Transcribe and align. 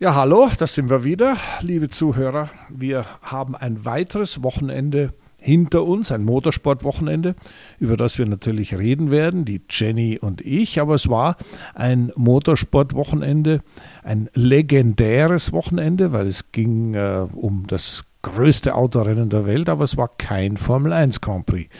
Ja, 0.00 0.16
hallo, 0.16 0.50
das 0.58 0.74
sind 0.74 0.90
wir 0.90 1.04
wieder, 1.04 1.36
liebe 1.60 1.88
Zuhörer. 1.88 2.50
Wir 2.68 3.06
haben 3.22 3.54
ein 3.54 3.84
weiteres 3.84 4.42
Wochenende 4.42 5.14
hinter 5.40 5.84
uns, 5.84 6.10
ein 6.10 6.24
Motorsportwochenende, 6.24 7.36
über 7.78 7.96
das 7.96 8.18
wir 8.18 8.26
natürlich 8.26 8.76
reden 8.76 9.12
werden, 9.12 9.44
die 9.44 9.62
Jenny 9.70 10.18
und 10.18 10.40
ich. 10.40 10.80
Aber 10.80 10.94
es 10.94 11.08
war 11.08 11.36
ein 11.76 12.10
Motorsportwochenende, 12.16 13.60
ein 14.02 14.28
legendäres 14.34 15.52
Wochenende, 15.52 16.10
weil 16.10 16.26
es 16.26 16.50
ging 16.50 16.94
äh, 16.94 17.28
um 17.32 17.68
das 17.68 18.02
größte 18.22 18.74
Autorennen 18.74 19.30
der 19.30 19.46
Welt, 19.46 19.68
aber 19.68 19.84
es 19.84 19.96
war 19.96 20.08
kein 20.18 20.56
Formel 20.56 20.92
1 20.92 21.20
Grand 21.20 21.46
Prix. 21.46 21.72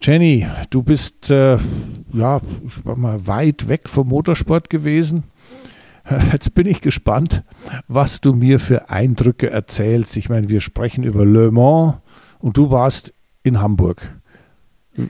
Jenny, 0.00 0.46
du 0.70 0.82
bist 0.82 1.30
äh, 1.30 1.58
ja, 2.14 2.40
ich 2.66 2.84
war 2.86 2.96
mal 2.96 3.26
weit 3.26 3.68
weg 3.68 3.90
vom 3.90 4.08
Motorsport 4.08 4.70
gewesen 4.70 5.24
Jetzt 6.32 6.54
bin 6.54 6.66
ich 6.66 6.80
gespannt, 6.80 7.42
was 7.88 8.20
du 8.20 8.32
mir 8.32 8.60
für 8.60 8.90
Eindrücke 8.90 9.50
erzählst. 9.50 10.16
Ich 10.16 10.28
meine, 10.28 10.48
wir 10.48 10.60
sprechen 10.60 11.04
über 11.04 11.24
Le 11.24 11.50
Mans 11.50 11.96
und 12.38 12.56
du 12.56 12.70
warst 12.70 13.12
in 13.42 13.60
Hamburg. 13.60 14.20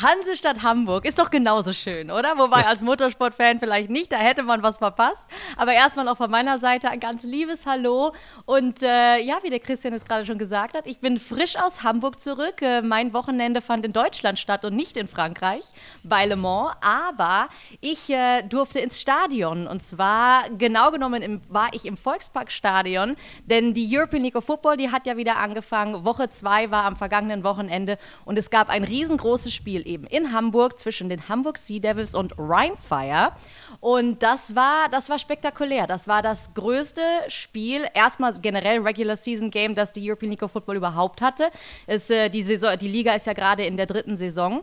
Hansestadt 0.00 0.62
Hamburg 0.62 1.04
ist 1.04 1.18
doch 1.18 1.30
genauso 1.30 1.72
schön, 1.72 2.10
oder? 2.10 2.38
Wobei 2.38 2.66
als 2.66 2.82
Motorsportfan 2.82 3.58
vielleicht 3.58 3.90
nicht, 3.90 4.12
da 4.12 4.16
hätte 4.16 4.42
man 4.42 4.62
was 4.62 4.78
verpasst. 4.78 5.28
Aber 5.56 5.72
erstmal 5.72 6.08
auch 6.08 6.16
von 6.16 6.30
meiner 6.30 6.58
Seite 6.58 6.90
ein 6.90 7.00
ganz 7.00 7.22
liebes 7.22 7.66
Hallo. 7.66 8.12
Und 8.44 8.82
äh, 8.82 9.18
ja, 9.18 9.38
wie 9.42 9.50
der 9.50 9.60
Christian 9.60 9.94
es 9.94 10.04
gerade 10.04 10.26
schon 10.26 10.38
gesagt 10.38 10.74
hat, 10.74 10.86
ich 10.86 10.98
bin 10.98 11.18
frisch 11.18 11.56
aus 11.56 11.82
Hamburg 11.82 12.20
zurück. 12.20 12.62
Äh, 12.62 12.82
mein 12.82 13.12
Wochenende 13.12 13.60
fand 13.60 13.84
in 13.84 13.92
Deutschland 13.92 14.38
statt 14.38 14.64
und 14.64 14.74
nicht 14.74 14.96
in 14.96 15.08
Frankreich, 15.08 15.64
bei 16.02 16.26
Le 16.26 16.36
Mans. 16.36 16.74
Aber 16.80 17.48
ich 17.80 18.10
äh, 18.10 18.42
durfte 18.42 18.80
ins 18.80 19.00
Stadion. 19.00 19.66
Und 19.66 19.82
zwar 19.82 20.48
genau 20.50 20.90
genommen 20.90 21.22
im, 21.22 21.40
war 21.48 21.68
ich 21.72 21.86
im 21.86 21.96
Volksparkstadion, 21.96 23.16
denn 23.46 23.74
die 23.74 23.88
European 23.96 24.22
League 24.22 24.36
of 24.36 24.44
Football, 24.44 24.76
die 24.76 24.90
hat 24.90 25.06
ja 25.06 25.16
wieder 25.16 25.36
angefangen. 25.38 26.04
Woche 26.04 26.28
zwei 26.30 26.70
war 26.70 26.84
am 26.84 26.96
vergangenen 26.96 27.44
Wochenende 27.44 27.98
und 28.24 28.38
es 28.38 28.50
gab 28.50 28.68
ein 28.68 28.84
riesengroßes 28.84 29.51
Spiel 29.52 29.86
eben 29.86 30.06
in 30.06 30.32
Hamburg 30.32 30.78
zwischen 30.78 31.08
den 31.08 31.28
Hamburg 31.28 31.58
Sea 31.58 31.80
Devils 31.80 32.14
und 32.14 32.34
Rheinfire. 32.38 33.32
Und 33.80 34.22
das 34.22 34.54
war, 34.54 34.88
das 34.90 35.08
war 35.08 35.18
spektakulär. 35.18 35.86
Das 35.86 36.08
war 36.08 36.22
das 36.22 36.54
größte 36.54 37.02
Spiel, 37.28 37.84
erstmal 37.94 38.32
generell 38.34 38.80
Regular 38.80 39.16
Season 39.16 39.50
Game, 39.50 39.74
das 39.74 39.92
die 39.92 40.08
European 40.08 40.30
League 40.30 40.42
of 40.42 40.52
Football 40.52 40.76
überhaupt 40.76 41.20
hatte. 41.20 41.50
Es, 41.86 42.08
äh, 42.10 42.28
die, 42.28 42.42
Saison, 42.42 42.76
die 42.78 42.88
Liga 42.88 43.12
ist 43.14 43.26
ja 43.26 43.32
gerade 43.32 43.64
in 43.64 43.76
der 43.76 43.86
dritten 43.86 44.16
Saison. 44.16 44.62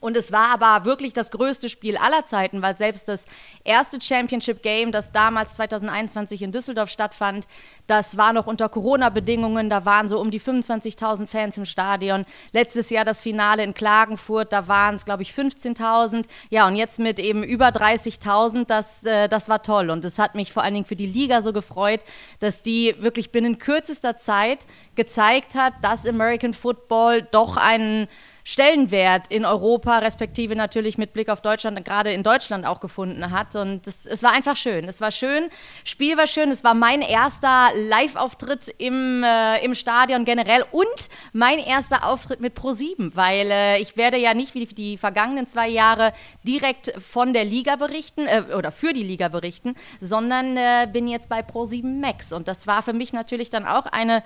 Und 0.00 0.16
es 0.16 0.32
war 0.32 0.48
aber 0.48 0.84
wirklich 0.84 1.12
das 1.12 1.30
größte 1.30 1.68
Spiel 1.68 1.96
aller 1.96 2.24
Zeiten, 2.24 2.62
weil 2.62 2.74
selbst 2.74 3.08
das 3.08 3.26
erste 3.62 4.00
Championship 4.00 4.62
Game, 4.62 4.90
das 4.90 5.12
damals 5.12 5.54
2021 5.54 6.42
in 6.42 6.50
Düsseldorf 6.50 6.90
stattfand, 6.90 7.46
das 7.86 8.16
war 8.16 8.32
noch 8.32 8.46
unter 8.46 8.68
Corona-Bedingungen. 8.68 9.70
Da 9.70 9.84
waren 9.84 10.08
so 10.08 10.20
um 10.20 10.32
die 10.32 10.40
25.000 10.40 11.28
Fans 11.28 11.58
im 11.58 11.64
Stadion. 11.64 12.24
Letztes 12.52 12.90
Jahr 12.90 13.04
das 13.04 13.22
Finale 13.22 13.62
in 13.62 13.72
Klagenfurt, 13.72 14.52
da 14.52 14.66
waren 14.66 14.96
es, 14.96 15.04
glaube 15.04 15.22
ich, 15.22 15.30
15.000. 15.30 16.26
Ja, 16.50 16.66
und 16.66 16.74
jetzt 16.74 16.98
mit 16.98 17.20
eben 17.20 17.44
über 17.44 17.68
30.000, 17.68 18.66
das, 18.66 19.04
äh, 19.04 19.28
das 19.28 19.48
war 19.48 19.62
toll. 19.62 19.90
Und 19.90 20.04
es 20.04 20.18
hat 20.18 20.34
mich 20.34 20.52
vor 20.52 20.64
allen 20.64 20.74
Dingen 20.74 20.86
für 20.86 20.96
die 20.96 21.06
Liga 21.06 21.40
so 21.40 21.52
gefreut, 21.52 22.00
dass 22.40 22.62
die 22.62 22.96
wirklich 22.98 23.30
binnen 23.30 23.58
kürzester 23.58 24.16
Zeit 24.16 24.66
gezeigt 24.96 25.54
hat, 25.54 25.72
dass 25.82 26.04
American 26.04 26.52
Football 26.52 27.22
doch 27.22 27.56
einen 27.56 28.08
Stellenwert 28.46 29.28
in 29.28 29.46
Europa, 29.46 29.98
respektive 29.98 30.54
natürlich 30.54 30.98
mit 30.98 31.14
Blick 31.14 31.30
auf 31.30 31.40
Deutschland, 31.40 31.82
gerade 31.82 32.12
in 32.12 32.22
Deutschland 32.22 32.66
auch 32.66 32.78
gefunden 32.78 33.30
hat. 33.30 33.56
Und 33.56 33.86
das, 33.86 34.04
es 34.04 34.22
war 34.22 34.32
einfach 34.32 34.54
schön. 34.54 34.84
Es 34.86 35.00
war 35.00 35.10
schön, 35.10 35.48
Spiel 35.82 36.18
war 36.18 36.26
schön. 36.26 36.50
Es 36.50 36.62
war 36.62 36.74
mein 36.74 37.00
erster 37.00 37.70
Live-Auftritt 37.74 38.74
im, 38.76 39.24
äh, 39.24 39.64
im 39.64 39.74
Stadion 39.74 40.26
generell 40.26 40.62
und 40.72 40.84
mein 41.32 41.58
erster 41.58 42.06
Auftritt 42.06 42.40
mit 42.40 42.54
Pro7, 42.54 43.12
weil 43.14 43.50
äh, 43.50 43.80
ich 43.80 43.96
werde 43.96 44.18
ja 44.18 44.34
nicht 44.34 44.54
wie 44.54 44.66
die 44.66 44.98
vergangenen 44.98 45.46
zwei 45.46 45.68
Jahre 45.68 46.12
direkt 46.42 46.92
von 47.00 47.32
der 47.32 47.46
Liga 47.46 47.76
berichten 47.76 48.26
äh, 48.26 48.54
oder 48.54 48.72
für 48.72 48.92
die 48.92 49.02
Liga 49.02 49.28
berichten, 49.28 49.74
sondern 50.00 50.58
äh, 50.58 50.86
bin 50.92 51.08
jetzt 51.08 51.30
bei 51.30 51.40
Pro7 51.40 52.00
Max. 52.00 52.30
Und 52.32 52.46
das 52.46 52.66
war 52.66 52.82
für 52.82 52.92
mich 52.92 53.14
natürlich 53.14 53.48
dann 53.48 53.66
auch 53.66 53.86
eine 53.86 54.22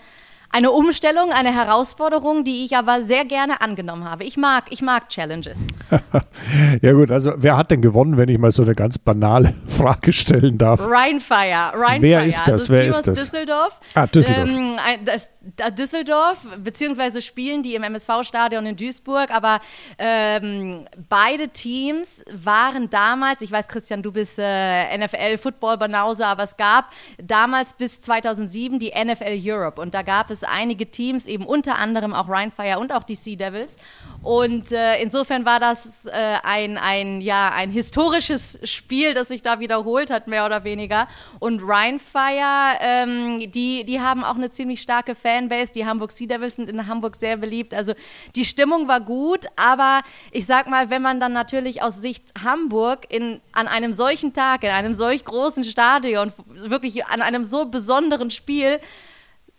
eine 0.50 0.70
Umstellung, 0.70 1.30
eine 1.30 1.54
Herausforderung, 1.54 2.42
die 2.42 2.64
ich 2.64 2.76
aber 2.76 3.02
sehr 3.02 3.24
gerne 3.24 3.60
angenommen 3.60 4.04
habe. 4.04 4.24
Ich 4.24 4.36
mag, 4.36 4.64
ich 4.70 4.80
mag 4.80 5.10
Challenges. 5.10 5.58
ja 6.82 6.92
gut, 6.92 7.10
also 7.10 7.32
wer 7.36 7.56
hat 7.56 7.70
denn 7.70 7.82
gewonnen, 7.82 8.16
wenn 8.16 8.28
ich 8.28 8.38
mal 8.38 8.50
so 8.50 8.62
eine 8.62 8.74
ganz 8.74 8.98
banale 8.98 9.54
Frage 9.68 10.12
stellen 10.12 10.56
darf? 10.56 10.80
Rheinfire. 10.80 11.72
Rheinfire. 11.74 12.00
Wer 12.00 12.26
ist 12.26 12.40
das? 12.40 12.48
Also 12.48 12.72
wer 12.72 12.88
ist 12.88 13.02
das? 13.02 13.18
Düsseldorf. 13.18 13.80
Ah, 13.94 14.06
Düsseldorf. 14.06 14.48
Ähm, 14.48 15.04
das, 15.04 15.30
Düsseldorf, 15.76 16.38
beziehungsweise 16.62 17.20
spielen 17.20 17.62
die 17.62 17.74
im 17.74 17.82
MSV-Stadion 17.82 18.64
in 18.66 18.76
Duisburg, 18.76 19.30
aber 19.30 19.60
ähm, 19.98 20.86
beide 21.08 21.48
Teams 21.48 22.24
waren 22.32 22.90
damals, 22.90 23.42
ich 23.42 23.52
weiß 23.52 23.68
Christian, 23.68 24.02
du 24.02 24.12
bist 24.12 24.38
äh, 24.38 24.96
NFL-Football-Banause, 24.98 26.26
aber 26.26 26.44
es 26.44 26.56
gab 26.56 26.86
damals 27.22 27.74
bis 27.74 28.00
2007 28.00 28.78
die 28.78 28.92
NFL 28.92 29.38
Europe 29.42 29.80
und 29.80 29.94
da 29.94 30.02
gab 30.02 30.30
es 30.30 30.37
es 30.38 30.44
einige 30.44 30.90
Teams, 30.90 31.26
eben 31.26 31.44
unter 31.44 31.76
anderem 31.76 32.14
auch 32.14 32.28
Rheinfire 32.28 32.78
und 32.78 32.92
auch 32.92 33.04
die 33.04 33.14
Sea 33.14 33.36
Devils. 33.36 33.76
Und 34.22 34.72
äh, 34.72 35.00
insofern 35.00 35.44
war 35.44 35.60
das 35.60 36.06
äh, 36.06 36.10
ein, 36.42 36.76
ein, 36.76 37.20
ja, 37.20 37.50
ein 37.50 37.70
historisches 37.70 38.58
Spiel, 38.64 39.14
das 39.14 39.28
sich 39.28 39.42
da 39.42 39.60
wiederholt 39.60 40.10
hat, 40.10 40.26
mehr 40.26 40.44
oder 40.44 40.64
weniger. 40.64 41.06
Und 41.38 41.62
Rheinfire, 41.62 42.78
ähm, 42.80 43.50
die, 43.50 43.84
die 43.84 44.00
haben 44.00 44.24
auch 44.24 44.34
eine 44.34 44.50
ziemlich 44.50 44.82
starke 44.82 45.14
Fanbase. 45.14 45.72
Die 45.72 45.86
Hamburg 45.86 46.10
Sea 46.10 46.26
Devils 46.26 46.56
sind 46.56 46.68
in 46.68 46.86
Hamburg 46.88 47.14
sehr 47.14 47.36
beliebt. 47.36 47.74
Also 47.74 47.94
die 48.34 48.44
Stimmung 48.44 48.88
war 48.88 49.00
gut, 49.00 49.46
aber 49.56 50.02
ich 50.32 50.46
sag 50.46 50.68
mal, 50.68 50.90
wenn 50.90 51.02
man 51.02 51.20
dann 51.20 51.32
natürlich 51.32 51.82
aus 51.82 52.00
Sicht 52.00 52.32
Hamburg 52.42 53.06
in, 53.08 53.40
an 53.52 53.68
einem 53.68 53.92
solchen 53.92 54.32
Tag, 54.32 54.64
in 54.64 54.70
einem 54.70 54.94
solch 54.94 55.24
großen 55.24 55.62
Stadion, 55.64 56.32
wirklich 56.48 57.06
an 57.06 57.22
einem 57.22 57.44
so 57.44 57.66
besonderen 57.66 58.30
Spiel, 58.30 58.80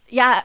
ja, 0.10 0.44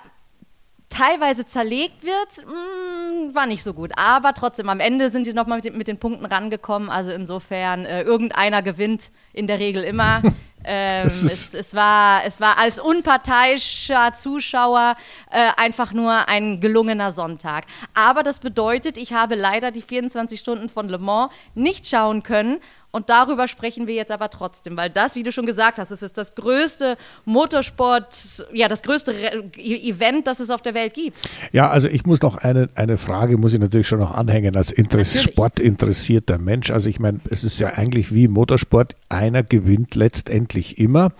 teilweise 0.94 1.44
zerlegt 1.44 2.04
wird, 2.04 2.46
mh, 2.46 3.30
mm, 3.30 3.34
war 3.34 3.46
nicht 3.46 3.62
so 3.62 3.74
gut. 3.74 3.92
Aber 3.96 4.32
trotzdem, 4.34 4.68
am 4.68 4.80
Ende 4.80 5.10
sind 5.10 5.24
sie 5.24 5.32
nochmal 5.32 5.60
mit, 5.62 5.74
mit 5.76 5.88
den 5.88 5.98
Punkten 5.98 6.24
rangekommen. 6.24 6.88
Also 6.88 7.10
insofern, 7.10 7.84
äh, 7.84 8.02
irgendeiner 8.02 8.62
gewinnt 8.62 9.10
in 9.32 9.46
der 9.46 9.58
Regel 9.58 9.84
immer. 9.84 10.22
Ähm, 10.66 11.08
es, 11.08 11.52
es, 11.52 11.74
war, 11.74 12.24
es 12.24 12.40
war 12.40 12.56
als 12.56 12.80
unparteiischer 12.80 14.14
Zuschauer 14.14 14.96
äh, 15.30 15.50
einfach 15.58 15.92
nur 15.92 16.26
ein 16.30 16.58
gelungener 16.62 17.12
Sonntag. 17.12 17.66
Aber 17.92 18.22
das 18.22 18.38
bedeutet, 18.38 18.96
ich 18.96 19.12
habe 19.12 19.34
leider 19.34 19.70
die 19.72 19.82
24 19.82 20.40
Stunden 20.40 20.70
von 20.70 20.88
Le 20.88 20.96
Mans 20.96 21.30
nicht 21.54 21.86
schauen 21.86 22.22
können 22.22 22.60
und 22.94 23.10
darüber 23.10 23.48
sprechen 23.48 23.88
wir 23.88 23.94
jetzt 23.94 24.12
aber 24.12 24.30
trotzdem, 24.30 24.76
weil 24.76 24.88
das, 24.88 25.16
wie 25.16 25.24
du 25.24 25.32
schon 25.32 25.46
gesagt 25.46 25.80
hast, 25.80 25.90
es 25.90 26.00
ist 26.00 26.16
das 26.16 26.36
größte 26.36 26.96
Motorsport, 27.24 28.46
ja, 28.52 28.68
das 28.68 28.84
größte 28.84 29.12
Re 29.12 29.50
Event, 29.56 30.28
das 30.28 30.38
es 30.38 30.48
auf 30.48 30.62
der 30.62 30.74
Welt 30.74 30.94
gibt. 30.94 31.18
Ja, 31.50 31.68
also 31.68 31.88
ich 31.88 32.06
muss 32.06 32.22
noch 32.22 32.36
eine, 32.36 32.68
eine 32.76 32.96
Frage, 32.96 33.36
muss 33.36 33.52
ich 33.52 33.58
natürlich 33.58 33.88
schon 33.88 33.98
noch 33.98 34.14
anhängen, 34.14 34.54
als 34.54 34.70
Interess 34.70 35.20
sportinteressierter 35.24 36.38
Mensch. 36.38 36.70
Also 36.70 36.88
ich 36.88 37.00
meine, 37.00 37.18
es 37.28 37.42
ist 37.42 37.58
ja 37.58 37.70
eigentlich 37.70 38.14
wie 38.14 38.28
Motorsport, 38.28 38.94
einer 39.08 39.42
gewinnt 39.42 39.96
letztendlich 39.96 40.78
immer. 40.78 41.10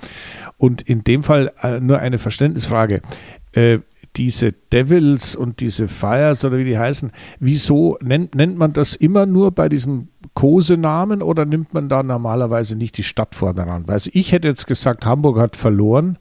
Und 0.56 0.82
in 0.82 1.02
dem 1.02 1.24
Fall 1.24 1.52
äh, 1.60 1.80
nur 1.80 1.98
eine 1.98 2.18
Verständnisfrage. 2.18 3.02
Äh, 3.50 3.80
diese 4.16 4.52
Devils 4.52 5.34
und 5.34 5.60
diese 5.60 5.88
Fires 5.88 6.44
oder 6.44 6.58
wie 6.58 6.64
die 6.64 6.78
heißen, 6.78 7.10
wieso 7.40 7.98
nennt, 8.00 8.34
nennt 8.34 8.56
man 8.56 8.72
das 8.72 8.94
immer 8.94 9.26
nur 9.26 9.50
bei 9.50 9.68
diesem 9.68 10.08
Kosenamen 10.34 11.22
oder 11.22 11.44
nimmt 11.44 11.74
man 11.74 11.88
da 11.88 12.02
normalerweise 12.02 12.76
nicht 12.76 12.96
die 12.96 13.02
Stadt 13.02 13.34
vorne 13.34 13.66
ran? 13.66 13.88
Weil 13.88 14.00
ich 14.12 14.32
hätte 14.32 14.48
jetzt 14.48 14.66
gesagt, 14.66 15.04
Hamburg 15.04 15.38
hat 15.38 15.56
verloren. 15.56 16.18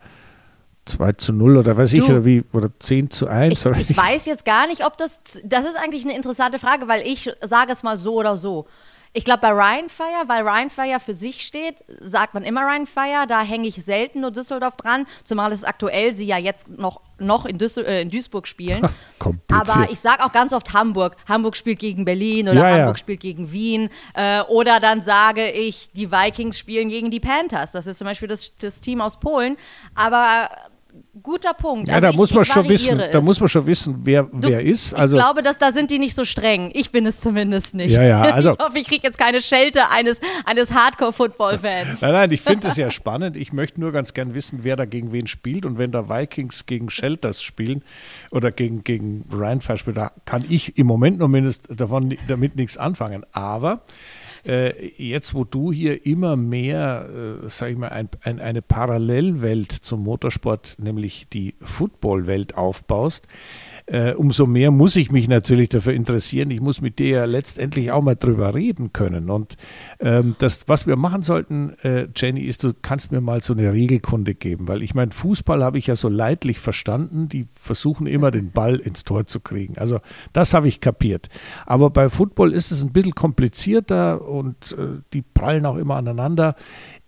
2 0.86 1.14
zu 1.14 1.32
0 1.32 1.58
oder 1.58 1.78
weiß 1.78 1.92
du, 1.92 1.98
ich, 1.98 2.04
oder 2.04 2.26
wie, 2.26 2.44
oder 2.52 2.70
10 2.78 3.10
zu 3.10 3.28
1. 3.28 3.66
Ich, 3.66 3.90
ich 3.92 3.98
weiß 3.98 4.26
jetzt 4.26 4.44
gar 4.44 4.68
nicht, 4.68 4.86
ob 4.86 4.98
das, 4.98 5.22
das 5.46 5.64
ist 5.64 5.78
eigentlich 5.82 6.04
eine 6.04 6.14
interessante 6.14 6.60
Frage, 6.60 6.90
weil 6.90 7.04
ich 7.08 7.32
sage 7.42 7.72
es 7.72 7.84
mal 7.84 7.98
so 7.98 8.16
oder 8.16 8.36
so. 8.36 8.66
Ich 9.16 9.26
glaube, 9.26 9.42
bei 9.42 9.52
Rheinfire, 9.52 10.24
weil 10.28 10.48
Rheinfire 10.48 11.00
für 11.00 11.14
sich 11.14 11.46
steht, 11.46 11.84
sagt 12.00 12.34
man 12.34 12.42
immer 12.42 12.66
Rheinfire. 12.66 13.28
Da 13.28 13.44
hänge 13.44 13.68
ich 13.68 13.76
selten 13.76 14.22
nur 14.22 14.32
Düsseldorf 14.32 14.76
dran, 14.76 15.06
zumal 15.24 15.52
es 15.52 15.64
aktuell 15.64 16.16
sie 16.16 16.26
ja 16.26 16.40
jetzt 16.40 16.70
noch, 16.70 17.02
noch 17.20 17.46
in, 17.46 17.60
Düssel 17.60 17.86
äh, 17.86 18.02
in 18.02 18.10
Duisburg 18.10 18.48
spielen. 18.48 18.90
Aber 19.52 19.92
ich 19.92 20.00
sage 20.00 20.26
auch 20.26 20.32
ganz 20.32 20.52
oft 20.52 20.74
Hamburg. 20.74 21.16
Hamburg 21.30 21.56
spielt 21.56 21.78
gegen 21.78 22.06
Berlin 22.06 22.50
oder 22.50 22.62
ja, 22.62 22.78
Hamburg 22.78 22.96
ja. 22.96 22.98
spielt 22.98 23.20
gegen 23.20 23.52
Wien. 23.52 23.90
Äh, 24.16 24.42
oder 24.42 24.80
dann 24.80 25.00
sage 25.00 25.48
ich, 25.52 25.92
die 25.92 26.12
Vikings 26.12 26.58
spielen 26.58 26.90
gegen 26.90 27.12
die 27.12 27.20
Panthers. 27.20 27.72
Das 27.72 27.86
ist 27.86 28.00
zum 28.00 28.06
Beispiel 28.06 28.28
das, 28.28 28.58
das 28.58 28.82
Team 28.82 29.00
aus 29.00 29.20
Polen. 29.20 29.58
Aber 29.94 30.50
Guter 31.22 31.54
Punkt. 31.54 31.88
Ja, 31.88 31.96
also 31.96 32.08
da 32.08 32.12
ich, 32.12 32.18
muss 32.18 32.34
man 32.34 32.44
schon 32.44 32.68
wissen, 32.68 33.00
es. 33.00 33.12
da 33.12 33.22
muss 33.22 33.40
man 33.40 33.48
schon 33.48 33.66
wissen, 33.66 34.02
wer, 34.04 34.24
du, 34.24 34.50
wer 34.50 34.62
ist. 34.62 34.94
Also, 34.94 35.16
ich 35.16 35.22
glaube, 35.22 35.42
dass 35.42 35.58
da 35.58 35.72
sind 35.72 35.92
die 35.92 36.00
nicht 36.00 36.16
so 36.16 36.26
streng. 36.26 36.72
Ich 36.74 36.92
bin 36.92 37.06
es 37.06 37.22
zumindest 37.22 37.76
nicht. 37.76 37.96
Ja, 37.96 38.04
ja, 38.04 38.22
also, 38.22 38.54
ich 38.60 38.60
hoffe, 38.60 38.78
ich 38.80 38.88
kriege 38.88 39.04
jetzt 39.04 39.18
keine 39.18 39.42
Schelte 39.42 39.90
eines, 39.90 40.20
eines 40.46 40.74
Hardcore-Football-Fans. 40.74 42.02
Nein, 42.02 42.12
nein, 42.12 42.32
ich 42.32 42.42
finde 42.42 42.68
es 42.68 42.78
ja 42.78 42.92
spannend. 42.92 43.38
Ich 43.38 43.54
möchte 43.54 43.80
nur 43.80 43.92
ganz 43.92 44.14
gern 44.14 44.34
wissen, 44.34 44.60
wer 44.64 44.76
da 44.76 44.86
gegen 44.86 45.12
wen 45.12 45.28
spielt. 45.28 45.66
Und 45.66 45.78
wenn 45.78 45.92
da 45.92 46.10
Vikings 46.10 46.66
gegen 46.66 46.90
Shelters 46.90 47.42
spielen 47.42 47.84
oder 48.32 48.52
gegen, 48.52 48.84
gegen 48.84 49.26
Ryan 49.32 49.62
spielt, 49.62 49.98
da 49.98 50.12
kann 50.26 50.44
ich 50.48 50.78
im 50.78 50.88
Moment 50.88 51.20
zumindest 51.20 51.70
davon 51.70 52.16
damit 52.28 52.56
nichts 52.56 52.78
anfangen. 52.78 53.26
Aber 53.32 53.82
äh, 54.46 54.92
jetzt, 54.98 55.34
wo 55.34 55.44
du 55.44 55.72
hier 55.72 56.06
immer 56.06 56.36
mehr, 56.36 57.10
äh, 57.44 57.50
sag 57.50 57.72
ich 57.72 57.78
mal, 57.78 57.90
ein, 57.90 58.10
ein, 58.22 58.40
eine 58.40 58.62
Parallelwelt 58.62 59.72
zum 59.72 60.04
Motorsport, 60.04 60.76
nämlich 60.80 61.28
die 61.30 61.56
Footballwelt 61.62 62.56
aufbaust, 62.56 63.28
äh, 63.86 64.14
umso 64.14 64.46
mehr 64.46 64.72
muss 64.72 64.96
ich 64.96 65.12
mich 65.12 65.28
natürlich 65.28 65.70
dafür 65.70 65.94
interessieren. 65.94 66.52
Ich 66.52 66.62
muss 66.62 66.82
mit 66.82 67.00
dir 67.00 67.10
ja 67.10 67.26
letztendlich 67.26 67.92
auch 67.92 68.02
mal 68.02 68.16
drüber 68.16 68.56
reden 68.56 68.94
können. 68.94 69.30
Und 69.30 69.58
ähm, 70.00 70.36
das, 70.40 70.68
was 70.68 70.88
wir 70.88 70.96
machen 70.96 71.22
sollten, 71.22 71.74
äh, 71.84 72.08
Jenny, 72.16 72.42
ist, 72.42 72.64
du 72.64 72.74
kannst 72.82 73.12
mir 73.12 73.22
mal 73.22 73.42
so 73.42 73.54
eine 73.54 73.74
Regelkunde 73.74 74.36
geben, 74.36 74.68
weil 74.68 74.84
ich 74.84 74.96
meine, 74.96 75.12
Fußball 75.12 75.64
habe 75.64 75.78
ich 75.78 75.88
ja 75.88 75.96
so 75.96 76.10
leidlich 76.10 76.60
verstanden. 76.60 77.28
Die 77.28 77.48
versuchen 77.54 78.08
immer 78.08 78.32
den 78.32 78.52
Ball 78.52 78.78
ins 78.78 79.04
Tor 79.04 79.26
zu 79.26 79.40
kriegen. 79.40 79.78
Also 79.78 80.00
das 80.32 80.54
habe 80.54 80.68
ich 80.68 80.80
kapiert. 80.80 81.28
Aber 81.66 81.90
bei 81.90 82.10
Football 82.10 82.54
ist 82.54 82.72
es 82.72 82.84
ein 82.84 82.94
bisschen 82.94 83.16
komplizierter 83.16 84.28
und 84.28 84.74
äh, 84.74 85.02
die 85.14 85.22
prallen 85.22 85.66
auch 85.66 85.78
immer 85.78 85.96
aneinander 85.96 86.56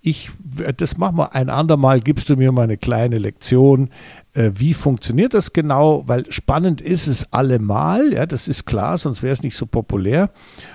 ich, 0.05 0.29
das 0.77 0.99
machen 0.99 1.17
wir 1.17 1.33
ein 1.33 1.49
andermal, 1.49 1.99
gibst 1.99 2.29
du 2.29 2.35
mir 2.35 2.51
mal 2.51 2.61
eine 2.61 2.77
kleine 2.77 3.17
Lektion, 3.17 3.87
äh, 3.87 4.24
wie 4.35 4.73
funktioniert 4.73 5.33
das 5.33 5.53
genau? 5.53 6.03
Weil 6.07 6.31
spannend 6.31 6.81
ist 6.81 7.07
es 7.07 7.31
allemal, 7.31 8.13
ja, 8.13 8.25
das 8.25 8.47
ist 8.47 8.65
klar, 8.65 8.97
sonst 8.97 9.23
wäre 9.23 9.33
es 9.33 9.43
nicht 9.43 9.55
so 9.55 9.65
populär. 9.65 10.29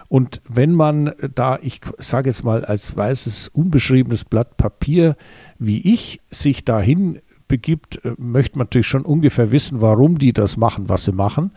Und 0.09 0.41
wenn 0.49 0.73
man 0.73 1.12
da, 1.35 1.59
ich 1.61 1.81
sage 1.99 2.31
jetzt 2.31 2.45
mal, 2.45 2.65
als 2.65 2.97
weißes, 2.97 3.49
unbeschriebenes 3.49 4.25
Blatt 4.25 4.57
Papier 4.57 5.17
wie 5.59 5.93
ich 5.93 6.21
sich 6.31 6.65
dahin 6.65 7.21
begibt, 7.51 8.03
äh, 8.05 8.15
möchte 8.17 8.57
man 8.57 8.65
natürlich 8.65 8.87
schon 8.87 9.05
ungefähr 9.05 9.53
wissen, 9.53 9.83
warum 9.83 10.19
die 10.19 10.33
das 10.33 10.57
machen, 10.57 10.89
was 10.89 11.05
sie 11.05 11.12
machen. 11.12 11.51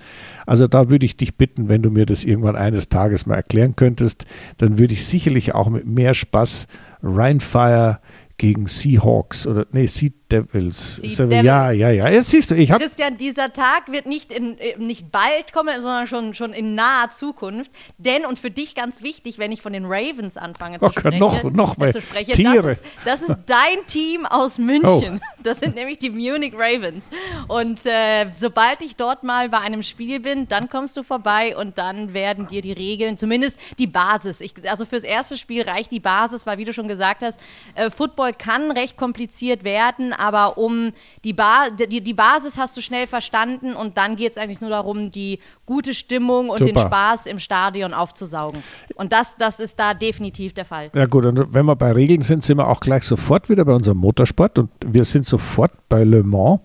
Also 0.46 0.68
da 0.68 0.90
würde 0.90 1.06
ich 1.06 1.16
dich 1.16 1.38
bitten, 1.38 1.70
wenn 1.70 1.82
du 1.82 1.90
mir 1.90 2.06
das 2.06 2.26
irgendwann 2.26 2.58
eines 2.58 2.90
Tages 2.90 3.26
mal 3.26 3.36
erklären 3.36 3.78
könntest, 3.78 4.26
dann 4.58 4.78
würde 4.78 4.94
ich 4.94 5.06
sicherlich 5.06 5.56
auch 5.56 5.70
mit 5.70 5.88
mehr 5.88 6.14
Spaß 6.14 6.68
Rheinfire 7.02 8.00
gegen 8.38 8.68
Seahawks 8.68 9.48
oder 9.48 9.68
nee, 9.72 9.86
Sea 9.88 10.10
Devils. 10.34 10.96
Sea 10.96 11.26
Devils. 11.26 11.44
Ja, 11.44 11.72
ja, 11.72 11.90
ja. 11.90 12.10
Jetzt 12.10 12.30
siehst 12.30 12.52
du, 12.52 12.56
ich 12.56 12.72
habe. 12.72 12.84
Christian, 12.84 13.18
dieser 13.18 13.54
Tag 13.54 13.92
wird 13.92 14.06
nicht, 14.06 14.32
in, 14.32 14.58
äh, 14.58 14.76
nicht 14.78 15.12
bald 15.12 15.54
kommen, 15.54 15.82
sondern 15.82 16.08
schon, 16.08 16.34
schon 16.34 16.54
in 16.54 16.76
naher 16.76 17.10
Zukunft. 17.10 17.72
Denn, 17.98 18.26
und 18.26 18.40
für 18.40 18.52
dich 18.52 18.76
ganz 18.76 19.04
wichtig, 19.04 19.38
wenn 19.38 19.52
ich 19.52 19.62
von 19.62 19.74
den 19.74 19.86
Ravens 19.86 20.38
anfange 20.38 20.80
zu, 20.80 20.86
oh, 20.86 20.90
sprechen, 20.90 21.20
noch, 21.20 21.44
noch 21.44 21.78
äh, 21.80 21.92
zu 21.92 22.02
sprechen, 22.02 22.34
Tiere. 22.34 22.78
Das 23.06 23.22
ist, 23.22 23.30
das 23.30 23.38
ist 23.38 23.38
dein 23.46 23.86
Team 23.88 24.26
aus 24.26 24.58
München. 24.58 25.22
Oh. 25.22 25.42
Das 25.44 25.60
sind 25.60 25.76
nämlich 25.76 26.00
die 26.00 26.10
Munich 26.10 26.54
Ravens. 26.56 27.10
Und 27.48 27.86
äh, 27.86 28.28
sobald 28.40 28.82
ich 28.82 28.96
dort 28.96 29.24
mal 29.24 29.50
bei 29.50 29.60
einem 29.60 29.84
Spiel 29.84 30.20
bin, 30.20 30.48
dann 30.48 30.70
kommst 30.70 30.98
du 30.98 31.04
vorbei 31.04 31.56
und 31.56 31.78
dann 31.78 32.14
werden 32.14 32.48
dir 32.48 32.62
die 32.62 32.72
Regeln, 32.72 33.18
zumindest 33.18 33.60
die 33.78 33.88
Basis. 33.88 34.42
Ich, 34.42 34.54
also 34.70 34.86
fürs 34.86 35.04
erste 35.04 35.38
Spiel 35.38 35.64
reicht 35.64 35.92
die 35.92 36.00
Basis, 36.00 36.46
weil 36.46 36.58
wie 36.58 36.66
du 36.66 36.74
schon 36.74 36.88
gesagt 36.88 37.22
hast, 37.24 37.40
äh, 37.76 37.90
Football 37.90 38.34
kann 38.34 38.72
recht 38.72 38.98
kompliziert 38.98 39.64
werden, 39.64 40.14
aber 40.24 40.58
um 40.58 40.94
die, 41.26 41.34
ba 41.34 41.70
die, 41.70 42.00
die 42.00 42.14
Basis 42.14 42.58
hast 42.58 42.78
du 42.78 42.82
schnell 42.82 43.08
verstanden 43.08 43.76
und 43.76 43.98
dann 43.98 44.16
geht 44.16 44.32
es 44.32 44.38
eigentlich 44.38 44.62
nur 44.62 44.70
darum, 44.70 45.12
die 45.12 45.40
gute 45.66 45.94
Stimmung 45.94 46.50
und 46.50 46.60
Super. 46.60 46.72
den 46.72 46.78
Spaß 46.78 47.26
im 47.26 47.40
Stadion 47.40 47.94
aufzusaugen. 47.94 48.64
Und 48.96 49.12
das, 49.12 49.36
das 49.38 49.60
ist 49.60 49.78
da 49.80 49.94
definitiv 49.94 50.54
der 50.54 50.64
Fall. 50.64 50.90
Ja 50.96 51.08
gut, 51.08 51.26
und 51.26 51.54
wenn 51.54 51.66
wir 51.66 51.76
bei 51.76 51.92
Regeln 51.92 52.22
sind, 52.22 52.42
sind 52.44 52.58
wir 52.58 52.70
auch 52.70 52.80
gleich 52.80 53.04
sofort 53.04 53.50
wieder 53.50 53.66
bei 53.66 53.74
unserem 53.74 53.98
Motorsport 53.98 54.60
und 54.60 54.70
wir 54.86 55.04
sind 55.04 55.26
sofort 55.26 55.72
bei 55.90 56.06
Le 56.06 56.24
Mans. 56.24 56.62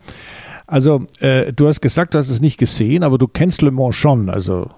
Also 0.69 1.05
äh, 1.19 1.53
du 1.53 1.67
hast 1.67 1.81
gesagt, 1.81 2.15
du 2.15 2.19
hast 2.19 2.29
es 2.29 2.41
nicht 2.41 2.59
gesehen, 2.59 3.03
aber 3.03 3.19
du 3.19 3.27
kennst 3.27 3.61
Le 3.63 3.73
Mans 3.73 3.97
schon, 3.97 4.31
also 4.31 4.71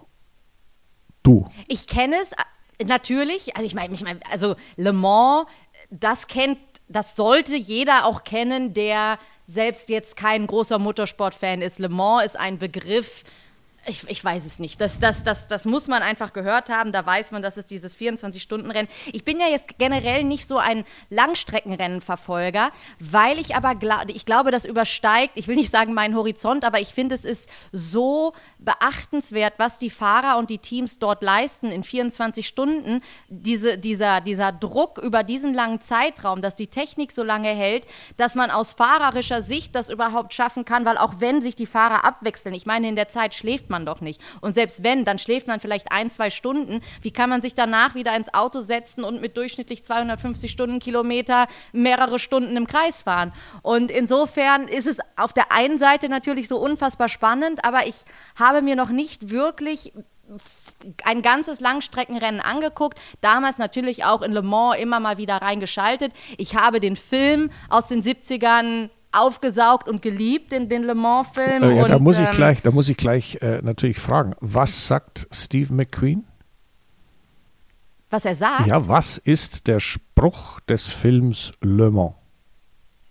du. 1.22 1.46
Ich 1.68 1.86
kenne 1.86 2.16
es 2.22 2.32
äh, 2.32 2.84
natürlich, 2.86 3.56
also 3.56 3.66
ich 3.66 3.74
meine, 3.74 3.92
ich 3.92 4.02
mein, 4.02 4.20
also 4.30 4.54
Le 4.76 4.94
Mans, 4.94 5.46
das 5.90 6.28
kennt 6.28 6.58
das 6.90 7.14
sollte 7.14 7.56
jeder 7.56 8.04
auch 8.04 8.24
kennen, 8.24 8.74
der 8.74 9.18
selbst 9.46 9.88
jetzt 9.88 10.16
kein 10.16 10.46
großer 10.46 10.78
Motorsportfan 10.78 11.62
ist. 11.62 11.78
Le 11.78 11.88
Mans 11.88 12.24
ist 12.24 12.38
ein 12.38 12.58
Begriff, 12.58 13.22
ich, 13.86 14.08
ich, 14.08 14.22
weiß 14.22 14.44
es 14.44 14.58
nicht. 14.58 14.80
Das, 14.80 15.00
das, 15.00 15.22
das, 15.22 15.48
das 15.48 15.64
muss 15.64 15.88
man 15.88 16.02
einfach 16.02 16.34
gehört 16.34 16.68
haben. 16.68 16.92
Da 16.92 17.04
weiß 17.04 17.30
man, 17.30 17.40
dass 17.40 17.56
es 17.56 17.64
dieses 17.64 17.96
24-Stunden-Rennen. 17.96 18.88
Ich 19.12 19.24
bin 19.24 19.40
ja 19.40 19.46
jetzt 19.48 19.78
generell 19.78 20.22
nicht 20.24 20.46
so 20.46 20.58
ein 20.58 20.84
Langstreckenrennenverfolger, 21.08 22.72
weil 22.98 23.38
ich 23.38 23.56
aber 23.56 23.74
gla 23.74 24.02
ich 24.08 24.26
glaube, 24.26 24.50
das 24.50 24.66
übersteigt, 24.66 25.32
ich 25.36 25.48
will 25.48 25.56
nicht 25.56 25.70
sagen 25.70 25.94
meinen 25.94 26.14
Horizont, 26.14 26.64
aber 26.64 26.80
ich 26.80 26.88
finde, 26.88 27.14
es 27.14 27.24
ist 27.24 27.48
so 27.72 28.34
beachtenswert, 28.58 29.54
was 29.56 29.78
die 29.78 29.90
Fahrer 29.90 30.36
und 30.38 30.50
die 30.50 30.58
Teams 30.58 30.98
dort 30.98 31.22
leisten 31.22 31.70
in 31.70 31.82
24 31.82 32.46
Stunden. 32.46 33.00
Diese, 33.28 33.78
dieser, 33.78 34.20
dieser 34.20 34.52
Druck 34.52 34.98
über 34.98 35.22
diesen 35.22 35.54
langen 35.54 35.80
Zeitraum, 35.80 36.42
dass 36.42 36.54
die 36.54 36.66
Technik 36.66 37.12
so 37.12 37.22
lange 37.22 37.48
hält, 37.48 37.86
dass 38.18 38.34
man 38.34 38.50
aus 38.50 38.74
fahrerischer 38.74 39.42
Sicht 39.42 39.74
das 39.74 39.88
überhaupt 39.88 40.34
schaffen 40.34 40.66
kann, 40.66 40.84
weil 40.84 40.98
auch 40.98 41.14
wenn 41.18 41.40
sich 41.40 41.56
die 41.56 41.66
Fahrer 41.66 42.04
abwechseln, 42.04 42.54
ich 42.54 42.66
meine, 42.66 42.88
in 42.88 42.96
der 42.96 43.08
Zeit 43.08 43.34
schläft 43.34 43.70
man 43.70 43.79
doch 43.86 44.00
nicht. 44.00 44.20
Und 44.40 44.54
selbst 44.54 44.82
wenn, 44.82 45.04
dann 45.04 45.18
schläft 45.18 45.46
man 45.46 45.60
vielleicht 45.60 45.92
ein, 45.92 46.10
zwei 46.10 46.30
Stunden. 46.30 46.80
Wie 47.02 47.10
kann 47.10 47.30
man 47.30 47.42
sich 47.42 47.54
danach 47.54 47.94
wieder 47.94 48.16
ins 48.16 48.32
Auto 48.32 48.60
setzen 48.60 49.04
und 49.04 49.20
mit 49.20 49.36
durchschnittlich 49.36 49.84
250 49.84 50.50
Stundenkilometer 50.50 51.46
mehrere 51.72 52.18
Stunden 52.18 52.56
im 52.56 52.66
Kreis 52.66 53.02
fahren? 53.02 53.32
Und 53.62 53.90
insofern 53.90 54.68
ist 54.68 54.86
es 54.86 54.98
auf 55.16 55.32
der 55.32 55.52
einen 55.52 55.78
Seite 55.78 56.08
natürlich 56.08 56.48
so 56.48 56.58
unfassbar 56.58 57.08
spannend, 57.08 57.64
aber 57.64 57.86
ich 57.86 58.04
habe 58.36 58.62
mir 58.62 58.76
noch 58.76 58.90
nicht 58.90 59.30
wirklich 59.30 59.92
ein 61.04 61.22
ganzes 61.22 61.60
Langstreckenrennen 61.60 62.40
angeguckt, 62.40 62.98
damals 63.20 63.58
natürlich 63.58 64.04
auch 64.04 64.22
in 64.22 64.32
Le 64.32 64.42
Mans 64.42 64.78
immer 64.78 65.00
mal 65.00 65.18
wieder 65.18 65.36
reingeschaltet. 65.36 66.12
Ich 66.38 66.54
habe 66.54 66.80
den 66.80 66.96
Film 66.96 67.50
aus 67.68 67.88
den 67.88 68.02
70ern 68.02 68.90
aufgesaugt 69.12 69.88
und 69.88 70.02
geliebt, 70.02 70.52
den, 70.52 70.68
den 70.68 70.82
Le 70.82 70.94
Mans-Film. 70.94 71.62
Äh, 71.62 71.76
ja, 71.76 71.88
da 71.88 71.98
muss 71.98 72.18
ich 72.18 72.26
ähm, 72.26 72.30
gleich, 72.32 72.62
da 72.62 72.70
muss 72.70 72.88
ich 72.88 72.96
gleich 72.96 73.38
äh, 73.40 73.60
natürlich 73.62 73.98
fragen, 73.98 74.34
was 74.40 74.86
sagt 74.86 75.26
Steve 75.30 75.72
McQueen? 75.72 76.24
Was 78.10 78.24
er 78.24 78.34
sagt? 78.34 78.66
Ja, 78.66 78.88
was 78.88 79.18
ist 79.18 79.68
der 79.68 79.80
Spruch 79.80 80.60
des 80.60 80.90
Films 80.90 81.52
Le 81.60 81.90
Mans? 81.90 82.14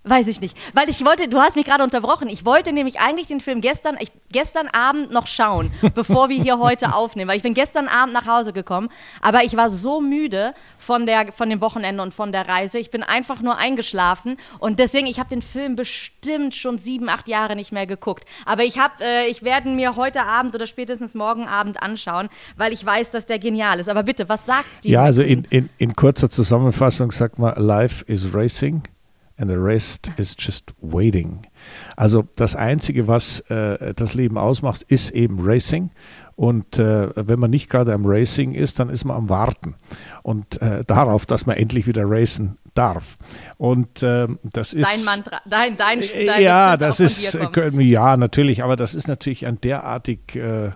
Weiß 0.09 0.25
ich 0.25 0.41
nicht. 0.41 0.57
Weil 0.73 0.89
ich 0.89 1.05
wollte, 1.05 1.27
du 1.27 1.39
hast 1.39 1.55
mich 1.55 1.65
gerade 1.65 1.83
unterbrochen. 1.83 2.29
Ich 2.29 2.43
wollte 2.43 2.73
nämlich 2.73 2.99
eigentlich 2.99 3.27
den 3.27 3.39
Film 3.39 3.61
gestern, 3.61 3.95
ich, 3.99 4.11
gestern 4.31 4.67
Abend 4.67 5.11
noch 5.11 5.27
schauen, 5.27 5.71
bevor 5.93 6.29
wir 6.29 6.41
hier 6.41 6.57
heute 6.57 6.95
aufnehmen. 6.95 7.29
Weil 7.29 7.37
ich 7.37 7.43
bin 7.43 7.53
gestern 7.53 7.87
Abend 7.87 8.15
nach 8.15 8.25
Hause 8.25 8.51
gekommen, 8.51 8.89
aber 9.21 9.43
ich 9.43 9.55
war 9.55 9.69
so 9.69 10.01
müde 10.01 10.55
von, 10.79 11.05
der, 11.05 11.31
von 11.31 11.47
dem 11.47 11.61
Wochenende 11.61 12.01
und 12.01 12.11
von 12.11 12.31
der 12.31 12.47
Reise. 12.47 12.79
Ich 12.79 12.89
bin 12.89 13.03
einfach 13.03 13.41
nur 13.41 13.57
eingeschlafen 13.57 14.37
und 14.57 14.79
deswegen, 14.79 15.05
ich 15.05 15.19
habe 15.19 15.29
den 15.29 15.43
Film 15.43 15.75
bestimmt 15.75 16.55
schon 16.55 16.79
sieben, 16.79 17.07
acht 17.07 17.27
Jahre 17.27 17.55
nicht 17.55 17.71
mehr 17.71 17.85
geguckt. 17.85 18.25
Aber 18.45 18.63
ich 18.63 18.79
habe, 18.79 18.95
äh, 19.03 19.27
ich 19.27 19.43
werde 19.43 19.69
mir 19.69 19.95
heute 19.95 20.23
Abend 20.23 20.55
oder 20.55 20.65
spätestens 20.65 21.13
morgen 21.13 21.47
Abend 21.47 21.83
anschauen, 21.83 22.29
weil 22.57 22.73
ich 22.73 22.83
weiß, 22.83 23.11
dass 23.11 23.27
der 23.27 23.37
genial 23.37 23.79
ist. 23.79 23.89
Aber 23.89 24.01
bitte, 24.01 24.27
was 24.27 24.47
sagst 24.47 24.85
du? 24.85 24.89
Ja, 24.89 25.03
also 25.03 25.21
in, 25.21 25.45
in, 25.51 25.69
in 25.77 25.95
kurzer 25.95 26.31
Zusammenfassung 26.31 27.11
sagt 27.11 27.37
man, 27.37 27.53
Life 27.61 28.03
is 28.07 28.33
Racing 28.33 28.81
and 29.39 29.49
the 29.49 29.57
rest 29.57 30.11
is 30.17 30.35
just 30.37 30.73
waiting. 30.81 31.47
Also 31.95 32.27
das 32.35 32.55
Einzige, 32.55 33.07
was 33.07 33.39
äh, 33.49 33.93
das 33.93 34.13
Leben 34.13 34.37
ausmacht, 34.37 34.83
ist 34.83 35.11
eben 35.11 35.37
Racing. 35.41 35.91
Und 36.35 36.79
äh, 36.79 37.09
wenn 37.15 37.39
man 37.39 37.49
nicht 37.49 37.69
gerade 37.69 37.93
am 37.93 38.05
Racing 38.05 38.53
ist, 38.53 38.79
dann 38.79 38.89
ist 38.89 39.03
man 39.03 39.17
am 39.17 39.29
Warten 39.29 39.75
und 40.23 40.61
äh, 40.61 40.85
darauf, 40.85 41.25
dass 41.25 41.45
man 41.45 41.57
endlich 41.57 41.85
wieder 41.85 42.03
racen 42.05 42.57
darf. 42.73 43.17
Und 43.57 44.03
äh, 44.03 44.27
das 44.43 44.71
ist 44.73 44.89
dein 44.89 45.03
Mantra, 45.03 45.41
dein, 45.45 45.75
dein, 45.75 45.99
dein 45.99 46.41
ja, 46.41 46.77
das 46.77 47.01
ist 47.01 47.33
ja 47.33 48.15
natürlich, 48.15 48.63
aber 48.63 48.77
das 48.77 48.95
ist 48.95 49.09
natürlich 49.09 49.45
ein 49.47 49.59
derartig 49.59 50.35
äh, 50.37 50.71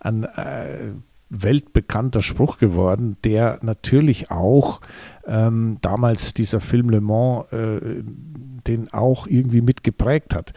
ein 0.00 0.24
äh, 0.24 0.92
weltbekannter 1.28 2.22
Spruch 2.22 2.58
geworden, 2.58 3.16
der 3.24 3.58
natürlich 3.62 4.30
auch 4.30 4.80
ähm, 5.26 5.78
damals 5.80 6.34
dieser 6.34 6.60
Film 6.60 6.90
Le 6.90 7.00
Mans 7.00 7.50
äh, 7.52 8.02
den 8.66 8.92
auch 8.92 9.26
irgendwie 9.26 9.60
mitgeprägt 9.60 10.34
hat. 10.34 10.52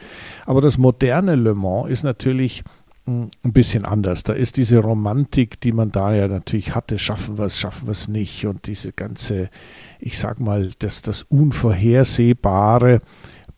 Aber 0.46 0.60
das 0.60 0.78
moderne 0.78 1.36
Le 1.36 1.54
Mans 1.54 1.90
ist 1.90 2.02
natürlich 2.02 2.62
hm, 3.06 3.28
ein 3.42 3.52
bisschen 3.52 3.84
anders. 3.84 4.22
Da 4.22 4.32
ist 4.32 4.56
diese 4.56 4.78
Romantik, 4.78 5.60
die 5.60 5.72
man 5.72 5.90
da 5.90 6.14
ja 6.14 6.28
natürlich 6.28 6.74
hatte, 6.74 6.98
schaffen 6.98 7.38
wir 7.38 7.46
es, 7.46 7.58
schaffen 7.58 7.88
wir 7.88 7.92
es 7.92 8.08
nicht 8.08 8.46
und 8.46 8.66
diese 8.66 8.92
ganze, 8.92 9.50
ich 9.98 10.18
sag 10.18 10.40
mal, 10.40 10.70
das, 10.78 11.02
das 11.02 11.22
Unvorhersehbare 11.22 13.00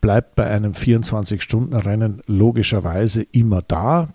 bleibt 0.00 0.34
bei 0.34 0.46
einem 0.48 0.72
24-Stunden-Rennen 0.72 2.22
logischerweise 2.26 3.22
immer 3.22 3.62
da. 3.62 4.08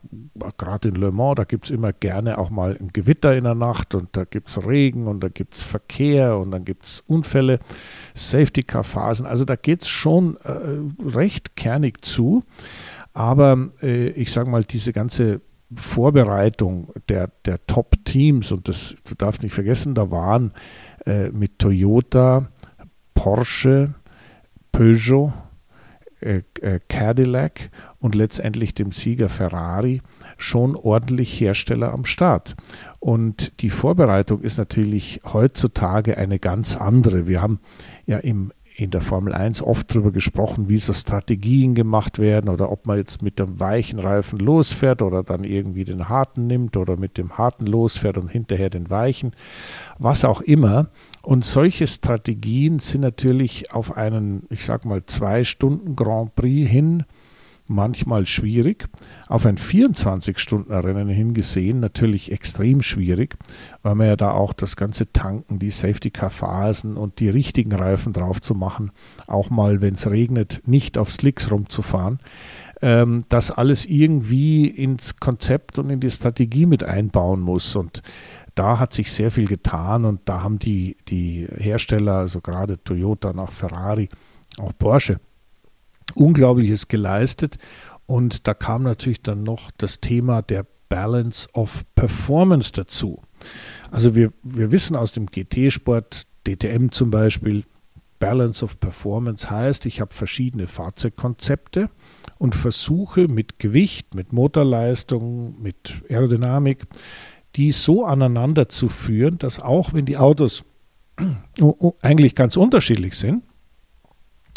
Gerade 0.57 0.89
in 0.89 0.95
Le 0.95 1.11
Mans, 1.11 1.35
da 1.35 1.43
gibt 1.43 1.65
es 1.65 1.71
immer 1.71 1.93
gerne 1.93 2.37
auch 2.37 2.49
mal 2.49 2.77
ein 2.79 2.89
Gewitter 2.93 3.35
in 3.35 3.43
der 3.43 3.55
Nacht 3.55 3.95
und 3.95 4.09
da 4.11 4.23
gibt 4.23 4.49
es 4.49 4.65
Regen 4.65 5.07
und 5.07 5.21
da 5.21 5.29
gibt 5.29 5.55
es 5.55 5.63
Verkehr 5.63 6.37
und 6.37 6.51
dann 6.51 6.65
gibt 6.65 6.85
es 6.85 7.03
Unfälle, 7.07 7.59
Safety-Car-Phasen. 8.13 9.25
Also 9.25 9.45
da 9.45 9.55
geht 9.55 9.83
es 9.83 9.89
schon 9.89 10.37
äh, 10.43 11.15
recht 11.15 11.55
kernig 11.55 12.03
zu. 12.03 12.43
Aber 13.13 13.69
äh, 13.81 14.09
ich 14.09 14.31
sage 14.31 14.49
mal, 14.49 14.63
diese 14.63 14.93
ganze 14.93 15.41
Vorbereitung 15.73 16.93
der, 17.09 17.31
der 17.45 17.65
Top-Teams, 17.67 18.51
und 18.51 18.67
das, 18.67 18.95
du 19.07 19.15
darfst 19.15 19.43
nicht 19.43 19.53
vergessen, 19.53 19.95
da 19.95 20.11
waren 20.11 20.53
äh, 21.05 21.29
mit 21.29 21.59
Toyota, 21.59 22.49
Porsche, 23.13 23.95
Peugeot, 24.71 25.33
äh, 26.19 26.41
äh, 26.61 26.79
Cadillac 26.87 27.69
und 27.99 28.15
letztendlich 28.15 28.73
dem 28.73 28.91
Sieger 28.91 29.29
Ferrari 29.29 30.01
schon 30.37 30.75
ordentlich 30.75 31.39
Hersteller 31.39 31.93
am 31.93 32.05
Start. 32.05 32.55
Und 32.99 33.61
die 33.61 33.69
Vorbereitung 33.69 34.41
ist 34.41 34.57
natürlich 34.57 35.21
heutzutage 35.31 36.17
eine 36.17 36.39
ganz 36.39 36.77
andere. 36.77 37.27
Wir 37.27 37.41
haben 37.41 37.59
ja 38.05 38.17
im, 38.17 38.51
in 38.75 38.91
der 38.91 39.01
Formel 39.01 39.33
1 39.33 39.61
oft 39.63 39.89
darüber 39.89 40.11
gesprochen, 40.11 40.69
wie 40.69 40.77
so 40.77 40.93
Strategien 40.93 41.73
gemacht 41.73 42.19
werden 42.19 42.49
oder 42.49 42.71
ob 42.71 42.85
man 42.85 42.97
jetzt 42.97 43.23
mit 43.23 43.39
dem 43.39 43.59
weichen 43.59 43.99
Reifen 43.99 44.37
losfährt 44.37 45.01
oder 45.01 45.23
dann 45.23 45.43
irgendwie 45.43 45.83
den 45.83 46.09
harten 46.09 46.45
nimmt 46.45 46.77
oder 46.77 46.95
mit 46.95 47.17
dem 47.17 47.37
harten 47.37 47.65
losfährt 47.65 48.17
und 48.17 48.29
hinterher 48.29 48.69
den 48.69 48.89
weichen, 48.89 49.31
was 49.97 50.25
auch 50.25 50.41
immer. 50.41 50.89
Und 51.23 51.43
solche 51.43 51.87
Strategien 51.87 52.79
sind 52.79 53.01
natürlich 53.01 53.73
auf 53.73 53.97
einen, 53.97 54.43
ich 54.49 54.63
sag 54.63 54.85
mal, 54.85 55.05
zwei 55.07 55.43
Stunden 55.43 55.95
Grand 55.95 56.35
Prix 56.35 56.69
hin 56.69 57.03
manchmal 57.67 58.25
schwierig. 58.25 58.87
Auf 59.27 59.45
ein 59.45 59.57
24-Stunden-Rennen 59.57 61.09
hingesehen 61.09 61.79
natürlich 61.79 62.31
extrem 62.31 62.81
schwierig, 62.81 63.35
weil 63.83 63.95
man 63.95 64.07
ja 64.07 64.15
da 64.15 64.31
auch 64.31 64.53
das 64.53 64.75
ganze 64.75 65.11
Tanken, 65.11 65.59
die 65.59 65.69
Safety-Car-Phasen 65.69 66.97
und 66.97 67.19
die 67.19 67.29
richtigen 67.29 67.73
Reifen 67.73 68.13
drauf 68.13 68.41
zu 68.41 68.55
machen, 68.55 68.91
auch 69.27 69.49
mal, 69.49 69.81
wenn 69.81 69.93
es 69.93 70.09
regnet, 70.09 70.61
nicht 70.65 70.97
auf 70.97 71.11
Slicks 71.11 71.51
rumzufahren, 71.51 72.19
ähm, 72.81 73.23
das 73.29 73.51
alles 73.51 73.85
irgendwie 73.85 74.67
ins 74.67 75.17
Konzept 75.17 75.79
und 75.79 75.89
in 75.89 75.99
die 75.99 76.11
Strategie 76.11 76.65
mit 76.65 76.83
einbauen 76.83 77.41
muss. 77.41 77.75
Und 77.75 78.01
da 78.55 78.79
hat 78.79 78.93
sich 78.93 79.11
sehr 79.11 79.31
viel 79.31 79.47
getan 79.47 80.05
und 80.05 80.21
da 80.25 80.41
haben 80.43 80.59
die, 80.59 80.97
die 81.07 81.47
Hersteller, 81.57 82.13
also 82.13 82.41
gerade 82.41 82.83
Toyota 82.83 83.33
nach 83.33 83.51
Ferrari, 83.51 84.09
auch 84.57 84.71
Porsche, 84.77 85.19
Unglaubliches 86.15 86.87
geleistet. 86.87 87.57
Und 88.05 88.47
da 88.47 88.53
kam 88.53 88.83
natürlich 88.83 89.21
dann 89.21 89.43
noch 89.43 89.71
das 89.77 89.99
Thema 89.99 90.41
der 90.41 90.65
Balance 90.89 91.47
of 91.53 91.83
Performance 91.95 92.71
dazu. 92.71 93.21
Also 93.91 94.15
wir, 94.15 94.31
wir 94.43 94.71
wissen 94.71 94.95
aus 94.95 95.11
dem 95.11 95.25
GT-Sport, 95.27 96.23
DTM 96.47 96.89
zum 96.91 97.11
Beispiel, 97.11 97.63
Balance 98.19 98.63
of 98.63 98.79
Performance 98.79 99.49
heißt, 99.49 99.85
ich 99.85 100.01
habe 100.01 100.13
verschiedene 100.13 100.67
Fahrzeugkonzepte 100.67 101.89
und 102.39 102.55
versuche 102.55 103.27
mit 103.27 103.59
Gewicht, 103.59 104.15
mit 104.15 104.33
Motorleistung, 104.33 105.61
mit 105.61 106.01
Aerodynamik, 106.09 106.87
die 107.55 107.71
so 107.71 108.05
aneinander 108.05 108.69
zu 108.69 108.89
führen, 108.89 109.37
dass 109.37 109.59
auch 109.59 109.93
wenn 109.93 110.05
die 110.05 110.17
Autos 110.17 110.65
eigentlich 112.01 112.35
ganz 112.35 112.57
unterschiedlich 112.57 113.15
sind, 113.15 113.43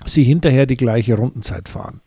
sie 0.07 0.25
hinterher 0.25 0.66
die 0.66 0.76
gleiche 0.76 1.16
Rundenzeit 1.16 1.69
fahren. 1.69 2.00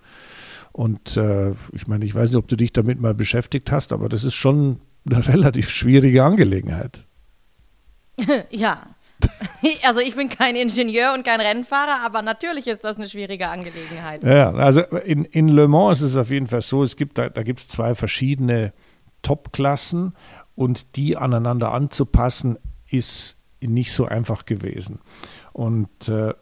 Und 0.72 1.18
äh, 1.18 1.52
ich 1.72 1.88
meine, 1.88 2.04
ich 2.04 2.16
weiß 2.16 2.32
nicht, 2.32 2.40
ob 2.40 2.48
du 2.48 2.56
dich 2.56 2.74
damit 2.74 3.00
mal 3.00 3.14
beschäftigt 3.14 3.72
hast, 3.72 3.94
aber 3.94 4.10
das 4.10 4.24
ist 4.24 4.34
schon 4.34 4.80
eine 5.10 5.26
relativ 5.28 5.70
schwierige 5.70 6.24
Angelegenheit. 6.24 7.06
ja. 8.50 8.82
Also 9.86 10.02
ich 10.02 10.16
bin 10.16 10.28
kein 10.28 10.58
Ingenieur 10.58 11.14
und 11.14 11.24
kein 11.24 11.40
Rennfahrer, 11.40 12.04
aber 12.04 12.22
natürlich 12.22 12.68
ist 12.68 12.84
das 12.84 12.98
eine 12.98 13.08
schwierige 13.08 13.48
Angelegenheit. 13.48 14.22
Ja, 14.24 14.52
also 14.54 14.82
in, 14.82 15.24
in 15.24 15.48
Le 15.48 15.70
Mans 15.70 16.02
ist 16.02 16.12
es 16.12 16.18
auf 16.18 16.30
jeden 16.30 16.48
Fall 16.48 16.62
so, 16.62 16.84
es 16.84 16.98
gibt 16.98 17.18
da, 17.18 17.30
da 17.30 17.44
gibt 17.44 17.60
es 17.60 17.70
zwei 17.70 17.96
verschiedene 17.96 18.74
Top-Klassen 19.22 20.14
und 20.56 20.98
die 20.98 21.16
aneinander 21.16 21.72
anzupassen, 21.72 22.58
ist 22.90 23.38
nicht 23.62 23.94
so 23.94 24.06
einfach 24.06 24.44
gewesen. 24.44 25.00
Und 25.54 26.10
äh, 26.10 26.34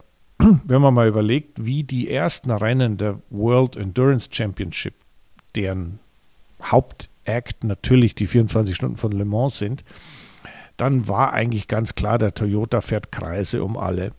wenn 0.64 0.82
man 0.82 0.94
mal 0.94 1.08
überlegt, 1.08 1.64
wie 1.64 1.84
die 1.84 2.10
ersten 2.10 2.50
Rennen 2.50 2.96
der 2.96 3.18
World 3.30 3.76
Endurance 3.76 4.28
Championship, 4.30 4.94
deren 5.54 5.98
Hauptakt 6.62 7.64
natürlich 7.64 8.14
die 8.14 8.26
24 8.26 8.74
Stunden 8.74 8.96
von 8.96 9.12
Le 9.12 9.24
Mans 9.24 9.58
sind, 9.58 9.84
dann 10.76 11.08
war 11.08 11.32
eigentlich 11.32 11.68
ganz 11.68 11.94
klar, 11.94 12.18
der 12.18 12.34
Toyota 12.34 12.80
fährt 12.80 13.12
Kreise 13.12 13.62
um 13.62 13.76
alle. 13.76 14.12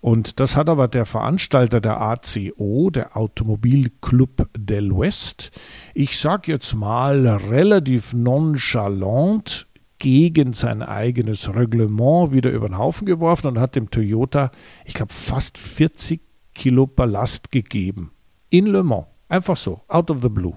Und 0.00 0.38
das 0.38 0.54
hat 0.54 0.68
aber 0.68 0.86
der 0.86 1.06
Veranstalter 1.06 1.80
der 1.80 2.00
ACO, 2.00 2.90
der 2.90 3.16
Automobilclub 3.16 4.48
del 4.56 4.96
West, 4.96 5.50
ich 5.92 6.18
sage 6.18 6.52
jetzt 6.52 6.74
mal 6.74 7.26
relativ 7.26 8.12
nonchalant 8.12 9.66
gegen 9.98 10.52
sein 10.52 10.82
eigenes 10.82 11.52
Reglement 11.54 12.32
wieder 12.32 12.50
über 12.50 12.68
den 12.68 12.78
Haufen 12.78 13.06
geworfen 13.06 13.46
und 13.48 13.60
hat 13.60 13.76
dem 13.76 13.90
Toyota, 13.90 14.50
ich 14.84 14.94
glaube, 14.94 15.12
fast 15.12 15.58
40 15.58 16.20
Kilo 16.54 16.86
Ballast 16.86 17.52
gegeben. 17.52 18.12
In 18.50 18.66
Le 18.66 18.82
Mans. 18.82 19.06
Einfach 19.28 19.58
so, 19.58 19.82
out 19.88 20.10
of 20.10 20.22
the 20.22 20.30
blue. 20.30 20.56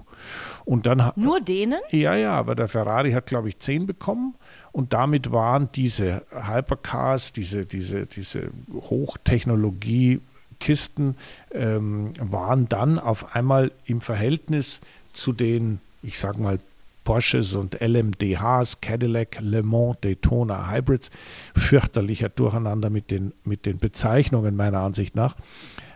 Und 0.64 0.86
dann 0.86 1.12
Nur 1.16 1.42
denen? 1.42 1.80
Ja, 1.90 2.14
ja, 2.14 2.32
aber 2.32 2.54
der 2.54 2.68
Ferrari 2.68 3.12
hat, 3.12 3.26
glaube 3.26 3.50
ich, 3.50 3.58
10 3.58 3.86
bekommen. 3.86 4.34
Und 4.70 4.94
damit 4.94 5.30
waren 5.32 5.68
diese 5.74 6.22
Hypercars, 6.30 7.34
diese, 7.34 7.66
diese, 7.66 8.06
diese 8.06 8.48
Hochtechnologie-Kisten, 8.72 11.16
ähm, 11.52 12.14
waren 12.18 12.70
dann 12.70 12.98
auf 12.98 13.36
einmal 13.36 13.72
im 13.84 14.00
Verhältnis 14.00 14.80
zu 15.12 15.34
den, 15.34 15.80
ich 16.02 16.18
sage 16.18 16.40
mal, 16.40 16.58
Porsches 17.04 17.54
und 17.54 17.80
LMDHs, 17.80 18.80
Cadillac, 18.80 19.38
Le 19.40 19.62
Mans, 19.62 19.96
Daytona 20.00 20.70
Hybrids, 20.70 21.10
fürchterlicher 21.54 22.28
Durcheinander 22.28 22.90
mit 22.90 23.10
den, 23.10 23.32
mit 23.44 23.66
den 23.66 23.78
Bezeichnungen 23.78 24.56
meiner 24.56 24.80
Ansicht 24.80 25.16
nach, 25.16 25.36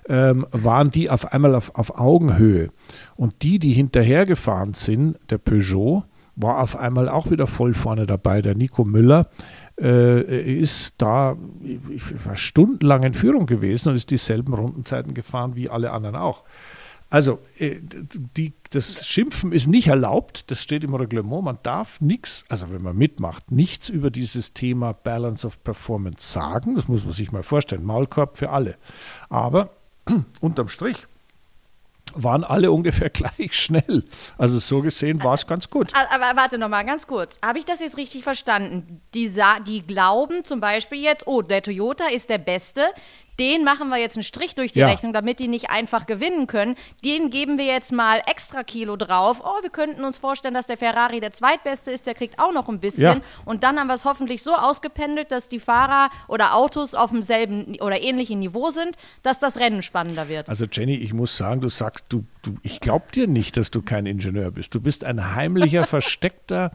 ähm, 0.09 0.47
waren 0.53 0.91
die 0.91 1.11
auf 1.11 1.33
einmal 1.33 1.55
auf, 1.55 1.75
auf 1.75 1.99
Augenhöhe. 1.99 2.71
Und 3.17 3.43
die, 3.43 3.59
die 3.59 3.73
hinterhergefahren 3.73 4.75
sind, 4.75 5.19
der 5.31 5.39
Peugeot, 5.39 6.05
war 6.37 6.61
auf 6.61 6.77
einmal 6.77 7.09
auch 7.09 7.31
wieder 7.31 7.47
voll 7.47 7.75
vorne 7.75 8.07
dabei. 8.07 8.43
Der 8.43 8.55
Nico 8.55 8.85
Müller 8.85 9.29
äh, 9.81 10.59
ist 10.61 10.95
da 10.99 11.37
ich 11.89 12.25
war 12.25 12.37
stundenlang 12.37 13.03
in 13.03 13.15
Führung 13.15 13.47
gewesen 13.47 13.91
und 13.91 13.95
ist 13.97 14.11
dieselben 14.11 14.55
Rundenzeiten 14.55 15.15
gefahren 15.15 15.57
wie 15.57 15.71
alle 15.71 15.93
anderen 15.93 16.17
auch. 16.17 16.45
Also, 17.09 17.39
äh, 17.59 17.77
die, 17.81 18.53
das 18.71 19.07
Schimpfen 19.07 19.53
ist 19.53 19.69
nicht 19.69 19.87
erlaubt, 19.87 20.51
das 20.51 20.63
steht 20.63 20.83
im 20.83 20.95
Reglement. 20.95 21.45
Man 21.45 21.59
darf 21.63 22.01
nichts, 22.01 22.45
also 22.49 22.71
wenn 22.71 22.83
man 22.83 22.97
mitmacht, 22.97 23.53
nichts 23.53 23.89
über 23.89 24.11
dieses 24.11 24.55
Thema 24.55 24.93
Balance 24.93 25.47
of 25.47 25.63
Performance 25.63 26.33
sagen. 26.33 26.75
Das 26.75 26.89
muss 26.89 27.05
man 27.05 27.13
sich 27.13 27.31
mal 27.31 27.45
vorstellen. 27.45 27.85
Maulkorb 27.85 28.37
für 28.37 28.51
alle. 28.51 28.77
Aber 29.29 29.71
unterm 30.41 30.69
Strich 30.69 31.07
waren 32.15 32.45
alle 32.45 32.73
ungefähr 32.73 33.11
gleich 33.11 33.55
schnell. 33.55 34.05
Also 34.37 34.59
so 34.59 34.83
gesehen 34.83 35.23
war 35.23 35.35
es 35.35 35.47
ganz 35.47 35.71
gut. 35.71 35.93
Aber 35.95 36.37
warte 36.37 36.59
noch 36.59 36.69
mal 36.69 36.85
ganz 36.85 37.07
kurz. 37.07 37.39
Habe 37.45 37.59
ich 37.59 37.65
das 37.65 37.81
jetzt 37.81 37.97
richtig 37.97 38.25
verstanden? 38.25 39.01
Die, 39.15 39.33
die 39.67 39.83
glauben 39.83 40.45
zum 40.45 40.61
Beispiel 40.61 41.03
jetzt, 41.03 41.27
oh, 41.27 41.43
der 41.43 41.63
Toyota 41.63 42.07
ist 42.07 42.31
der 42.31 42.39
Beste 42.39 42.83
den 43.39 43.65
machen 43.65 43.89
wir 43.89 43.99
jetzt 43.99 44.17
einen 44.17 44.23
Strich 44.23 44.55
durch 44.55 44.73
die 44.73 44.81
ja. 44.81 44.89
Rechnung, 44.89 45.13
damit 45.13 45.39
die 45.39 45.49
nicht 45.49 45.71
einfach 45.71 46.07
gewinnen 46.07 46.47
können. 46.47 46.77
Den 47.05 47.31
geben 47.31 47.59
wir 47.59 47.65
jetzt 47.67 47.93
mal 47.93 48.23
extra 48.27 48.63
Kilo 48.63 48.97
drauf. 48.97 49.43
Oh, 49.45 49.63
wir 49.63 49.71
könnten 49.71 50.05
uns 50.05 50.19
vorstellen, 50.19 50.55
dass 50.55 50.67
der 50.67 50.77
Ferrari 50.77 51.21
der 51.21 51.33
zweitbeste 51.33 51.91
ist, 51.91 52.07
der 52.07 52.15
kriegt 52.15 52.39
auch 52.39 52.53
noch 52.53 52.69
ein 52.69 52.81
bisschen. 52.81 53.19
Ja. 53.19 53.21
Und 53.45 53.63
dann 53.63 53.79
haben 53.79 53.89
wir 53.89 53.95
es 53.95 54.05
hoffentlich 54.05 54.43
so 54.43 54.55
ausgependelt, 54.55 55.31
dass 55.31 55.49
die 55.49 55.61
Fahrer 55.61 56.11
oder 56.29 56.55
Autos 56.55 56.95
auf 56.95 57.11
demselben 57.11 57.77
oder 57.81 58.01
ähnlichen 58.01 58.39
Niveau 58.39 58.71
sind, 58.71 58.97
dass 59.23 59.39
das 59.39 59.59
Rennen 59.59 59.83
spannender 59.83 60.29
wird. 60.29 60.49
Also 60.49 60.67
Jenny, 60.71 60.95
ich 60.95 61.13
muss 61.13 61.37
sagen, 61.37 61.61
du 61.61 61.69
sagst, 61.69 62.07
du, 62.09 62.25
du 62.43 62.57
ich 62.63 62.81
glaube 62.81 63.07
dir 63.13 63.27
nicht, 63.27 63.57
dass 63.57 63.71
du 63.71 63.83
kein 63.83 64.07
Ingenieur 64.07 64.51
bist. 64.51 64.75
Du 64.75 64.81
bist 64.81 65.05
ein 65.05 65.35
heimlicher, 65.35 65.87
versteckter 65.87 66.73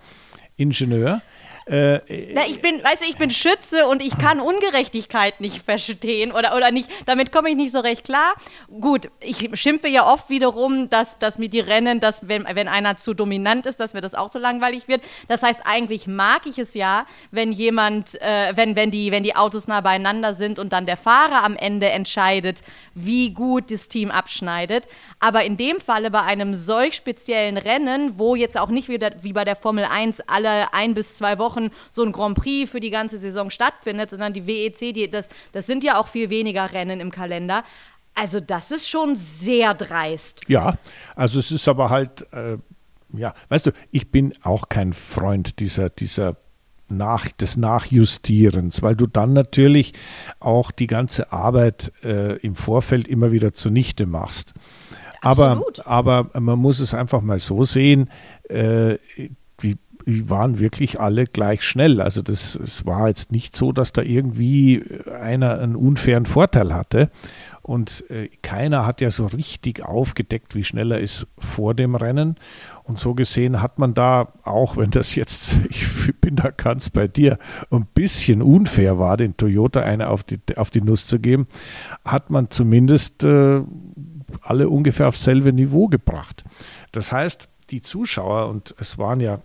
Ingenieur. 0.61 1.21
Äh, 1.67 2.33
Na, 2.33 2.47
ich 2.47 2.61
bin, 2.61 2.83
weißt 2.83 3.03
du, 3.03 3.05
ich 3.05 3.17
bin 3.17 3.29
Schütze 3.29 3.87
und 3.87 4.01
ich 4.01 4.17
kann 4.17 4.39
Ungerechtigkeit 4.39 5.39
nicht 5.39 5.63
verstehen 5.63 6.31
oder, 6.31 6.55
oder 6.55 6.71
nicht, 6.71 6.89
damit 7.05 7.31
komme 7.31 7.49
ich 7.49 7.55
nicht 7.55 7.71
so 7.71 7.79
recht 7.79 8.03
klar. 8.03 8.33
Gut, 8.79 9.09
ich 9.19 9.49
schimpfe 9.53 9.87
ja 9.87 10.11
oft 10.11 10.29
wiederum, 10.29 10.89
dass, 10.89 11.19
dass 11.19 11.37
mir 11.37 11.49
die 11.49 11.59
Rennen, 11.59 11.99
dass 11.99 12.27
wenn, 12.27 12.45
wenn 12.51 12.67
einer 12.67 12.97
zu 12.97 13.13
dominant 13.13 13.67
ist, 13.67 13.79
dass 13.79 13.93
mir 13.93 14.01
das 14.01 14.15
auch 14.15 14.29
zu 14.29 14.39
langweilig 14.39 14.87
wird. 14.87 15.01
Das 15.27 15.43
heißt, 15.43 15.61
eigentlich 15.63 16.07
mag 16.07 16.47
ich 16.47 16.57
es 16.57 16.73
ja, 16.73 17.05
wenn 17.29 17.51
jemand, 17.51 18.19
äh, 18.21 18.53
wenn, 18.55 18.75
wenn, 18.75 18.89
die, 18.89 19.11
wenn 19.11 19.23
die 19.23 19.35
Autos 19.35 19.67
nah 19.67 19.81
beieinander 19.81 20.33
sind 20.33 20.57
und 20.57 20.73
dann 20.73 20.87
der 20.87 20.97
Fahrer 20.97 21.43
am 21.43 21.55
Ende 21.55 21.89
entscheidet, 21.89 22.63
wie 22.95 23.33
gut 23.33 23.69
das 23.69 23.87
Team 23.87 24.09
abschneidet. 24.09 24.87
Aber 25.23 25.45
in 25.45 25.55
dem 25.55 25.79
Falle 25.79 26.09
bei 26.09 26.23
einem 26.23 26.55
solch 26.55 26.95
speziellen 26.95 27.57
Rennen, 27.57 28.17
wo 28.17 28.35
jetzt 28.35 28.57
auch 28.57 28.69
nicht 28.69 28.89
wieder 28.89 29.11
wie 29.21 29.33
bei 29.33 29.45
der 29.45 29.55
Formel 29.55 29.85
1 29.85 30.21
alle 30.21 30.73
ein 30.73 30.95
bis 30.95 31.15
zwei 31.15 31.37
Wochen 31.37 31.69
so 31.91 32.03
ein 32.03 32.11
Grand 32.11 32.35
Prix 32.35 32.69
für 32.69 32.79
die 32.79 32.89
ganze 32.89 33.19
Saison 33.19 33.51
stattfindet, 33.51 34.09
sondern 34.09 34.33
die 34.33 34.47
WEC, 34.47 34.93
die, 34.93 35.09
das, 35.09 35.29
das 35.51 35.67
sind 35.67 35.83
ja 35.83 35.99
auch 35.99 36.07
viel 36.07 36.31
weniger 36.31 36.73
Rennen 36.73 36.99
im 36.99 37.11
Kalender. 37.11 37.63
Also 38.15 38.39
das 38.39 38.71
ist 38.71 38.89
schon 38.89 39.15
sehr 39.15 39.75
dreist. 39.75 40.41
Ja, 40.47 40.77
also 41.15 41.37
es 41.37 41.51
ist 41.51 41.67
aber 41.67 41.91
halt, 41.91 42.25
äh, 42.33 42.57
ja, 43.13 43.35
weißt 43.49 43.67
du, 43.67 43.71
ich 43.91 44.09
bin 44.09 44.33
auch 44.41 44.69
kein 44.69 44.91
Freund 44.91 45.59
dieser, 45.59 45.89
dieser 45.89 46.37
nach, 46.89 47.27
des 47.27 47.57
Nachjustierens, 47.57 48.81
weil 48.81 48.95
du 48.95 49.05
dann 49.05 49.33
natürlich 49.33 49.93
auch 50.39 50.71
die 50.71 50.87
ganze 50.87 51.31
Arbeit 51.31 51.91
äh, 52.03 52.37
im 52.37 52.55
Vorfeld 52.55 53.07
immer 53.07 53.31
wieder 53.31 53.53
zunichte 53.53 54.05
machst. 54.05 54.53
Aber, 55.21 55.63
aber 55.85 56.29
man 56.39 56.59
muss 56.59 56.79
es 56.79 56.93
einfach 56.93 57.21
mal 57.21 57.39
so 57.39 57.63
sehen, 57.63 58.09
äh, 58.49 58.97
die, 59.61 59.77
die, 60.07 60.29
waren 60.29 60.59
wirklich 60.59 60.99
alle 60.99 61.25
gleich 61.25 61.61
schnell. 61.63 62.01
Also 62.01 62.23
das, 62.23 62.55
es 62.55 62.87
war 62.87 63.07
jetzt 63.07 63.31
nicht 63.31 63.55
so, 63.55 63.71
dass 63.71 63.93
da 63.93 64.01
irgendwie 64.01 64.83
einer 65.21 65.59
einen 65.59 65.75
unfairen 65.75 66.25
Vorteil 66.25 66.73
hatte. 66.73 67.11
Und 67.61 68.09
äh, 68.09 68.29
keiner 68.41 68.87
hat 68.87 69.01
ja 69.01 69.11
so 69.11 69.27
richtig 69.27 69.83
aufgedeckt, 69.83 70.55
wie 70.55 70.63
schnell 70.63 70.91
er 70.91 70.99
ist 70.99 71.27
vor 71.37 71.75
dem 71.75 71.93
Rennen. 71.93 72.37
Und 72.83 72.97
so 72.97 73.13
gesehen 73.13 73.61
hat 73.61 73.77
man 73.77 73.93
da, 73.93 74.27
auch 74.43 74.77
wenn 74.77 74.89
das 74.89 75.13
jetzt, 75.13 75.57
ich 75.69 76.19
bin 76.19 76.35
da 76.35 76.49
ganz 76.49 76.89
bei 76.89 77.07
dir, 77.07 77.37
ein 77.69 77.85
bisschen 77.93 78.41
unfair 78.41 78.97
war, 78.97 79.15
den 79.15 79.37
Toyota 79.37 79.81
eine 79.81 80.09
auf 80.09 80.23
die, 80.23 80.39
auf 80.55 80.71
die 80.71 80.81
Nuss 80.81 81.05
zu 81.05 81.19
geben, 81.19 81.47
hat 82.03 82.31
man 82.31 82.49
zumindest 82.49 83.23
äh, 83.23 83.61
alle 84.41 84.69
ungefähr 84.69 85.07
auf 85.07 85.17
selbe 85.17 85.53
Niveau 85.53 85.87
gebracht. 85.87 86.43
Das 86.91 87.11
heißt, 87.11 87.47
die 87.69 87.81
Zuschauer, 87.81 88.49
und 88.49 88.73
es 88.79 88.97
waren 88.97 89.19
ja 89.19 89.39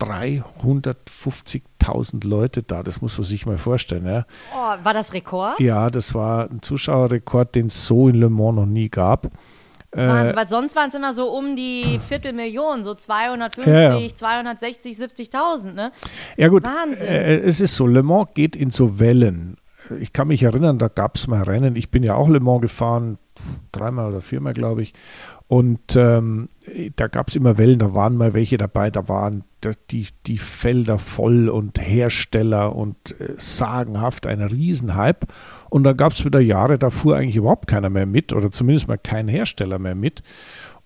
350.000 0.00 2.26
Leute 2.26 2.62
da, 2.62 2.82
das 2.82 3.02
muss 3.02 3.18
man 3.18 3.26
sich 3.26 3.44
mal 3.46 3.58
vorstellen. 3.58 4.06
Ja. 4.06 4.24
Oh, 4.54 4.76
war 4.82 4.94
das 4.94 5.12
Rekord? 5.12 5.60
Ja, 5.60 5.90
das 5.90 6.14
war 6.14 6.50
ein 6.50 6.62
Zuschauerrekord, 6.62 7.54
den 7.54 7.66
es 7.66 7.84
so 7.86 8.08
in 8.08 8.14
Le 8.16 8.30
Mans 8.30 8.56
noch 8.56 8.66
nie 8.66 8.88
gab. 8.88 9.30
Wahnsinn, 9.92 10.34
äh, 10.34 10.36
weil 10.36 10.48
sonst 10.48 10.76
waren 10.76 10.88
es 10.88 10.94
immer 10.94 11.12
so 11.12 11.32
um 11.32 11.56
die 11.56 11.98
Viertelmillion, 12.06 12.84
so 12.84 12.94
250, 12.94 13.66
ja, 13.66 13.96
ja. 13.96 14.14
260, 14.14 14.96
70.000, 14.96 15.72
ne? 15.72 15.90
Ja 16.36 16.48
gut, 16.48 16.64
Wahnsinn. 16.64 17.06
Äh, 17.06 17.38
es 17.38 17.60
ist 17.60 17.74
so, 17.74 17.86
Le 17.86 18.02
Mans 18.02 18.28
geht 18.34 18.56
in 18.56 18.70
so 18.70 19.00
Wellen. 19.00 19.56
Ich 19.98 20.12
kann 20.12 20.28
mich 20.28 20.42
erinnern, 20.42 20.78
da 20.78 20.88
gab 20.88 21.16
es 21.16 21.26
mal 21.26 21.42
Rennen. 21.42 21.74
Ich 21.74 21.90
bin 21.90 22.02
ja 22.02 22.14
auch 22.14 22.28
Le 22.28 22.40
Mans 22.40 22.60
gefahren, 22.60 23.16
dreimal 23.72 24.10
oder 24.10 24.20
viermal, 24.20 24.52
glaube 24.52 24.82
ich. 24.82 24.94
Und 25.48 25.96
ähm, 25.96 26.48
da 26.96 27.08
gab 27.08 27.28
es 27.28 27.36
immer 27.36 27.58
Wellen, 27.58 27.80
da 27.80 27.92
waren 27.92 28.16
mal 28.16 28.34
welche 28.34 28.56
dabei, 28.56 28.90
da 28.90 29.08
waren 29.08 29.44
die, 29.90 30.06
die 30.26 30.38
Felder 30.38 30.98
voll 30.98 31.48
und 31.48 31.80
Hersteller 31.80 32.74
und 32.76 33.20
äh, 33.20 33.34
sagenhaft 33.36 34.26
ein 34.26 34.40
Riesenhype. 34.40 35.26
Und 35.68 35.82
dann 35.84 35.96
gab 35.96 36.12
es 36.12 36.24
wieder 36.24 36.40
Jahre, 36.40 36.78
da 36.78 36.90
fuhr 36.90 37.16
eigentlich 37.16 37.36
überhaupt 37.36 37.66
keiner 37.66 37.90
mehr 37.90 38.06
mit 38.06 38.32
oder 38.32 38.52
zumindest 38.52 38.86
mal 38.86 38.98
kein 38.98 39.26
Hersteller 39.26 39.78
mehr 39.78 39.96
mit. 39.96 40.22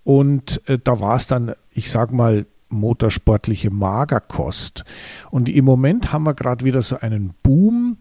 Und 0.03 0.63
äh, 0.67 0.79
da 0.83 0.99
war 0.99 1.17
es 1.17 1.27
dann, 1.27 1.53
ich 1.73 1.91
sag 1.91 2.13
mal, 2.13 2.47
motorsportliche 2.69 3.71
Magerkost. 3.71 4.85
Und 5.31 5.49
im 5.49 5.65
Moment 5.65 6.13
haben 6.13 6.25
wir 6.25 6.35
gerade 6.35 6.65
wieder 6.65 6.83
so 6.83 6.99
einen 6.99 7.35
Boom 7.43 7.99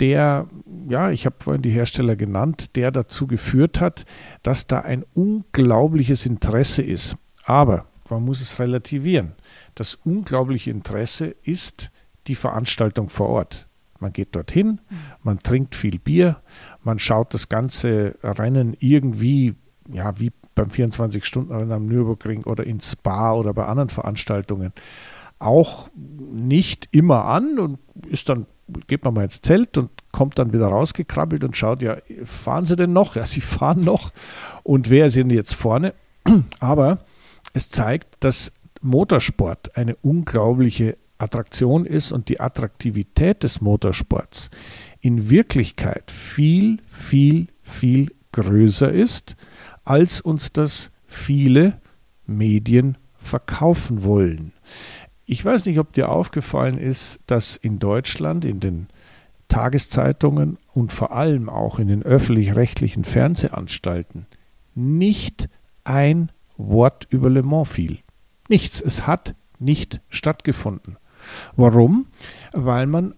der, 0.00 0.48
ja, 0.88 1.10
ich 1.10 1.26
habe 1.26 1.36
vorhin 1.38 1.62
die 1.62 1.70
Hersteller 1.70 2.16
genannt, 2.16 2.76
der 2.76 2.90
dazu 2.90 3.26
geführt 3.26 3.80
hat, 3.80 4.04
dass 4.42 4.66
da 4.66 4.80
ein 4.80 5.04
unglaubliches 5.14 6.26
Interesse 6.26 6.82
ist. 6.82 7.16
Aber 7.44 7.86
man 8.10 8.24
muss 8.24 8.40
es 8.40 8.58
relativieren. 8.58 9.34
Das 9.74 9.94
unglaubliche 9.94 10.70
Interesse 10.70 11.34
ist 11.42 11.90
die 12.26 12.34
Veranstaltung 12.34 13.08
vor 13.08 13.28
Ort. 13.28 13.68
Man 14.00 14.12
geht 14.12 14.34
dorthin, 14.34 14.80
man 15.22 15.38
trinkt 15.38 15.74
viel 15.74 15.98
Bier, 15.98 16.42
man 16.82 16.98
schaut 16.98 17.32
das 17.32 17.48
ganze 17.48 18.16
Rennen 18.22 18.76
irgendwie, 18.78 19.54
ja, 19.90 20.18
wie 20.18 20.32
beim 20.54 20.68
24-Stunden-Rennen 20.68 21.72
am 21.72 21.86
Nürburgring 21.86 22.44
oder 22.44 22.64
in 22.64 22.80
Spa 22.80 23.34
oder 23.34 23.54
bei 23.54 23.64
anderen 23.64 23.88
Veranstaltungen 23.88 24.72
auch 25.38 25.88
nicht 25.94 26.88
immer 26.92 27.24
an 27.24 27.58
und 27.58 27.78
ist 28.06 28.28
dann 28.28 28.46
geht 28.86 29.04
man 29.04 29.14
mal 29.14 29.24
ins 29.24 29.40
Zelt 29.40 29.76
und 29.78 29.90
kommt 30.12 30.38
dann 30.38 30.52
wieder 30.52 30.66
rausgekrabbelt 30.66 31.44
und 31.44 31.56
schaut, 31.56 31.82
ja, 31.82 31.96
fahren 32.24 32.64
sie 32.64 32.76
denn 32.76 32.92
noch? 32.92 33.16
Ja, 33.16 33.26
sie 33.26 33.40
fahren 33.42 33.82
noch. 33.84 34.12
Und 34.62 34.90
wer 34.90 35.10
denn 35.10 35.30
jetzt 35.30 35.54
vorne? 35.54 35.94
Aber 36.60 36.98
es 37.52 37.70
zeigt, 37.70 38.16
dass 38.20 38.52
Motorsport 38.80 39.76
eine 39.76 39.96
unglaubliche 39.96 40.96
Attraktion 41.18 41.86
ist 41.86 42.12
und 42.12 42.28
die 42.28 42.40
Attraktivität 42.40 43.42
des 43.42 43.60
Motorsports 43.60 44.50
in 45.00 45.30
Wirklichkeit 45.30 46.10
viel, 46.10 46.78
viel, 46.86 47.48
viel 47.62 48.12
größer 48.32 48.90
ist, 48.90 49.36
als 49.84 50.20
uns 50.20 50.52
das 50.52 50.90
viele 51.06 51.80
Medien 52.26 52.98
verkaufen 53.16 54.04
wollen. 54.04 54.52
Ich 55.26 55.44
weiß 55.44 55.64
nicht, 55.66 55.78
ob 55.78 55.92
dir 55.92 56.10
aufgefallen 56.10 56.78
ist, 56.78 57.20
dass 57.26 57.56
in 57.56 57.78
Deutschland 57.78 58.44
in 58.44 58.60
den 58.60 58.88
Tageszeitungen 59.48 60.58
und 60.72 60.92
vor 60.92 61.12
allem 61.12 61.48
auch 61.48 61.78
in 61.78 61.88
den 61.88 62.02
öffentlich-rechtlichen 62.02 63.04
Fernsehanstalten 63.04 64.26
nicht 64.74 65.48
ein 65.84 66.30
Wort 66.56 67.06
über 67.10 67.30
Le 67.30 67.42
Mans 67.42 67.68
fiel. 67.68 67.98
Nichts. 68.48 68.80
Es 68.80 69.06
hat 69.06 69.34
nicht 69.58 70.00
stattgefunden. 70.08 70.96
Warum? 71.56 72.06
Weil 72.52 72.86
man 72.86 73.14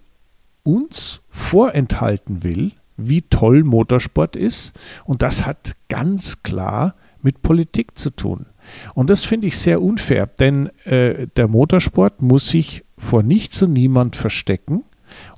uns 0.62 1.22
vorenthalten 1.28 2.42
will, 2.42 2.72
wie 2.96 3.22
toll 3.22 3.64
Motorsport 3.64 4.36
ist. 4.36 4.72
Und 5.04 5.22
das 5.22 5.46
hat 5.46 5.76
ganz 5.88 6.42
klar 6.42 6.94
mit 7.22 7.42
Politik 7.42 7.98
zu 7.98 8.10
tun. 8.10 8.46
Und 8.94 9.11
das 9.11 9.24
finde 9.24 9.46
ich 9.46 9.59
sehr 9.59 9.83
unfair, 9.83 10.26
denn 10.26 10.70
äh, 10.85 11.26
der 11.37 11.48
Motorsport 11.48 12.22
muss 12.22 12.48
sich 12.48 12.85
vor 12.98 13.22
nichts 13.22 13.62
und 13.62 13.72
niemand 13.72 14.16
verstecken. 14.16 14.85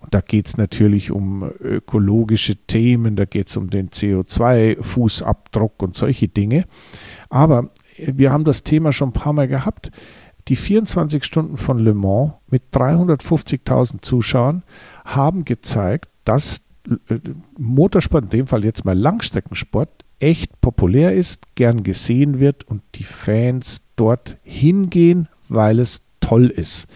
Und 0.01 0.15
da 0.15 0.21
geht 0.21 0.47
es 0.47 0.57
natürlich 0.57 1.11
um 1.11 1.43
ökologische 1.61 2.57
Themen, 2.57 3.17
da 3.17 3.25
geht 3.25 3.49
es 3.49 3.57
um 3.57 3.71
den 3.71 3.91
CO2-Fußabdruck 3.91 5.83
und 5.83 5.95
solche 5.95 6.29
Dinge. 6.29 6.65
Aber 7.29 7.71
wir 7.97 8.33
haben 8.33 8.45
das 8.45 8.63
Thema 8.63 8.93
schon 8.93 9.11
ein 9.11 9.15
paar 9.15 9.33
Mal 9.33 9.49
gehabt. 9.49 9.91
Die 10.49 10.57
24 10.57 11.25
Stunden 11.25 11.57
von 11.57 11.79
Le 11.79 11.95
Mans 11.95 12.33
mit 12.49 12.63
350.000 12.73 14.01
Zuschauern 14.01 14.63
haben 15.05 15.45
gezeigt, 15.45 16.09
dass 16.25 16.63
äh, 17.09 17.19
Motorsport, 17.59 18.25
in 18.25 18.31
dem 18.31 18.47
Fall 18.47 18.65
jetzt 18.65 18.85
mal 18.85 18.97
Langstreckensport, 18.99 19.98
echt 20.21 20.61
populär 20.61 21.15
ist, 21.15 21.55
gern 21.55 21.83
gesehen 21.83 22.41
wird 22.41 22.65
und 22.65 22.83
die 22.95 23.05
Fans 23.05 23.83
dort 23.97 24.39
hingehen, 24.43 25.29
weil 25.49 25.79
es 25.79 26.01
toll 26.21 26.47
ist. 26.47 26.89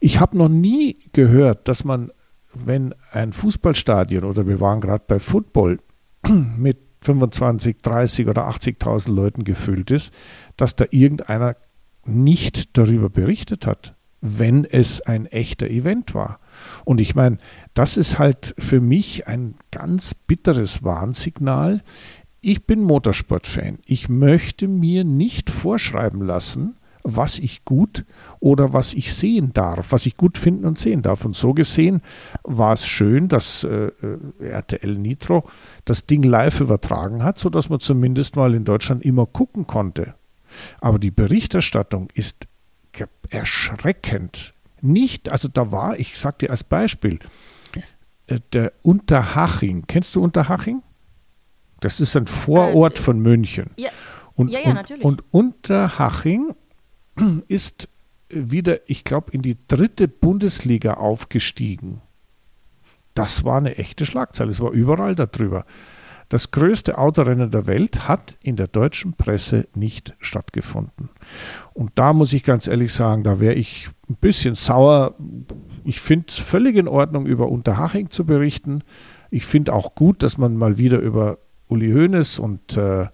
Ich 0.00 0.18
habe 0.20 0.36
noch 0.36 0.48
nie 0.48 0.98
gehört, 1.12 1.68
dass 1.68 1.84
man, 1.84 2.10
wenn 2.54 2.94
ein 3.12 3.32
Fußballstadion 3.32 4.24
oder 4.24 4.46
wir 4.46 4.60
waren 4.60 4.80
gerade 4.80 5.04
bei 5.06 5.18
Football 5.18 5.78
mit 6.28 6.78
25, 7.02 7.78
30 7.82 8.28
oder 8.28 8.48
80.000 8.48 9.12
Leuten 9.12 9.44
gefüllt 9.44 9.90
ist, 9.90 10.12
dass 10.56 10.76
da 10.76 10.86
irgendeiner 10.90 11.56
nicht 12.04 12.76
darüber 12.76 13.10
berichtet 13.10 13.66
hat, 13.66 13.94
wenn 14.20 14.64
es 14.64 15.00
ein 15.00 15.26
echter 15.26 15.68
Event 15.68 16.14
war. 16.14 16.38
Und 16.84 17.00
ich 17.00 17.14
meine, 17.14 17.38
das 17.74 17.96
ist 17.96 18.18
halt 18.18 18.54
für 18.58 18.80
mich 18.80 19.26
ein 19.26 19.56
ganz 19.70 20.14
bitteres 20.14 20.82
Warnsignal 20.82 21.80
ich 22.42 22.66
bin 22.66 22.82
Motorsportfan. 22.82 23.78
Ich 23.86 24.08
möchte 24.08 24.68
mir 24.68 25.04
nicht 25.04 25.48
vorschreiben 25.48 26.20
lassen, 26.20 26.76
was 27.04 27.38
ich 27.38 27.64
gut 27.64 28.04
oder 28.38 28.72
was 28.72 28.94
ich 28.94 29.14
sehen 29.14 29.52
darf, 29.52 29.90
was 29.90 30.06
ich 30.06 30.16
gut 30.16 30.38
finden 30.38 30.66
und 30.66 30.78
sehen 30.78 31.02
darf. 31.02 31.24
Und 31.24 31.34
so 31.34 31.54
gesehen 31.54 32.02
war 32.42 32.74
es 32.74 32.86
schön, 32.86 33.28
dass 33.28 33.64
äh, 33.64 33.86
äh 33.86 34.18
RTL 34.40 34.96
Nitro 34.96 35.48
das 35.84 36.06
Ding 36.06 36.22
live 36.22 36.60
übertragen 36.60 37.24
hat, 37.24 37.38
sodass 37.38 37.70
man 37.70 37.80
zumindest 37.80 38.36
mal 38.36 38.54
in 38.54 38.64
Deutschland 38.64 39.04
immer 39.04 39.26
gucken 39.26 39.66
konnte. 39.66 40.14
Aber 40.80 40.98
die 40.98 41.10
Berichterstattung 41.10 42.08
ist 42.14 42.46
erschreckend 43.30 44.52
nicht, 44.82 45.30
also 45.30 45.48
da 45.48 45.70
war, 45.70 45.98
ich 45.98 46.18
sag 46.18 46.40
dir 46.40 46.50
als 46.50 46.64
Beispiel, 46.64 47.20
äh, 48.26 48.40
der 48.52 48.72
Unterhaching. 48.82 49.84
Kennst 49.86 50.16
du 50.16 50.22
Unterhaching? 50.22 50.82
Das 51.82 52.00
ist 52.00 52.16
ein 52.16 52.26
Vorort 52.26 52.98
äh, 52.98 53.02
von 53.02 53.20
München. 53.20 53.70
Ja, 53.76 53.90
und, 54.34 54.50
ja, 54.50 54.60
ja, 54.60 54.72
natürlich. 54.72 55.04
Und, 55.04 55.22
und 55.30 55.54
Unterhaching 55.54 56.54
ist 57.48 57.88
wieder, 58.28 58.78
ich 58.88 59.04
glaube, 59.04 59.32
in 59.32 59.42
die 59.42 59.58
dritte 59.68 60.08
Bundesliga 60.08 60.94
aufgestiegen. 60.94 62.00
Das 63.14 63.44
war 63.44 63.58
eine 63.58 63.76
echte 63.76 64.06
Schlagzeile. 64.06 64.50
Es 64.50 64.60
war 64.60 64.70
überall 64.70 65.14
darüber. 65.14 65.66
Das 66.30 66.50
größte 66.50 66.96
Autorennen 66.96 67.50
der 67.50 67.66
Welt 67.66 68.08
hat 68.08 68.38
in 68.42 68.56
der 68.56 68.68
deutschen 68.68 69.12
Presse 69.12 69.68
nicht 69.74 70.14
stattgefunden. 70.18 71.10
Und 71.74 71.90
da 71.96 72.14
muss 72.14 72.32
ich 72.32 72.42
ganz 72.42 72.68
ehrlich 72.68 72.90
sagen, 72.94 73.22
da 73.22 73.38
wäre 73.38 73.52
ich 73.52 73.90
ein 74.08 74.16
bisschen 74.16 74.54
sauer. 74.54 75.14
Ich 75.84 76.00
finde 76.00 76.26
es 76.28 76.38
völlig 76.38 76.76
in 76.76 76.88
Ordnung, 76.88 77.26
über 77.26 77.50
Unterhaching 77.50 78.08
zu 78.08 78.24
berichten. 78.24 78.82
Ich 79.30 79.44
finde 79.44 79.74
auch 79.74 79.94
gut, 79.94 80.22
dass 80.22 80.38
man 80.38 80.56
mal 80.56 80.78
wieder 80.78 81.00
über 81.00 81.36
Uli 81.72 81.92
Hoeneß 81.92 82.38
und 82.38 82.76
äh, 82.76 83.02
äh 83.02 83.08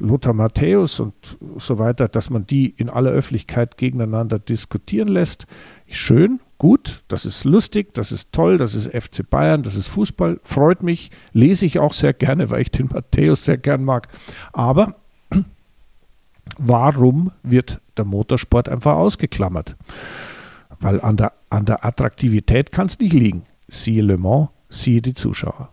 Lothar 0.00 0.32
Matthäus 0.32 0.98
und 1.00 1.38
so 1.56 1.78
weiter, 1.78 2.08
dass 2.08 2.28
man 2.28 2.46
die 2.46 2.70
in 2.70 2.90
aller 2.90 3.10
Öffentlichkeit 3.10 3.76
gegeneinander 3.76 4.38
diskutieren 4.38 5.08
lässt. 5.08 5.46
Schön, 5.86 6.40
gut, 6.58 7.04
das 7.08 7.24
ist 7.24 7.44
lustig, 7.44 7.94
das 7.94 8.10
ist 8.10 8.32
toll, 8.32 8.58
das 8.58 8.74
ist 8.74 8.88
FC 8.88 9.28
Bayern, 9.28 9.62
das 9.62 9.76
ist 9.76 9.86
Fußball, 9.88 10.40
freut 10.42 10.82
mich, 10.82 11.10
lese 11.32 11.66
ich 11.66 11.78
auch 11.78 11.92
sehr 11.92 12.12
gerne, 12.12 12.50
weil 12.50 12.62
ich 12.62 12.70
den 12.72 12.88
Matthäus 12.92 13.44
sehr 13.44 13.58
gern 13.58 13.84
mag. 13.84 14.08
Aber 14.52 14.96
warum 16.58 17.30
wird 17.44 17.80
der 17.96 18.04
Motorsport 18.04 18.68
einfach 18.68 18.96
ausgeklammert? 18.96 19.76
Weil 20.80 21.00
an 21.00 21.16
der, 21.16 21.32
an 21.48 21.64
der 21.64 21.84
Attraktivität 21.84 22.72
kann 22.72 22.86
es 22.86 22.98
nicht 22.98 23.12
liegen. 23.12 23.44
Siehe 23.68 24.02
Le 24.02 24.16
Mans, 24.18 24.48
siehe 24.68 25.02
die 25.02 25.14
Zuschauer. 25.14 25.70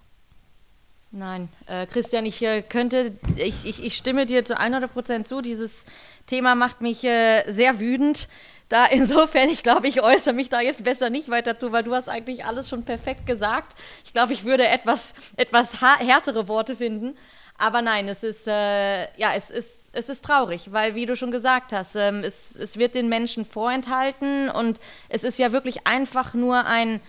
Nein, 1.18 1.48
äh, 1.68 1.86
Christian, 1.86 2.26
ich 2.26 2.42
äh, 2.42 2.62
könnte, 2.62 3.14
ich, 3.38 3.66
ich, 3.66 3.82
ich 3.86 3.96
stimme 3.96 4.26
dir 4.26 4.44
zu 4.44 4.60
100 4.60 4.92
Prozent 4.92 5.30
zu. 5.30 5.40
Dieses 5.40 5.86
Thema 6.28 6.56
macht 6.56 6.82
mich 6.82 7.06
äh, 7.06 7.50
sehr 7.50 7.80
wütend. 7.80 8.28
Da 8.68 8.84
insofern, 8.92 9.48
ich 9.48 9.64
glaube, 9.64 9.88
ich 9.88 10.02
äußere 10.02 10.34
mich 10.34 10.50
da 10.50 10.60
jetzt 10.60 10.84
besser 10.84 11.10
nicht 11.10 11.30
weiter 11.30 11.58
zu, 11.58 11.72
weil 11.72 11.84
du 11.84 11.96
hast 11.96 12.10
eigentlich 12.10 12.44
alles 12.44 12.68
schon 12.68 12.84
perfekt 12.84 13.26
gesagt. 13.26 13.78
Ich 14.04 14.12
glaube, 14.12 14.34
ich 14.34 14.44
würde 14.44 14.68
etwas, 14.68 15.16
etwas 15.38 15.80
härtere 15.80 16.50
Worte 16.50 16.76
finden. 16.76 17.16
Aber 17.58 17.82
nein, 17.82 18.10
es 18.10 18.24
ist, 18.24 18.46
äh, 18.46 19.04
ja, 19.18 19.36
es 19.36 19.52
ist, 19.52 19.92
es 19.94 20.10
ist 20.10 20.26
traurig, 20.26 20.74
weil, 20.74 20.96
wie 20.96 21.06
du 21.06 21.16
schon 21.16 21.32
gesagt 21.32 21.72
hast, 21.72 21.96
ähm, 21.96 22.26
es, 22.26 22.58
es 22.58 22.76
wird 22.76 22.94
den 22.94 23.08
Menschen 23.08 23.46
vorenthalten 23.46 24.50
und 24.50 24.82
es 25.08 25.24
ist 25.24 25.40
ja 25.40 25.54
wirklich 25.54 25.88
einfach 25.88 26.34
nur 26.34 26.66
ein, 26.66 27.00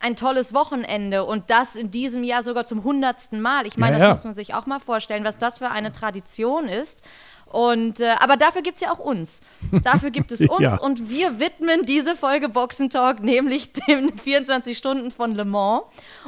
ein 0.00 0.14
tolles 0.16 0.54
Wochenende 0.54 1.24
und 1.24 1.50
das 1.50 1.74
in 1.74 1.90
diesem 1.90 2.22
Jahr 2.22 2.42
sogar 2.42 2.64
zum 2.66 2.84
hundertsten 2.84 3.40
Mal. 3.40 3.66
Ich 3.66 3.76
meine, 3.76 3.98
ja, 3.98 4.08
das 4.08 4.18
muss 4.18 4.24
man 4.24 4.34
sich 4.34 4.54
auch 4.54 4.66
mal 4.66 4.78
vorstellen, 4.78 5.24
was 5.24 5.38
das 5.38 5.58
für 5.58 5.70
eine 5.70 5.92
Tradition 5.92 6.68
ist. 6.68 7.02
Und, 7.50 8.00
äh, 8.00 8.14
aber 8.20 8.36
dafür 8.36 8.62
gibt 8.62 8.76
es 8.76 8.82
ja 8.82 8.92
auch 8.92 8.98
uns. 8.98 9.40
Dafür 9.82 10.10
gibt 10.10 10.32
es 10.32 10.40
uns 10.48 10.60
ja. 10.60 10.78
und 10.78 11.08
wir 11.08 11.40
widmen 11.40 11.84
diese 11.86 12.14
Folge 12.14 12.48
Boxentalk 12.48 13.22
nämlich 13.22 13.72
den 13.88 14.16
24 14.18 14.76
Stunden 14.76 15.10
von 15.10 15.34
Le 15.34 15.44
Mans. 15.44 15.84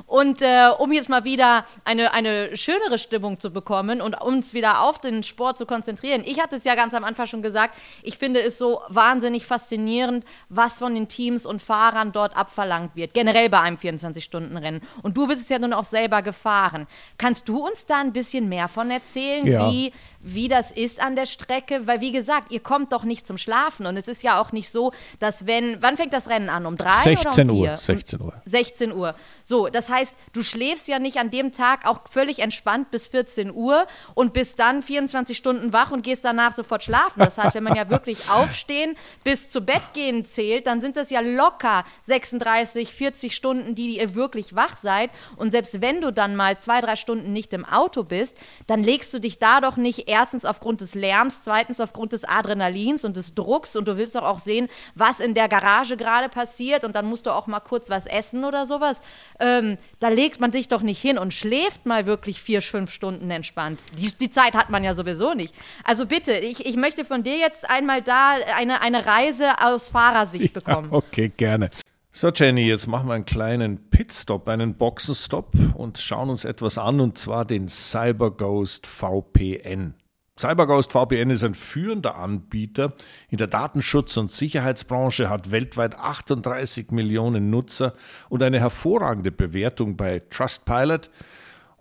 Und 0.07 0.41
äh, 0.41 0.71
um 0.79 0.93
jetzt 0.93 1.09
mal 1.09 1.25
wieder 1.25 1.65
eine, 1.85 2.13
eine 2.13 2.57
schönere 2.57 2.99
Stimmung 2.99 3.39
zu 3.39 3.51
bekommen 3.51 4.01
und 4.01 4.21
uns 4.21 4.55
wieder 4.55 4.83
auf 4.83 4.99
den 4.99 5.23
Sport 5.23 5.59
zu 5.59 5.67
konzentrieren. 5.67 6.23
Ich 6.25 6.41
hatte 6.41 6.57
es 6.57 6.65
ja 6.65 6.75
ganz 6.75 6.95
am 6.95 7.05
Anfang 7.05 7.27
schon 7.27 7.43
gesagt, 7.43 7.77
ich 8.03 8.17
finde 8.17 8.41
es 8.41 8.57
so 8.57 8.81
wahnsinnig 8.89 9.45
faszinierend, 9.45 10.25
was 10.49 10.79
von 10.79 10.95
den 10.95 11.09
Teams 11.09 11.45
und 11.45 11.61
Fahrern 11.61 12.13
dort 12.13 12.37
abverlangt 12.37 12.97
wird. 12.97 13.13
Generell 13.15 13.51
bei 13.51 13.61
einem 13.61 13.77
24-Stunden-Rennen. 13.77 14.81
Und 15.03 15.17
du 15.17 15.27
bist 15.27 15.43
es 15.43 15.49
ja 15.49 15.59
nun 15.59 15.73
auch 15.73 15.85
selber 15.85 16.23
gefahren. 16.23 16.87
Kannst 17.19 17.49
du 17.49 17.67
uns 17.67 17.85
da 17.87 18.01
ein 18.01 18.13
bisschen 18.13 18.49
mehr 18.49 18.69
von 18.69 18.91
erzählen, 18.91 19.47
ja. 19.47 19.71
wie 19.71 19.93
wie 20.23 20.49
das 20.49 20.71
ist 20.71 21.01
an 21.01 21.17
der 21.17 21.27
Strecke, 21.27 21.87
weil 21.87 22.01
wie 22.01 22.13
gesagt, 22.13 22.53
ihr 22.53 22.61
kommt 22.61 22.93
doch 22.93 23.05
nicht 23.05 23.27
zum 23.27 23.39
Schlafen 23.39 23.87
und 23.87 23.97
es 23.97 24.07
ist 24.07 24.23
ja 24.23 24.41
auch 24.41 24.53
nicht 24.53 24.71
so, 24.71 24.93
dass 25.19 25.47
wenn, 25.47 25.81
wann 25.81 25.97
fängt 25.97 26.13
das 26.13 26.29
Rennen 26.29 26.51
an? 26.51 26.67
Um 26.67 26.77
drei 26.77 26.91
16 26.91 27.51
oder 27.51 27.53
um 27.53 27.59
vier? 27.59 27.71
Uhr. 27.71 27.77
16 27.77 28.21
Uhr. 28.21 28.35
16 28.45 28.93
Uhr. 28.93 29.15
So, 29.45 29.69
das 29.69 29.89
heißt, 29.89 30.15
du 30.33 30.43
schläfst 30.43 30.89
ja 30.89 30.99
nicht 30.99 31.17
an 31.17 31.31
dem 31.31 31.53
Tag 31.53 31.87
auch 31.87 32.09
völlig 32.09 32.41
entspannt 32.41 32.91
bis 32.91 33.07
14 33.07 33.51
Uhr 33.53 33.87
und 34.15 34.33
bist 34.33 34.59
dann 34.59 34.83
24 34.83 35.37
Stunden 35.37 35.73
wach 35.73 35.91
und 35.91 36.03
gehst 36.03 36.25
danach 36.25 36.53
sofort 36.53 36.85
schlafen. 36.85 37.21
Das 37.21 37.39
heißt, 37.39 37.55
wenn 37.55 37.65
man 37.65 37.75
ja 37.75 37.89
wirklich 37.89 38.31
aufstehen 38.31 38.97
bis 39.25 39.49
zu 39.49 39.63
Bett 39.63 39.83
gehen 39.95 40.25
zählt, 40.25 40.67
dann 40.67 40.81
sind 40.81 40.97
das 40.97 41.11
ja 41.11 41.21
locker 41.21 41.85
36, 42.03 42.93
40 42.93 43.35
Stunden, 43.35 43.75
die 43.75 43.99
ihr 43.99 44.15
wirklich 44.15 44.55
wach 44.55 44.77
seid. 44.77 45.11
Und 45.37 45.51
selbst 45.51 45.81
wenn 45.81 46.01
du 46.01 46.13
dann 46.13 46.37
mal 46.37 46.59
zwei, 46.59 46.81
drei 46.81 46.97
Stunden 46.97 47.33
nicht 47.33 47.53
im 47.53 47.65
Auto 47.65 48.03
bist, 48.05 48.37
dann 48.67 48.85
legst 48.85 49.15
du 49.15 49.19
dich 49.19 49.39
da 49.39 49.61
doch 49.61 49.77
nicht 49.77 50.10
erstens 50.11 50.45
aufgrund 50.45 50.81
des 50.81 50.95
Lärms, 50.95 51.43
zweitens 51.45 51.81
aufgrund 51.81 52.13
des 52.13 52.25
Adrenalins 52.25 53.05
und 53.05 53.17
des 53.17 53.35
Drucks 53.35 53.77
und 53.77 53.89
du 53.89 53.97
willst 53.97 54.15
doch 54.15 54.25
auch 54.25 54.41
sehen, 54.41 54.69
was 54.95 55.21
in 55.21 55.35
der 55.35 55.49
Garage 55.49 55.97
gerade 55.97 56.29
passiert 56.29 56.85
und 56.85 56.95
dann 56.95 57.07
musst 57.07 57.27
du 57.27 57.31
auch 57.31 57.47
mal 57.47 57.61
kurz 57.61 57.89
was 57.89 58.07
essen 58.07 58.45
oder 58.45 58.67
sowas 58.67 59.01
ähm, 59.39 59.79
da 59.99 60.09
legt 60.09 60.41
man 60.41 60.51
sich 60.51 60.69
doch 60.69 60.83
nicht 60.83 61.01
hin 61.01 61.19
und 61.19 61.35
schläft 61.35 61.87
mal 61.87 62.07
wirklich 62.07 62.41
vier, 62.41 62.63
fünf 62.63 62.91
Stunden 62.91 63.31
entspannt. 63.31 63.81
Die, 63.99 64.13
die 64.19 64.31
Zeit 64.31 64.55
hat 64.55 64.71
man 64.71 64.85
ja 64.85 64.95
sowieso 64.95 65.35
nicht. 65.35 65.55
Also 65.85 66.07
bitte, 66.07 66.33
ich, 66.33 66.67
ich 66.67 66.77
möchte 66.77 67.05
von 67.05 67.23
dir 67.23 67.37
jetzt 67.37 67.69
einmal 67.69 68.03
da 68.03 68.37
eine, 68.57 68.83
eine 68.83 69.07
Reise 69.07 69.61
aus 69.63 69.89
Fahrersicht 69.89 70.53
bekommen. 70.53 70.91
Ja, 70.91 70.97
okay, 70.97 71.33
gerne. 71.37 71.71
So, 72.13 72.29
Jenny, 72.31 72.67
jetzt 72.67 72.89
machen 72.89 73.09
wir 73.09 73.15
einen 73.15 73.25
kleinen 73.25 73.89
Pitstop, 73.91 74.49
einen 74.49 74.75
Boxenstopp 74.75 75.53
und 75.75 75.99
schauen 75.99 76.29
uns 76.29 76.45
etwas 76.45 76.77
an, 76.77 77.01
und 77.01 77.19
zwar 77.19 77.45
den 77.45 77.69
CyberGhost 77.69 78.87
VPN. 78.87 79.95
CyberGhost 80.41 80.93
VPN 80.93 81.29
ist 81.29 81.45
ein 81.45 81.53
führender 81.55 82.17
Anbieter 82.17 82.95
in 83.29 83.37
der 83.37 83.47
Datenschutz- 83.47 84.17
und 84.17 84.31
Sicherheitsbranche, 84.31 85.29
hat 85.29 85.51
weltweit 85.51 85.99
38 85.99 86.93
Millionen 86.93 87.51
Nutzer 87.51 87.93
und 88.31 88.43
eine 88.43 88.59
hervorragende 88.59 89.33
Bewertung 89.33 89.99
bei 89.99 90.23
Trustpilot 90.31 91.11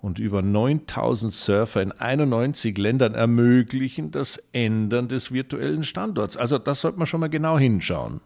und 0.01 0.19
über 0.19 0.41
9000 0.41 1.33
Surfer 1.33 1.81
in 1.81 1.93
91 1.93 2.77
Ländern 2.77 3.15
ermöglichen 3.15 4.11
das 4.11 4.37
Ändern 4.51 5.07
des 5.07 5.31
virtuellen 5.31 5.85
Standorts. 5.85 6.35
Also 6.35 6.57
das 6.57 6.81
sollte 6.81 6.97
man 6.97 7.07
schon 7.07 7.21
mal 7.21 7.29
genau 7.29 7.57
hinschauen. 7.57 8.19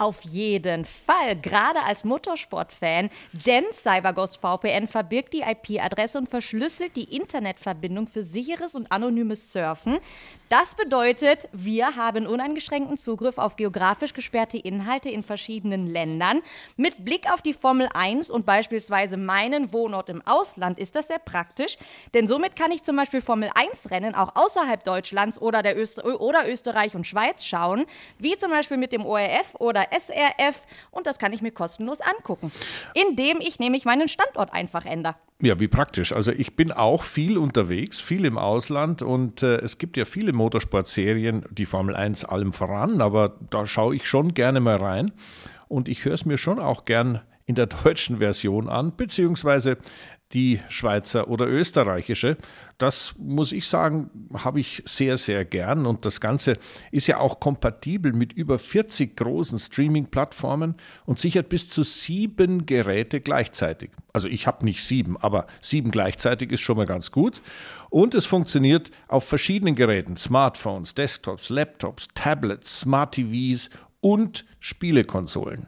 Auf 0.00 0.22
jeden 0.22 0.86
Fall, 0.86 1.36
gerade 1.36 1.82
als 1.84 2.04
Motorsport-Fan, 2.04 3.10
denn 3.34 3.64
CyberGhost 3.70 4.38
VPN 4.38 4.86
verbirgt 4.86 5.34
die 5.34 5.42
IP-Adresse 5.42 6.16
und 6.16 6.26
verschlüsselt 6.26 6.96
die 6.96 7.14
Internetverbindung 7.14 8.08
für 8.08 8.24
sicheres 8.24 8.74
und 8.74 8.90
anonymes 8.90 9.52
Surfen. 9.52 9.98
Das 10.50 10.74
bedeutet, 10.74 11.48
wir 11.52 11.94
haben 11.94 12.26
uneingeschränkten 12.26 12.96
Zugriff 12.96 13.38
auf 13.38 13.54
geografisch 13.54 14.14
gesperrte 14.14 14.58
Inhalte 14.58 15.08
in 15.08 15.22
verschiedenen 15.22 15.86
Ländern. 15.86 16.42
Mit 16.76 17.04
Blick 17.04 17.32
auf 17.32 17.40
die 17.40 17.54
Formel 17.54 17.88
1 17.94 18.30
und 18.30 18.46
beispielsweise 18.46 19.16
meinen 19.16 19.72
Wohnort 19.72 20.08
im 20.08 20.26
Ausland 20.26 20.80
ist 20.80 20.96
das 20.96 21.06
sehr 21.06 21.20
praktisch, 21.20 21.78
denn 22.14 22.26
somit 22.26 22.56
kann 22.56 22.72
ich 22.72 22.82
zum 22.82 22.96
Beispiel 22.96 23.20
Formel 23.20 23.48
1 23.54 23.92
Rennen 23.92 24.16
auch 24.16 24.34
außerhalb 24.34 24.82
Deutschlands 24.82 25.40
oder, 25.40 25.62
der 25.62 25.78
Öster 25.78 26.20
oder 26.20 26.50
Österreich 26.50 26.96
und 26.96 27.06
Schweiz 27.06 27.44
schauen, 27.44 27.86
wie 28.18 28.36
zum 28.36 28.50
Beispiel 28.50 28.76
mit 28.76 28.92
dem 28.92 29.06
ORF 29.06 29.54
oder 29.60 29.86
SRF 29.92 30.66
und 30.90 31.06
das 31.06 31.20
kann 31.20 31.32
ich 31.32 31.42
mir 31.42 31.52
kostenlos 31.52 32.00
angucken, 32.00 32.50
indem 32.94 33.40
ich 33.40 33.60
nämlich 33.60 33.84
meinen 33.84 34.08
Standort 34.08 34.52
einfach 34.52 34.84
ändere. 34.84 35.14
Ja, 35.42 35.58
wie 35.58 35.68
praktisch. 35.68 36.12
Also 36.12 36.32
ich 36.32 36.54
bin 36.54 36.70
auch 36.70 37.02
viel 37.02 37.38
unterwegs, 37.38 37.98
viel 37.98 38.26
im 38.26 38.36
Ausland 38.36 39.00
und 39.00 39.42
äh, 39.42 39.56
es 39.56 39.78
gibt 39.78 39.96
ja 39.96 40.04
viele 40.04 40.34
Motorsportserien, 40.34 41.46
die 41.50 41.64
Formel 41.64 41.96
1 41.96 42.26
allem 42.26 42.52
voran, 42.52 43.00
aber 43.00 43.36
da 43.48 43.66
schaue 43.66 43.96
ich 43.96 44.06
schon 44.06 44.34
gerne 44.34 44.60
mal 44.60 44.76
rein 44.76 45.12
und 45.68 45.88
ich 45.88 46.04
höre 46.04 46.12
es 46.12 46.26
mir 46.26 46.36
schon 46.36 46.58
auch 46.58 46.84
gern 46.84 47.20
in 47.46 47.54
der 47.54 47.66
deutschen 47.84 48.18
Version 48.18 48.68
an, 48.68 48.92
beziehungsweise 48.96 49.78
die 50.32 50.60
Schweizer 50.68 51.28
oder 51.28 51.46
österreichische. 51.46 52.36
Das 52.78 53.14
muss 53.18 53.52
ich 53.52 53.66
sagen, 53.66 54.10
habe 54.32 54.60
ich 54.60 54.82
sehr, 54.86 55.16
sehr 55.16 55.44
gern. 55.44 55.86
Und 55.86 56.06
das 56.06 56.20
Ganze 56.20 56.54
ist 56.92 57.08
ja 57.08 57.18
auch 57.18 57.40
kompatibel 57.40 58.12
mit 58.12 58.32
über 58.32 58.58
40 58.58 59.16
großen 59.16 59.58
Streaming-Plattformen 59.58 60.76
und 61.04 61.18
sichert 61.18 61.48
bis 61.48 61.68
zu 61.68 61.82
sieben 61.82 62.64
Geräte 62.64 63.20
gleichzeitig. 63.20 63.90
Also 64.12 64.28
ich 64.28 64.46
habe 64.46 64.64
nicht 64.64 64.84
sieben, 64.84 65.16
aber 65.16 65.46
sieben 65.60 65.90
gleichzeitig 65.90 66.52
ist 66.52 66.60
schon 66.60 66.76
mal 66.76 66.86
ganz 66.86 67.10
gut. 67.10 67.42
Und 67.90 68.14
es 68.14 68.24
funktioniert 68.24 68.90
auf 69.08 69.24
verschiedenen 69.24 69.74
Geräten, 69.74 70.16
Smartphones, 70.16 70.94
Desktops, 70.94 71.48
Laptops, 71.48 72.08
Tablets, 72.14 72.80
Smart 72.80 73.14
TVs 73.14 73.70
und 74.00 74.46
Spielekonsolen. 74.60 75.66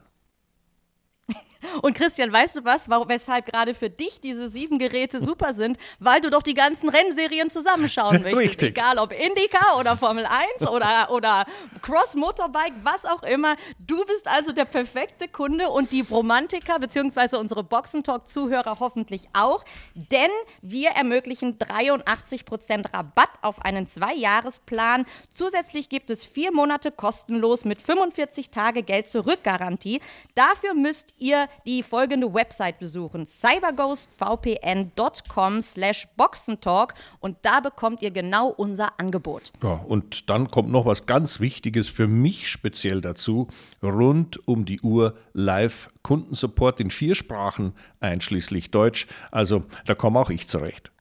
Und 1.83 1.94
Christian, 1.94 2.33
weißt 2.33 2.57
du 2.57 2.64
was, 2.64 2.88
warum, 2.88 3.09
weshalb 3.09 3.46
gerade 3.46 3.75
für 3.75 3.90
dich 3.90 4.20
diese 4.20 4.48
sieben 4.48 4.79
Geräte 4.79 5.20
super 5.20 5.55
sind? 5.55 5.79
Weil 5.98 6.20
du 6.20 6.31
doch 6.31 6.42
die 6.42 6.55
ganzen 6.55 6.88
Rennserien 6.88 7.51
zusammenschauen 7.51 8.22
möchtest. 8.22 8.38
Richtig. 8.38 8.79
Egal 8.79 8.98
ob 8.98 9.12
Indycar 9.12 9.79
oder 9.79 9.96
Formel 9.96 10.27
1 10.59 10.68
oder, 10.68 11.11
oder 11.11 11.46
Cross 11.81 12.14
Motorbike, 12.14 12.75
was 12.83 13.05
auch 13.05 13.22
immer. 13.22 13.57
Du 13.79 14.05
bist 14.05 14.29
also 14.29 14.53
der 14.53 14.64
perfekte 14.64 15.29
Kunde 15.29 15.68
und 15.68 15.92
die 15.92 16.03
Romantiker 16.03 16.79
bzw. 16.79 17.37
unsere 17.37 17.62
Boxentalk-Zuhörer 17.64 18.79
hoffentlich 18.81 19.29
auch. 19.33 19.64
Denn 19.94 20.31
wir 20.61 20.90
ermöglichen 20.90 21.59
83% 21.59 22.92
Rabatt 22.92 23.31
auf 23.42 23.64
einen 23.64 23.87
Zwei-Jahres-Plan. 23.87 25.07
Zusätzlich 25.33 25.88
gibt 25.88 26.11
es 26.11 26.25
vier 26.25 26.53
Monate 26.53 26.90
kostenlos 26.90 27.64
mit 27.64 27.81
45 27.81 28.51
Tage 28.51 28.83
Geld-Zurück-Garantie. 28.83 30.01
Dafür 30.35 30.75
müsst 30.75 31.14
ihr 31.18 31.48
die 31.67 31.83
folgende 31.83 32.33
Website 32.33 32.79
besuchen: 32.79 33.27
cyberghostvpn.com 33.27 35.62
slash 35.62 36.09
boxentalk 36.17 36.95
und 37.21 37.37
da 37.43 37.61
bekommt 37.61 38.03
ihr 38.03 38.11
genau 38.11 38.49
unser 38.49 38.99
Angebot. 38.99 39.53
Ja, 39.62 39.75
und 39.75 40.31
dann 40.31 40.49
kommt 40.49 40.71
noch 40.71 40.87
was 40.87 41.07
ganz 41.07 41.41
Wichtiges 41.41 41.88
für 41.88 42.09
mich 42.09 42.49
speziell 42.49 43.01
dazu. 43.01 43.49
Rund 43.83 44.47
um 44.47 44.65
die 44.65 44.81
Uhr 44.81 45.17
live 45.33 45.91
Kundensupport 46.03 46.81
in 46.81 46.91
vier 46.91 47.15
Sprachen, 47.15 47.75
einschließlich 48.01 48.71
Deutsch. 48.71 49.07
Also 49.31 49.65
da 49.87 49.95
komme 49.95 50.19
auch 50.19 50.31
ich 50.31 50.49
zurecht. 50.49 50.93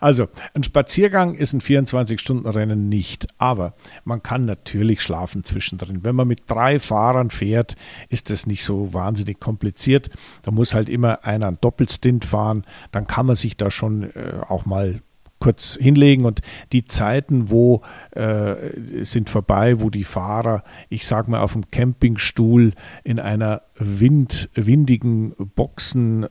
Also, 0.00 0.28
ein 0.54 0.62
Spaziergang 0.62 1.34
ist 1.34 1.52
ein 1.52 1.60
24-Stunden-Rennen 1.60 2.88
nicht, 2.88 3.26
aber 3.38 3.72
man 4.04 4.22
kann 4.22 4.44
natürlich 4.44 5.02
schlafen 5.02 5.44
zwischendrin. 5.44 6.04
Wenn 6.04 6.16
man 6.16 6.28
mit 6.28 6.42
drei 6.48 6.78
Fahrern 6.78 7.30
fährt, 7.30 7.74
ist 8.08 8.30
das 8.30 8.46
nicht 8.46 8.64
so 8.64 8.92
wahnsinnig 8.94 9.40
kompliziert. 9.40 10.10
Da 10.42 10.50
muss 10.50 10.74
halt 10.74 10.88
immer 10.88 11.24
einer 11.24 11.46
einen 11.46 11.58
Doppelstint 11.60 12.24
fahren, 12.24 12.64
dann 12.90 13.06
kann 13.06 13.26
man 13.26 13.36
sich 13.36 13.56
da 13.56 13.70
schon 13.70 14.10
äh, 14.14 14.40
auch 14.48 14.64
mal 14.66 15.02
kurz 15.42 15.76
hinlegen 15.80 16.24
und 16.24 16.40
die 16.70 16.84
Zeiten, 16.84 17.50
wo 17.50 17.82
äh, 18.12 18.54
sind 19.02 19.28
vorbei, 19.28 19.80
wo 19.80 19.90
die 19.90 20.04
Fahrer, 20.04 20.62
ich 20.88 21.04
sag 21.04 21.26
mal, 21.26 21.40
auf 21.40 21.54
dem 21.54 21.68
Campingstuhl 21.68 22.74
in 23.02 23.18
einer 23.18 23.62
Wind, 23.74 24.50
windigen 24.54 25.34
Boxenecke 25.56 26.28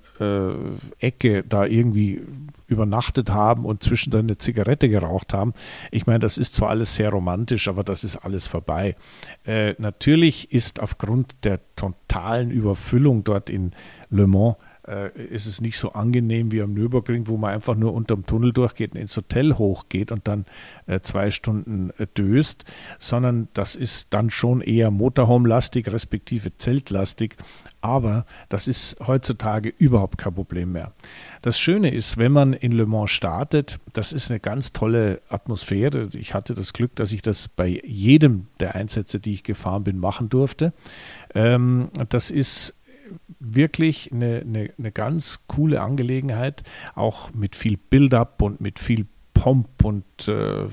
äh, 1.40 1.44
da 1.46 1.66
irgendwie 1.66 2.22
übernachtet 2.68 3.32
haben 3.32 3.66
und 3.66 3.84
zwischendrin 3.84 4.28
eine 4.28 4.38
Zigarette 4.38 4.88
geraucht 4.88 5.34
haben. 5.34 5.52
Ich 5.92 6.08
meine, 6.08 6.20
das 6.20 6.38
ist 6.38 6.54
zwar 6.54 6.70
alles 6.70 6.96
sehr 6.96 7.10
romantisch, 7.10 7.68
aber 7.68 7.84
das 7.84 8.06
ist 8.06 8.16
alles 8.16 8.48
vorbei. 8.48 8.96
Äh, 9.46 9.76
natürlich 9.78 10.54
ist 10.54 10.80
aufgrund 10.80 11.36
der 11.44 11.60
totalen 11.76 12.50
Überfüllung 12.50 13.26
dort 13.26 13.50
in 13.50 13.74
Le 14.10 14.26
Mans 14.26 14.56
äh, 14.92 15.10
ist 15.26 15.46
es 15.46 15.62
nicht 15.62 15.78
so 15.78 15.94
angenehm 15.94 16.52
wie 16.52 16.62
am 16.62 16.74
Nürburgring, 16.74 17.28
wo 17.28 17.38
man 17.38 17.54
einfach 17.54 17.76
nur 17.76 17.94
unterm 17.94 18.26
Tunnel 18.26 18.52
durchgeht 18.52 18.94
und 18.94 19.00
ins 19.00 19.16
Hotel 19.16 19.58
hochgeht 19.58 20.12
und 20.12 20.28
dann 20.28 20.46
äh, 20.86 21.00
zwei 21.00 21.32
Stunden 21.32 21.92
äh, 21.98 22.08
döst, 22.18 22.66
sondern 23.00 23.48
das 23.54 23.76
ist 23.76 24.08
dann 24.14 24.30
schon 24.30 24.62
eher 24.62 24.92
Motorhome-lastig, 24.92 25.92
respektive 25.92 26.56
Zeltlastig. 26.58 27.38
Aber 27.84 28.26
das 28.50 28.68
ist 28.68 28.98
heutzutage 29.08 29.74
überhaupt 29.76 30.20
kein 30.20 30.36
Problem 30.36 30.74
mehr. 30.74 30.92
Das 31.42 31.60
Schöne 31.60 31.92
ist, 31.92 32.18
wenn 32.18 32.32
man 32.32 32.54
in 32.54 32.74
Le 32.74 32.86
Mans 32.86 33.10
startet, 33.10 33.80
das 33.94 34.14
ist 34.14 34.30
eine 34.30 34.40
ganz 34.40 34.72
tolle 34.72 35.22
Atmosphäre. 35.30 36.10
Ich 36.14 36.36
hatte 36.36 36.54
das 36.54 36.74
Glück, 36.74 36.96
dass 36.96 37.12
ich 37.12 37.24
das 37.24 37.48
bei 37.48 37.82
jedem 37.84 38.48
der 38.60 38.76
Einsätze, 38.76 39.20
die 39.20 39.34
ich 39.34 39.44
gefahren 39.44 39.84
bin, 39.84 39.98
machen 39.98 40.30
durfte. 40.30 40.74
Ähm, 41.34 41.90
das 42.10 42.30
ist 42.30 42.76
wirklich 43.40 44.12
eine, 44.12 44.42
eine, 44.42 44.70
eine 44.78 44.92
ganz 44.92 45.46
coole 45.48 45.82
Angelegenheit, 45.82 46.64
auch 46.96 47.34
mit 47.34 47.56
viel 47.56 47.78
Build-up 47.78 48.42
und 48.42 48.62
mit 48.62 48.80
viel 48.80 49.08
Pomp 49.34 49.84
und 49.84 50.28
äh, 50.28 50.68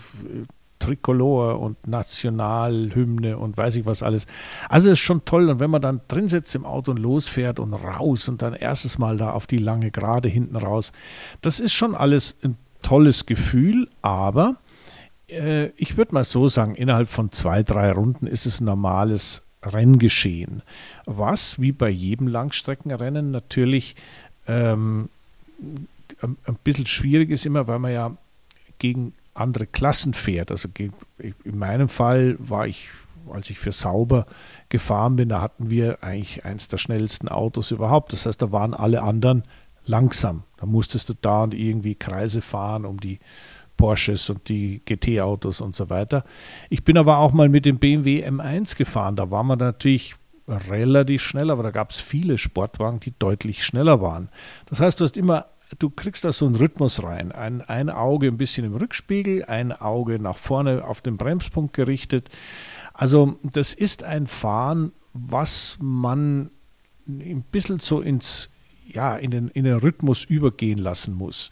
Tricolor 0.79 1.61
und 1.61 1.87
Nationalhymne 1.87 3.37
und 3.39 3.57
weiß 3.57 3.77
ich 3.77 3.87
was 3.87 4.03
alles. 4.03 4.27
Also 4.69 4.91
ist 4.91 5.01
schon 5.01 5.25
toll. 5.25 5.49
Und 5.49 5.61
wenn 5.61 5.71
man 5.71 5.83
dann 5.83 6.01
drin 6.09 6.29
sitzt 6.29 6.55
im 6.55 6.65
Auto 6.65 6.93
und 6.93 6.99
losfährt 6.99 7.59
und 7.59 7.73
raus 7.75 8.29
und 8.29 8.43
dann 8.43 8.55
erstes 8.55 8.99
Mal 8.99 9.17
da 9.17 9.33
auf 9.33 9.47
die 9.47 9.59
lange 9.59 9.91
Gerade 9.91 10.29
hinten 10.29 10.57
raus, 10.57 10.93
das 11.41 11.61
ist 11.61 11.73
schon 11.73 11.95
alles 11.95 12.37
ein 12.43 12.57
tolles 12.83 13.27
Gefühl, 13.27 13.89
aber 14.03 14.57
äh, 15.29 15.69
ich 15.77 15.97
würde 15.97 16.15
mal 16.15 16.25
so 16.25 16.49
sagen, 16.49 16.75
innerhalb 16.75 17.09
von 17.09 17.33
zwei, 17.33 17.63
drei 17.63 17.93
Runden 17.93 18.27
ist 18.27 18.47
es 18.47 18.61
ein 18.61 18.65
normales 18.65 19.43
Renngeschehen. 19.69 20.63
Was, 21.07 21.61
wie 21.61 21.73
bei 21.73 21.89
jedem 21.89 22.29
Langstreckenrennen, 22.29 23.31
natürlich 23.31 23.97
ähm, 24.47 25.09
ein 26.23 26.59
bisschen 26.65 26.87
schwierig 26.87 27.31
ist 27.31 27.47
immer, 27.47 27.67
weil 27.67 27.79
man 27.79 27.93
ja 27.93 28.17
gegen 28.79 29.13
andere 29.35 29.67
Klassen 29.67 30.15
fährt. 30.15 30.51
Also 30.51 30.69
in 31.19 31.59
meinem 31.59 31.89
Fall 31.89 32.37
war 32.39 32.67
ich, 32.67 32.89
als 33.31 33.51
ich 33.51 33.59
für 33.59 33.73
Sauber 33.73 34.27
gefahren 34.69 35.17
bin, 35.17 35.29
da 35.29 35.41
hatten 35.41 35.71
wir 35.71 36.03
eigentlich 36.03 36.45
eins 36.45 36.69
der 36.69 36.79
schnellsten 36.79 37.29
Autos 37.29 37.71
überhaupt. 37.71 38.13
Das 38.13 38.27
heißt, 38.27 38.41
da 38.43 38.53
waren 38.53 38.75
alle 38.75 39.03
anderen 39.03 39.45
langsam. 39.87 40.43
Da 40.59 40.67
musstest 40.67 41.09
du 41.09 41.15
da 41.21 41.45
und 41.45 41.55
irgendwie 41.55 41.95
Kreise 41.95 42.41
fahren, 42.41 42.85
um 42.85 43.01
die 43.01 43.19
Porsches 43.79 44.29
und 44.29 44.51
die 44.51 44.83
GT-Autos 44.85 45.63
und 45.63 45.75
so 45.75 45.89
weiter. 45.89 46.25
Ich 46.69 46.85
bin 46.85 46.99
aber 46.99 47.17
auch 47.17 47.33
mal 47.33 47.49
mit 47.49 47.65
dem 47.65 47.79
BMW 47.79 48.29
M1 48.29 48.77
gefahren. 48.77 49.17
Da 49.17 49.31
war 49.31 49.43
man 49.43 49.59
natürlich 49.59 50.17
relativ 50.47 51.23
schnell, 51.23 51.51
aber 51.51 51.63
da 51.63 51.71
gab 51.71 51.91
es 51.91 51.99
viele 51.99 52.37
Sportwagen, 52.37 53.01
die 53.01 53.15
deutlich 53.19 53.65
schneller 53.65 54.03
waren. 54.03 54.29
Das 54.67 54.81
heißt, 54.81 55.01
du 55.01 55.05
hast 55.05 55.17
immer 55.17 55.47
du 55.79 55.91
kriegst 55.91 56.25
da 56.25 56.33
so 56.33 56.47
einen 56.47 56.55
Rhythmus 56.55 57.03
rein. 57.03 57.33
Ein, 57.33 57.61
ein 57.63 57.91
Auge 57.91 58.29
ein 58.29 58.39
bisschen 58.39 58.65
im 58.65 58.75
Rückspiegel, 58.75 59.45
ein 59.45 59.73
Auge 59.73 60.19
nach 60.19 60.37
vorne 60.37 60.85
auf 60.85 61.01
den 61.01 61.17
Bremspunkt 61.17 61.75
gerichtet. 61.75 62.31
Also 62.95 63.39
das 63.43 63.75
ist 63.75 64.03
ein 64.03 64.27
Fahren, 64.27 64.93
was 65.13 65.79
man 65.81 66.51
ein 67.07 67.43
bisschen 67.51 67.79
so 67.79 68.01
ins, 68.01 68.51
ja, 68.87 69.17
in 69.17 69.31
den, 69.31 69.49
in 69.49 69.65
den 69.65 69.77
Rhythmus 69.77 70.25
übergehen 70.25 70.79
lassen 70.79 71.15
muss. 71.15 71.51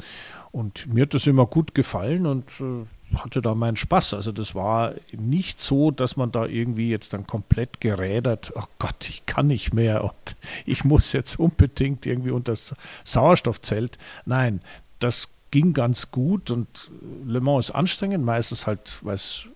Und 0.56 0.86
mir 0.86 1.02
hat 1.02 1.12
das 1.12 1.26
immer 1.26 1.44
gut 1.44 1.74
gefallen 1.74 2.24
und 2.24 2.50
äh, 2.62 3.16
hatte 3.18 3.42
da 3.42 3.54
meinen 3.54 3.76
Spaß. 3.76 4.14
Also 4.14 4.32
das 4.32 4.54
war 4.54 4.94
nicht 5.12 5.60
so, 5.60 5.90
dass 5.90 6.16
man 6.16 6.32
da 6.32 6.46
irgendwie 6.46 6.88
jetzt 6.88 7.12
dann 7.12 7.26
komplett 7.26 7.78
gerädert, 7.82 8.54
oh 8.56 8.64
Gott, 8.78 9.06
ich 9.10 9.26
kann 9.26 9.48
nicht 9.48 9.74
mehr 9.74 10.02
und 10.02 10.36
ich 10.64 10.82
muss 10.82 11.12
jetzt 11.12 11.38
unbedingt 11.38 12.06
irgendwie 12.06 12.30
unter 12.30 12.52
das 12.52 12.74
Sauerstoffzelt. 13.04 13.98
Nein, 14.24 14.62
das 14.98 15.28
ging 15.50 15.74
ganz 15.74 16.10
gut 16.10 16.50
und 16.50 16.90
Le 17.26 17.42
Mans 17.42 17.68
ist 17.68 17.74
anstrengend, 17.74 18.24
meistens 18.24 18.66
halt, 18.66 19.00
weil 19.02 19.16
es 19.16 19.48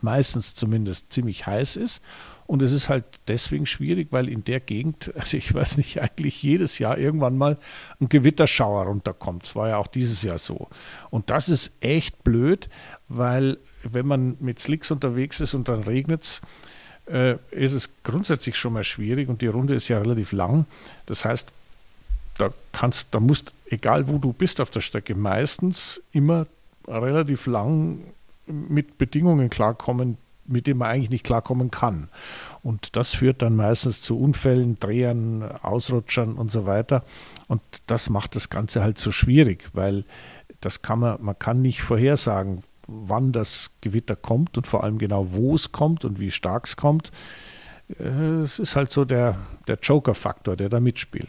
meistens 0.00 0.54
zumindest 0.54 1.12
ziemlich 1.12 1.46
heiß 1.46 1.76
ist 1.76 2.02
und 2.46 2.62
es 2.62 2.72
ist 2.72 2.88
halt 2.88 3.04
deswegen 3.28 3.66
schwierig, 3.66 4.08
weil 4.10 4.28
in 4.28 4.44
der 4.44 4.60
Gegend, 4.60 5.12
also 5.18 5.36
ich 5.36 5.52
weiß 5.52 5.76
nicht, 5.78 6.00
eigentlich 6.00 6.42
jedes 6.42 6.78
Jahr 6.78 6.98
irgendwann 6.98 7.36
mal 7.36 7.58
ein 8.00 8.08
Gewitterschauer 8.08 8.84
runterkommt. 8.84 9.44
Das 9.44 9.56
war 9.56 9.68
ja 9.68 9.76
auch 9.76 9.86
dieses 9.88 10.22
Jahr 10.22 10.38
so. 10.38 10.68
Und 11.10 11.30
das 11.30 11.48
ist 11.48 11.72
echt 11.80 12.22
blöd, 12.24 12.68
weil 13.08 13.58
wenn 13.82 14.06
man 14.06 14.36
mit 14.40 14.60
Slicks 14.60 14.90
unterwegs 14.90 15.40
ist 15.40 15.54
und 15.54 15.68
dann 15.68 15.82
regnet 15.82 16.22
es, 16.22 16.42
äh, 17.06 17.36
ist 17.50 17.72
es 17.72 17.90
grundsätzlich 18.02 18.56
schon 18.56 18.72
mal 18.72 18.84
schwierig 18.84 19.28
und 19.28 19.42
die 19.42 19.46
Runde 19.46 19.74
ist 19.74 19.88
ja 19.88 19.98
relativ 19.98 20.32
lang. 20.32 20.66
Das 21.06 21.24
heißt, 21.24 21.52
da 22.38 22.50
kannst, 22.72 23.08
da 23.12 23.20
musst, 23.20 23.54
egal 23.70 24.08
wo 24.08 24.18
du 24.18 24.32
bist 24.32 24.60
auf 24.60 24.70
der 24.70 24.80
Strecke, 24.80 25.14
meistens 25.14 26.02
immer 26.12 26.46
relativ 26.86 27.46
lang 27.46 28.00
mit 28.46 28.98
Bedingungen 28.98 29.50
klarkommen, 29.50 30.18
mit 30.48 30.66
dem 30.66 30.78
man 30.78 30.88
eigentlich 30.88 31.10
nicht 31.10 31.24
klarkommen 31.24 31.70
kann. 31.70 32.08
Und 32.62 32.96
das 32.96 33.14
führt 33.14 33.42
dann 33.42 33.56
meistens 33.56 34.02
zu 34.02 34.18
Unfällen, 34.18 34.76
Drehern, 34.76 35.42
Ausrutschern 35.42 36.34
und 36.34 36.50
so 36.50 36.66
weiter. 36.66 37.04
Und 37.48 37.62
das 37.86 38.10
macht 38.10 38.36
das 38.36 38.50
Ganze 38.50 38.82
halt 38.82 38.98
so 38.98 39.12
schwierig, 39.12 39.68
weil 39.72 40.04
das 40.60 40.82
kann 40.82 41.00
man, 41.00 41.22
man 41.22 41.38
kann 41.38 41.62
nicht 41.62 41.82
vorhersagen, 41.82 42.62
wann 42.86 43.32
das 43.32 43.72
Gewitter 43.80 44.16
kommt 44.16 44.56
und 44.56 44.66
vor 44.66 44.84
allem 44.84 44.98
genau, 44.98 45.32
wo 45.32 45.54
es 45.54 45.72
kommt 45.72 46.04
und 46.04 46.20
wie 46.20 46.30
stark 46.30 46.66
es 46.66 46.76
kommt. 46.76 47.10
Äh, 47.98 48.40
es 48.40 48.58
ist 48.58 48.76
halt 48.76 48.90
so 48.90 49.04
der, 49.04 49.38
der 49.68 49.78
Joker-Faktor, 49.82 50.56
der 50.56 50.68
da 50.68 50.80
mitspielt. 50.80 51.28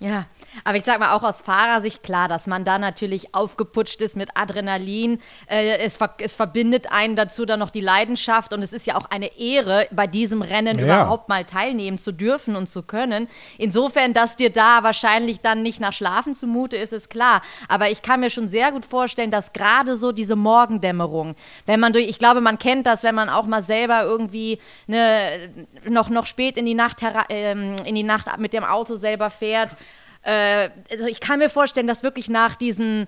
Ja, 0.00 0.26
aber 0.64 0.76
ich 0.76 0.84
sag 0.84 0.98
mal 0.98 1.12
auch 1.12 1.22
aus 1.22 1.40
Fahrersicht 1.40 2.02
klar, 2.02 2.28
dass 2.28 2.48
man 2.48 2.64
da 2.64 2.78
natürlich 2.78 3.34
aufgeputscht 3.34 4.02
ist 4.02 4.16
mit 4.16 4.30
Adrenalin. 4.34 5.20
Äh, 5.46 5.78
es, 5.78 5.96
ver 5.96 6.14
es, 6.18 6.34
verbindet 6.34 6.90
einen 6.90 7.14
dazu 7.14 7.46
dann 7.46 7.60
noch 7.60 7.70
die 7.70 7.80
Leidenschaft 7.80 8.52
und 8.52 8.62
es 8.62 8.72
ist 8.72 8.86
ja 8.86 8.96
auch 8.96 9.08
eine 9.10 9.38
Ehre, 9.38 9.86
bei 9.92 10.08
diesem 10.08 10.42
Rennen 10.42 10.78
ja. 10.78 10.84
überhaupt 10.84 11.28
mal 11.28 11.44
teilnehmen 11.44 11.96
zu 11.96 12.12
dürfen 12.12 12.56
und 12.56 12.68
zu 12.68 12.82
können. 12.82 13.28
Insofern, 13.56 14.12
dass 14.12 14.34
dir 14.34 14.50
da 14.50 14.82
wahrscheinlich 14.82 15.40
dann 15.40 15.62
nicht 15.62 15.80
nach 15.80 15.92
Schlafen 15.92 16.34
zumute 16.34 16.76
ist, 16.76 16.92
ist 16.92 17.08
klar. 17.08 17.40
Aber 17.68 17.88
ich 17.88 18.02
kann 18.02 18.20
mir 18.20 18.30
schon 18.30 18.48
sehr 18.48 18.72
gut 18.72 18.84
vorstellen, 18.84 19.30
dass 19.30 19.52
gerade 19.52 19.96
so 19.96 20.10
diese 20.10 20.36
Morgendämmerung, 20.36 21.36
wenn 21.66 21.78
man 21.78 21.92
durch, 21.92 22.08
ich 22.08 22.18
glaube, 22.18 22.40
man 22.40 22.58
kennt 22.58 22.86
das, 22.86 23.04
wenn 23.04 23.14
man 23.14 23.28
auch 23.28 23.46
mal 23.46 23.62
selber 23.62 24.02
irgendwie 24.02 24.58
ne, 24.88 25.50
noch, 25.88 26.10
noch 26.10 26.26
spät 26.26 26.56
in 26.56 26.66
die 26.66 26.74
Nacht, 26.74 27.00
äh, 27.02 27.52
in 27.52 27.94
die 27.94 28.02
Nacht 28.02 28.26
mit 28.38 28.52
dem 28.52 28.64
Auto 28.64 28.96
selber 28.96 29.30
fährt 29.30 29.76
äh, 30.24 30.70
also 30.90 31.06
ich 31.06 31.20
kann 31.20 31.38
mir 31.38 31.50
vorstellen, 31.50 31.86
dass 31.86 32.02
wirklich 32.02 32.28
nach 32.28 32.56
diesen 32.56 33.06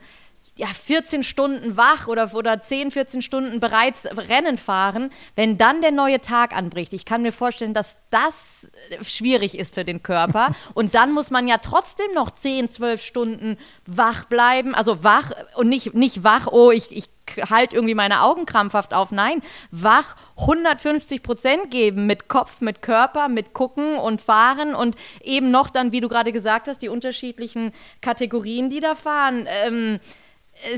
ja, 0.57 0.69
14 0.69 1.23
Stunden 1.23 1.77
wach 1.77 2.09
oder, 2.09 2.35
oder 2.35 2.63
10, 2.63 2.91
14 2.91 3.21
Stunden 3.21 3.61
bereits 3.61 4.07
Rennen 4.07 4.57
fahren, 4.57 5.11
wenn 5.35 5.59
dann 5.59 5.83
der 5.83 5.93
neue 5.93 6.21
Tag 6.23 6.57
anbricht. 6.57 6.95
Ich 6.95 7.05
kann 7.05 7.21
mir 7.21 7.33
vorstellen, 7.33 7.75
dass 7.75 7.99
das 8.09 8.71
schwierig 9.03 9.59
ist 9.59 9.75
für 9.75 9.85
den 9.85 10.03
Körper. 10.03 10.55
Und 10.75 10.95
dann 10.95 11.13
muss 11.13 11.31
man 11.31 11.47
ja 11.47 11.59
trotzdem 11.59 12.11
noch 12.15 12.31
10, 12.31 12.71
12 12.71 13.03
Stunden 13.03 13.59
wach 13.85 14.25
bleiben. 14.25 14.75
Also 14.75 15.05
wach 15.05 15.33
und 15.57 15.69
nicht, 15.69 15.95
nicht 15.95 16.25
wach, 16.25 16.47
oh, 16.51 16.71
ich, 16.71 16.91
ich 16.91 17.11
halt 17.51 17.73
irgendwie 17.73 17.95
meine 17.95 18.23
Augen 18.23 18.47
krampfhaft 18.47 18.95
auf. 18.95 19.11
Nein, 19.11 19.43
wach 19.71 20.17
150 20.39 21.23
Prozent 21.23 21.71
geben 21.71 22.07
mit 22.07 22.29
Kopf, 22.29 22.61
mit 22.61 22.83
Körper, 22.83 23.29
mit 23.29 23.53
Gucken 23.53 23.97
und 23.97 24.21
Fahren 24.21 24.75
und 24.75 24.97
eben 25.23 25.51
noch 25.51 25.71
dann, 25.71 25.93
wie 25.93 26.01
du 26.01 26.09
gerade 26.09 26.33
gesagt 26.33 26.69
hast, 26.69 26.83
die 26.83 26.89
unterschiedlichen 26.89 27.73
Kategorien, 28.01 28.71
die 28.71 28.81
da 28.81 28.95
fahren. 28.95 29.47
Ähm, 29.65 30.01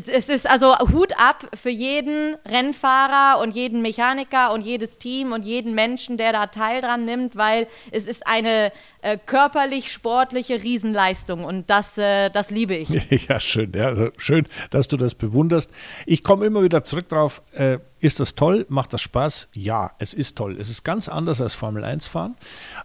es 0.06 0.28
ist 0.28 0.48
also 0.48 0.76
Hut 0.92 1.12
ab 1.18 1.48
für 1.54 1.70
jeden 1.70 2.36
Rennfahrer 2.44 3.40
und 3.40 3.54
jeden 3.54 3.80
Mechaniker 3.80 4.52
und 4.52 4.62
jedes 4.62 4.98
Team 4.98 5.32
und 5.32 5.44
jeden 5.44 5.74
Menschen, 5.74 6.16
der 6.16 6.32
da 6.32 6.46
Teil 6.46 6.80
dran 6.80 7.04
nimmt, 7.04 7.36
weil 7.36 7.68
es 7.92 8.06
ist 8.06 8.26
eine 8.26 8.72
äh, 9.02 9.18
körperlich 9.18 9.92
sportliche 9.92 10.62
Riesenleistung 10.62 11.44
und 11.44 11.70
das, 11.70 11.98
äh, 11.98 12.30
das 12.30 12.50
liebe 12.50 12.74
ich. 12.74 12.88
Ja, 13.28 13.40
schön, 13.40 13.72
ja, 13.74 13.86
also 13.86 14.10
schön, 14.16 14.46
dass 14.70 14.88
du 14.88 14.96
das 14.96 15.14
bewunderst. 15.14 15.72
Ich 16.06 16.22
komme 16.22 16.46
immer 16.46 16.62
wieder 16.62 16.84
zurück 16.84 17.08
darauf, 17.08 17.42
äh, 17.52 17.78
ist 18.00 18.20
das 18.20 18.36
toll? 18.36 18.64
Macht 18.68 18.92
das 18.92 19.00
Spaß? 19.02 19.48
Ja, 19.54 19.90
es 19.98 20.14
ist 20.14 20.38
toll. 20.38 20.56
Es 20.60 20.70
ist 20.70 20.84
ganz 20.84 21.08
anders 21.08 21.40
als 21.40 21.54
Formel 21.54 21.84
1 21.84 22.06
fahren, 22.06 22.36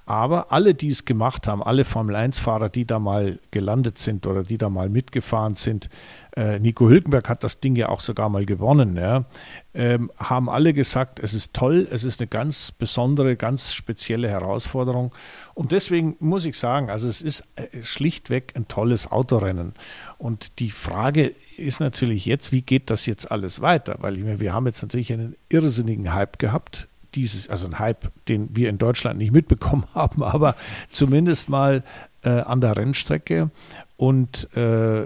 aber 0.05 0.51
alle, 0.51 0.73
die 0.73 0.87
es 0.87 1.05
gemacht 1.05 1.47
haben, 1.47 1.61
alle 1.61 1.85
Formel 1.85 2.15
1 2.15 2.39
Fahrer, 2.39 2.69
die 2.69 2.85
da 2.85 2.99
mal 2.99 3.39
gelandet 3.51 3.97
sind 3.99 4.25
oder 4.25 4.43
die 4.43 4.57
da 4.57 4.69
mal 4.69 4.89
mitgefahren 4.89 5.55
sind, 5.55 5.89
äh, 6.35 6.59
Nico 6.59 6.89
Hülkenberg 6.89 7.29
hat 7.29 7.43
das 7.43 7.59
Ding 7.59 7.75
ja 7.75 7.89
auch 7.89 7.99
sogar 7.99 8.29
mal 8.29 8.45
gewonnen, 8.45 8.97
ja, 8.97 9.25
ähm, 9.73 10.11
haben 10.17 10.49
alle 10.49 10.73
gesagt, 10.73 11.19
es 11.19 11.33
ist 11.33 11.53
toll, 11.53 11.87
es 11.89 12.03
ist 12.03 12.19
eine 12.19 12.27
ganz 12.27 12.71
besondere, 12.71 13.35
ganz 13.35 13.73
spezielle 13.73 14.29
Herausforderung. 14.29 15.11
Und 15.53 15.71
deswegen 15.71 16.15
muss 16.19 16.45
ich 16.45 16.57
sagen, 16.57 16.89
also 16.89 17.07
es 17.07 17.21
ist 17.21 17.47
äh, 17.55 17.83
schlichtweg 17.83 18.53
ein 18.55 18.67
tolles 18.67 19.11
Autorennen. 19.11 19.73
Und 20.17 20.59
die 20.59 20.69
Frage 20.69 21.33
ist 21.57 21.79
natürlich 21.79 22.25
jetzt, 22.25 22.51
wie 22.51 22.61
geht 22.61 22.89
das 22.89 23.05
jetzt 23.05 23.31
alles 23.31 23.61
weiter? 23.61 23.97
Weil 23.99 24.17
meine, 24.17 24.39
wir 24.39 24.53
haben 24.53 24.65
jetzt 24.67 24.81
natürlich 24.81 25.11
einen 25.11 25.35
irrsinnigen 25.49 26.13
Hype 26.13 26.39
gehabt 26.39 26.87
dieses, 27.15 27.47
also 27.49 27.67
ein 27.67 27.79
Hype, 27.79 28.11
den 28.27 28.55
wir 28.55 28.69
in 28.69 28.77
Deutschland 28.77 29.17
nicht 29.17 29.31
mitbekommen 29.33 29.85
haben, 29.93 30.23
aber 30.23 30.55
zumindest 30.89 31.49
mal 31.49 31.83
äh, 32.23 32.29
an 32.29 32.61
der 32.61 32.77
Rennstrecke 32.77 33.51
und 33.97 34.55
äh, 34.55 35.05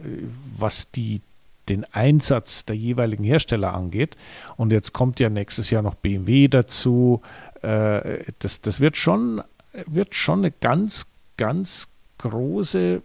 was 0.57 0.91
die, 0.91 1.21
den 1.69 1.85
Einsatz 1.93 2.65
der 2.65 2.75
jeweiligen 2.75 3.23
Hersteller 3.23 3.73
angeht. 3.73 4.15
Und 4.55 4.71
jetzt 4.71 4.93
kommt 4.93 5.19
ja 5.19 5.29
nächstes 5.29 5.69
Jahr 5.69 5.81
noch 5.81 5.95
BMW 5.95 6.47
dazu. 6.47 7.21
Äh, 7.61 8.23
das, 8.39 8.61
das 8.61 8.79
wird 8.79 8.97
schon, 8.97 9.41
wird 9.85 10.15
schon 10.15 10.39
eine 10.39 10.51
ganz, 10.51 11.07
ganz 11.37 11.89
große 12.17 13.01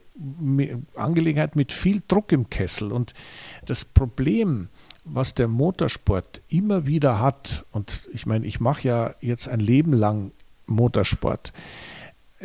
Angelegenheit 0.94 1.56
mit 1.56 1.72
viel 1.72 2.02
Druck 2.06 2.32
im 2.32 2.50
Kessel. 2.50 2.92
Und 2.92 3.14
das 3.66 3.84
Problem, 3.84 4.68
was 5.04 5.34
der 5.34 5.48
Motorsport 5.48 6.40
immer 6.48 6.86
wieder 6.86 7.20
hat, 7.20 7.64
und 7.72 8.08
ich 8.12 8.26
meine, 8.26 8.46
ich 8.46 8.60
mache 8.60 8.86
ja 8.86 9.14
jetzt 9.20 9.48
ein 9.48 9.60
Leben 9.60 9.92
lang 9.92 10.32
Motorsport, 10.66 11.52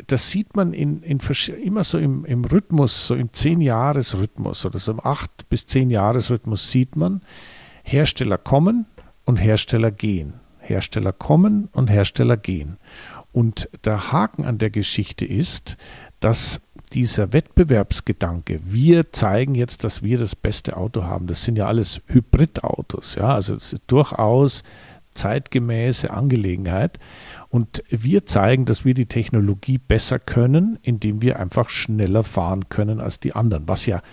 das 0.07 0.29
sieht 0.29 0.55
man 0.55 0.73
in, 0.73 1.01
in 1.01 1.19
immer 1.63 1.83
so 1.83 1.97
im, 1.97 2.25
im 2.25 2.45
Rhythmus, 2.45 3.07
so 3.07 3.15
im 3.15 3.29
10-Jahres-Rhythmus 3.29 4.65
oder 4.65 4.79
so 4.79 4.91
im 4.91 4.99
8- 4.99 5.27
bis 5.49 5.63
10-Jahres-Rhythmus 5.63 6.71
sieht 6.71 6.95
man, 6.95 7.21
Hersteller 7.83 8.37
kommen 8.37 8.85
und 9.25 9.37
Hersteller 9.37 9.91
gehen. 9.91 10.33
Hersteller 10.59 11.13
kommen 11.13 11.69
und 11.71 11.89
Hersteller 11.89 12.37
gehen. 12.37 12.75
Und 13.31 13.69
der 13.85 14.11
Haken 14.11 14.45
an 14.45 14.57
der 14.57 14.69
Geschichte 14.69 15.25
ist, 15.25 15.77
dass 16.19 16.61
dieser 16.93 17.33
Wettbewerbsgedanke, 17.33 18.59
wir 18.63 19.11
zeigen 19.11 19.55
jetzt, 19.55 19.83
dass 19.83 20.03
wir 20.03 20.17
das 20.17 20.35
beste 20.35 20.77
Auto 20.77 21.03
haben, 21.03 21.27
das 21.27 21.43
sind 21.43 21.57
ja 21.57 21.67
alles 21.67 22.01
Hybridautos, 22.07 23.15
ja, 23.15 23.33
also 23.33 23.57
durchaus 23.87 24.63
zeitgemäße 25.13 26.11
Angelegenheit. 26.11 26.99
Und 27.57 27.83
wir 27.89 28.27
zeigen, 28.27 28.65
dass 28.65 28.85
wir 28.85 28.93
die 28.93 29.07
Technologie 29.07 29.79
besser 29.79 30.19
können, 30.19 30.77
indem 30.83 31.23
wir 31.23 31.39
einfach 31.39 31.71
schneller 31.71 32.23
fahren 32.23 32.69
können 32.69 32.99
als 32.99 33.19
die 33.19 33.33
anderen, 33.33 33.67
was 33.67 33.87
ja 33.87 34.03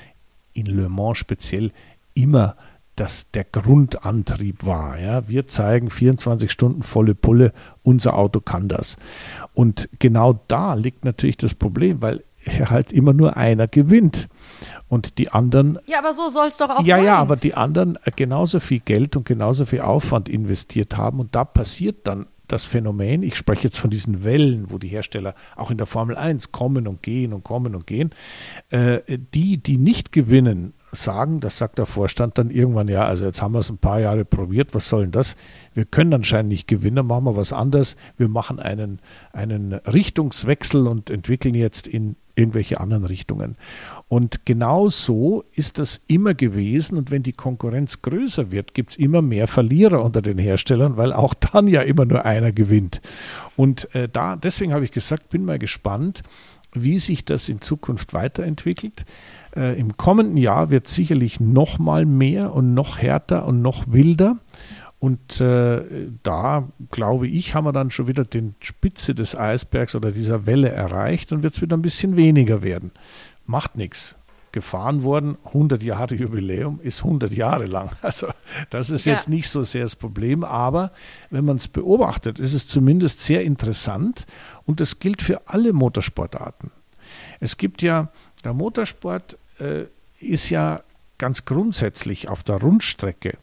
in 0.55 0.65
Le 0.65 0.89
Mans 0.89 1.19
speziell 1.19 1.71
immer 2.15 2.57
das 2.97 3.31
der 3.33 3.45
Grundantrieb 3.45 4.65
war. 4.65 4.99
Ja. 4.99 5.29
Wir 5.29 5.47
zeigen 5.47 5.91
24 5.91 6.51
Stunden 6.51 6.83
volle 6.83 7.15
Pulle, 7.15 7.53
unser 7.83 8.17
Auto 8.17 8.41
kann 8.41 8.67
das. 8.67 8.97
Und 9.53 9.91
genau 9.99 10.41
da 10.49 10.73
liegt 10.73 11.05
natürlich 11.05 11.37
das 11.37 11.55
Problem, 11.55 12.01
weil 12.01 12.25
halt 12.71 12.95
immer 12.95 13.13
nur 13.13 13.37
einer 13.37 13.69
gewinnt. 13.69 14.31
Und 14.89 15.19
die 15.19 15.29
anderen. 15.33 15.79
Ja, 15.85 15.99
aber 15.99 16.15
so 16.15 16.31
soll 16.31 16.47
es 16.47 16.57
doch 16.57 16.71
auch 16.71 16.83
ja, 16.83 16.97
sein. 16.97 17.05
Ja, 17.05 17.13
ja, 17.13 17.19
aber 17.19 17.37
die 17.37 17.53
anderen 17.53 17.99
genauso 18.17 18.59
viel 18.59 18.81
Geld 18.81 19.17
und 19.17 19.27
genauso 19.27 19.67
viel 19.67 19.83
Aufwand 19.83 20.31
investiert 20.31 20.97
haben. 20.97 21.21
Und 21.21 21.35
da 21.35 21.45
passiert 21.45 22.07
dann 22.07 22.25
das 22.49 22.65
Phänomen, 22.65 23.23
ich 23.23 23.37
spreche 23.37 23.65
jetzt 23.65 23.79
von 23.79 23.91
diesen 23.91 24.25
Wellen, 24.25 24.71
wo 24.71 24.79
die 24.79 24.89
Hersteller 24.89 25.35
auch 25.57 25.71
in 25.71 25.79
der 25.79 25.87
Formel 25.87 26.17
1 26.17 26.53
kommen 26.53 26.87
und 26.87 27.03
gehen 27.03 27.33
und 27.33 27.45
kommen 27.45 27.75
und 27.75 27.87
gehen, 27.87 28.11
äh, 28.71 29.01
die, 29.09 29.59
die 29.59 29.79
nicht 29.79 30.13
gewinnen, 30.13 30.75
sagen, 30.93 31.41
das 31.41 31.59
sagt 31.59 31.79
der 31.79 31.87
Vorstand 31.87 32.39
dann 32.39 32.51
irgendwann, 32.51 32.89
ja, 32.89 33.05
also 33.07 33.25
jetzt 33.25 33.43
haben 33.43 33.53
wir 33.53 33.59
es 33.59 33.71
ein 33.71 33.79
paar 33.79 34.01
Jahre 34.01 34.25
probiert, 34.25 34.75
was 34.75 34.89
soll 34.89 35.03
denn 35.03 35.13
das? 35.13 35.37
Wir 35.73 35.85
können 35.85 36.15
anscheinend 36.15 36.51
nicht 36.51 36.69
gewinnen, 36.69 37.07
machen 37.07 37.25
wir 37.25 37.37
was 37.37 37.53
anderes. 37.53 37.97
Wir 38.17 38.29
machen 38.29 38.61
einen, 38.61 39.01
einen 39.33 39.73
Richtungswechsel 39.73 40.87
und 40.87 41.11
entwickeln 41.11 41.55
jetzt 41.55 41.89
in 41.89 42.17
irgendwelche 42.37 42.81
anderen 42.81 43.05
Richtungen. 43.05 43.57
Und 44.09 44.45
genau 44.45 44.89
so 44.91 45.45
ist 45.53 45.79
das 45.79 46.01
immer 46.07 46.35
gewesen. 46.35 46.99
Und 46.99 47.11
wenn 47.11 47.23
die 47.23 47.33
Konkurrenz 47.33 48.03
größer 48.03 48.53
wird, 48.53 48.75
gibt 48.75 48.91
es 48.91 48.97
immer 48.97 49.23
mehr 49.23 49.49
Verlierer 49.49 50.05
unter 50.05 50.23
den 50.23 50.39
Herstellern, 50.39 50.97
weil 50.97 51.13
auch 51.13 51.35
dann 51.35 51.67
ja 51.67 51.83
immer 51.83 52.05
nur 52.05 52.25
einer 52.25 52.53
gewinnt. 52.53 53.01
Und 53.57 53.93
äh, 53.95 54.09
da, 54.09 54.37
deswegen 54.37 54.73
habe 54.73 54.85
ich 54.85 54.93
gesagt, 54.93 55.31
bin 55.31 55.45
mal 55.45 55.59
gespannt, 55.59 56.23
wie 56.75 56.99
sich 56.99 57.25
das 57.25 57.49
in 57.49 57.61
Zukunft 57.61 58.13
weiterentwickelt. 58.15 59.05
Äh, 59.57 59.79
Im 59.79 59.97
kommenden 59.97 60.37
Jahr 60.37 60.71
wird 60.71 60.89
sicherlich 60.89 61.41
noch 61.41 61.79
mal 61.79 62.05
mehr 62.05 62.53
und 62.53 62.75
noch 62.75 62.99
härter 62.99 63.47
und 63.47 63.63
noch 63.63 63.85
wilder. 63.89 64.37
Und 64.99 65.41
äh, 65.41 65.83
da, 66.23 66.69
glaube 66.91 67.29
ich, 67.29 67.55
haben 67.55 67.67
wir 67.67 67.73
dann 67.73 67.91
schon 67.91 68.07
wieder 68.07 68.25
die 68.25 68.55
Spitze 68.61 69.15
des 69.15 69.37
Eisbergs 69.37 69.95
oder 69.95 70.13
dieser 70.13 70.47
Welle 70.47 70.71
erreicht 70.71 71.31
und 71.31 71.43
wird 71.43 71.53
es 71.53 71.63
wieder 71.63 71.77
ein 71.77 71.83
bisschen 71.83 72.17
weniger 72.17 72.63
werden. 72.63 72.91
Macht 73.47 73.77
nichts. 73.77 74.17
Gefahren 74.53 75.03
worden, 75.03 75.37
100 75.47 75.83
Jahre 75.83 76.15
Jubiläum 76.17 76.81
ist 76.81 77.03
100 77.03 77.33
Jahre 77.33 77.67
lang. 77.67 77.91
Also 78.03 78.29
das 78.71 78.91
ist 78.91 79.05
ja. 79.05 79.13
jetzt 79.13 79.29
nicht 79.29 79.49
so 79.49 79.65
sehr 79.65 79.83
das 79.83 79.97
Problem, 79.97 80.45
aber 80.45 80.93
wenn 81.31 81.45
man 81.45 81.57
es 81.57 81.67
beobachtet, 81.67 82.39
ist 82.39 82.55
es 82.55 82.69
zumindest 82.69 83.21
sehr 83.21 83.43
interessant 83.43 84.27
und 84.65 84.81
das 84.81 85.01
gilt 85.01 85.23
für 85.23 85.49
alle 85.49 85.73
Motorsportarten. 85.73 86.71
Es 87.41 87.57
gibt 87.57 87.83
ja, 87.83 88.13
der 88.45 88.55
Motorsport 88.55 89.37
äh, 89.59 89.87
ist 90.21 90.51
ja 90.51 90.83
ganz 91.19 91.45
grundsätzlich 91.45 92.29
auf 92.29 92.43
der 92.43 92.57
Rundstrecke 92.57 93.37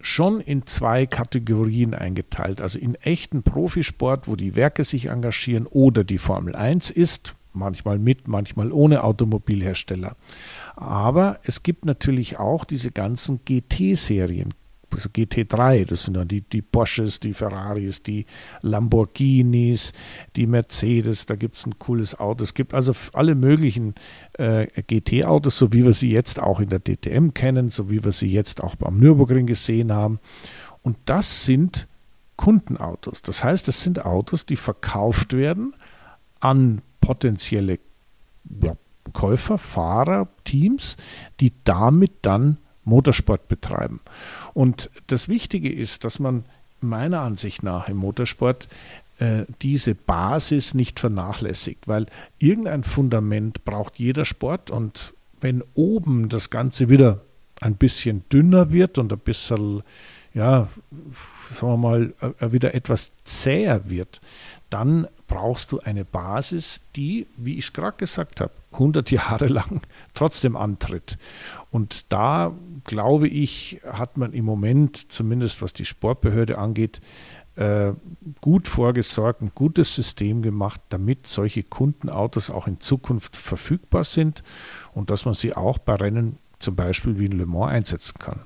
schon 0.00 0.40
in 0.40 0.66
zwei 0.66 1.06
Kategorien 1.06 1.94
eingeteilt. 1.94 2.60
Also 2.60 2.78
in 2.78 2.96
echten 2.96 3.42
Profisport, 3.42 4.28
wo 4.28 4.36
die 4.36 4.56
Werke 4.56 4.84
sich 4.84 5.08
engagieren 5.08 5.66
oder 5.66 6.04
die 6.04 6.18
Formel 6.18 6.56
1 6.56 6.90
ist, 6.90 7.34
manchmal 7.54 7.98
mit, 7.98 8.28
manchmal 8.28 8.72
ohne 8.72 9.04
Automobilhersteller. 9.04 10.16
Aber 10.76 11.38
es 11.44 11.62
gibt 11.62 11.84
natürlich 11.84 12.38
auch 12.38 12.64
diese 12.64 12.90
ganzen 12.90 13.40
GT-Serien, 13.44 14.54
also 14.92 15.08
GT3, 15.08 15.86
das 15.86 16.04
sind 16.04 16.14
dann 16.14 16.28
die, 16.28 16.42
die 16.42 16.62
Porsches, 16.62 17.20
die 17.20 17.32
Ferraris, 17.32 18.02
die 18.02 18.26
Lamborghinis, 18.60 19.92
die 20.36 20.46
Mercedes, 20.46 21.26
da 21.26 21.36
gibt 21.36 21.54
es 21.54 21.66
ein 21.66 21.78
cooles 21.78 22.18
Auto. 22.18 22.44
Es 22.44 22.54
gibt 22.54 22.74
also 22.74 22.92
alle 23.12 23.34
möglichen 23.34 23.94
äh, 24.34 24.66
GT-Autos, 24.82 25.56
so 25.56 25.72
wie 25.72 25.84
wir 25.84 25.94
sie 25.94 26.10
jetzt 26.10 26.40
auch 26.40 26.60
in 26.60 26.68
der 26.68 26.80
DTM 26.80 27.30
kennen, 27.30 27.70
so 27.70 27.90
wie 27.90 28.04
wir 28.04 28.12
sie 28.12 28.28
jetzt 28.28 28.62
auch 28.62 28.76
beim 28.76 28.98
Nürburgring 28.98 29.46
gesehen 29.46 29.92
haben. 29.92 30.18
Und 30.82 30.96
das 31.06 31.44
sind 31.44 31.88
Kundenautos. 32.36 33.22
Das 33.22 33.44
heißt, 33.44 33.68
es 33.68 33.82
sind 33.82 34.04
Autos, 34.04 34.46
die 34.46 34.56
verkauft 34.56 35.32
werden 35.34 35.74
an 36.40 36.82
potenzielle 37.02 37.78
ja, 38.62 38.74
Käufer, 39.12 39.58
Fahrer, 39.58 40.28
Teams, 40.44 40.96
die 41.40 41.52
damit 41.64 42.12
dann 42.22 42.56
Motorsport 42.84 43.48
betreiben. 43.48 44.00
Und 44.54 44.90
das 45.08 45.28
Wichtige 45.28 45.70
ist, 45.70 46.04
dass 46.04 46.18
man 46.18 46.44
meiner 46.80 47.20
Ansicht 47.20 47.62
nach 47.62 47.88
im 47.88 47.98
Motorsport 47.98 48.68
äh, 49.18 49.44
diese 49.60 49.94
Basis 49.94 50.74
nicht 50.74 50.98
vernachlässigt, 50.98 51.86
weil 51.86 52.06
irgendein 52.38 52.82
Fundament 52.82 53.64
braucht 53.64 53.98
jeder 53.98 54.24
Sport 54.24 54.70
und 54.70 55.12
wenn 55.40 55.62
oben 55.74 56.28
das 56.28 56.50
Ganze 56.50 56.88
wieder 56.88 57.20
ein 57.60 57.76
bisschen 57.76 58.24
dünner 58.32 58.72
wird 58.72 58.98
und 58.98 59.12
ein 59.12 59.18
bisschen, 59.18 59.82
ja, 60.34 60.68
sagen 61.50 61.72
wir 61.72 61.76
mal, 61.76 62.14
äh, 62.40 62.52
wieder 62.52 62.74
etwas 62.74 63.12
zäher 63.24 63.90
wird, 63.90 64.20
dann 64.70 65.06
brauchst 65.32 65.72
du 65.72 65.80
eine 65.80 66.04
Basis, 66.04 66.82
die, 66.94 67.26
wie 67.36 67.54
ich 67.54 67.64
es 67.66 67.72
gerade 67.72 67.96
gesagt 67.96 68.40
habe, 68.40 68.52
100 68.72 69.10
Jahre 69.10 69.46
lang 69.48 69.80
trotzdem 70.14 70.56
antritt. 70.56 71.18
Und 71.70 72.12
da, 72.12 72.52
glaube 72.84 73.28
ich, 73.28 73.80
hat 73.90 74.18
man 74.18 74.34
im 74.34 74.44
Moment, 74.44 75.10
zumindest 75.10 75.62
was 75.62 75.72
die 75.72 75.86
Sportbehörde 75.86 76.58
angeht, 76.58 77.00
äh, 77.56 77.92
gut 78.40 78.68
vorgesorgt, 78.68 79.42
ein 79.42 79.52
gutes 79.54 79.94
System 79.94 80.42
gemacht, 80.42 80.80
damit 80.90 81.26
solche 81.26 81.62
Kundenautos 81.62 82.50
auch 82.50 82.66
in 82.66 82.80
Zukunft 82.80 83.36
verfügbar 83.36 84.04
sind 84.04 84.42
und 84.92 85.10
dass 85.10 85.24
man 85.24 85.34
sie 85.34 85.54
auch 85.54 85.78
bei 85.78 85.94
Rennen 85.94 86.38
zum 86.58 86.76
Beispiel 86.76 87.18
wie 87.18 87.26
in 87.26 87.32
Le 87.32 87.46
Mans 87.46 87.72
einsetzen 87.72 88.18
kann. 88.18 88.40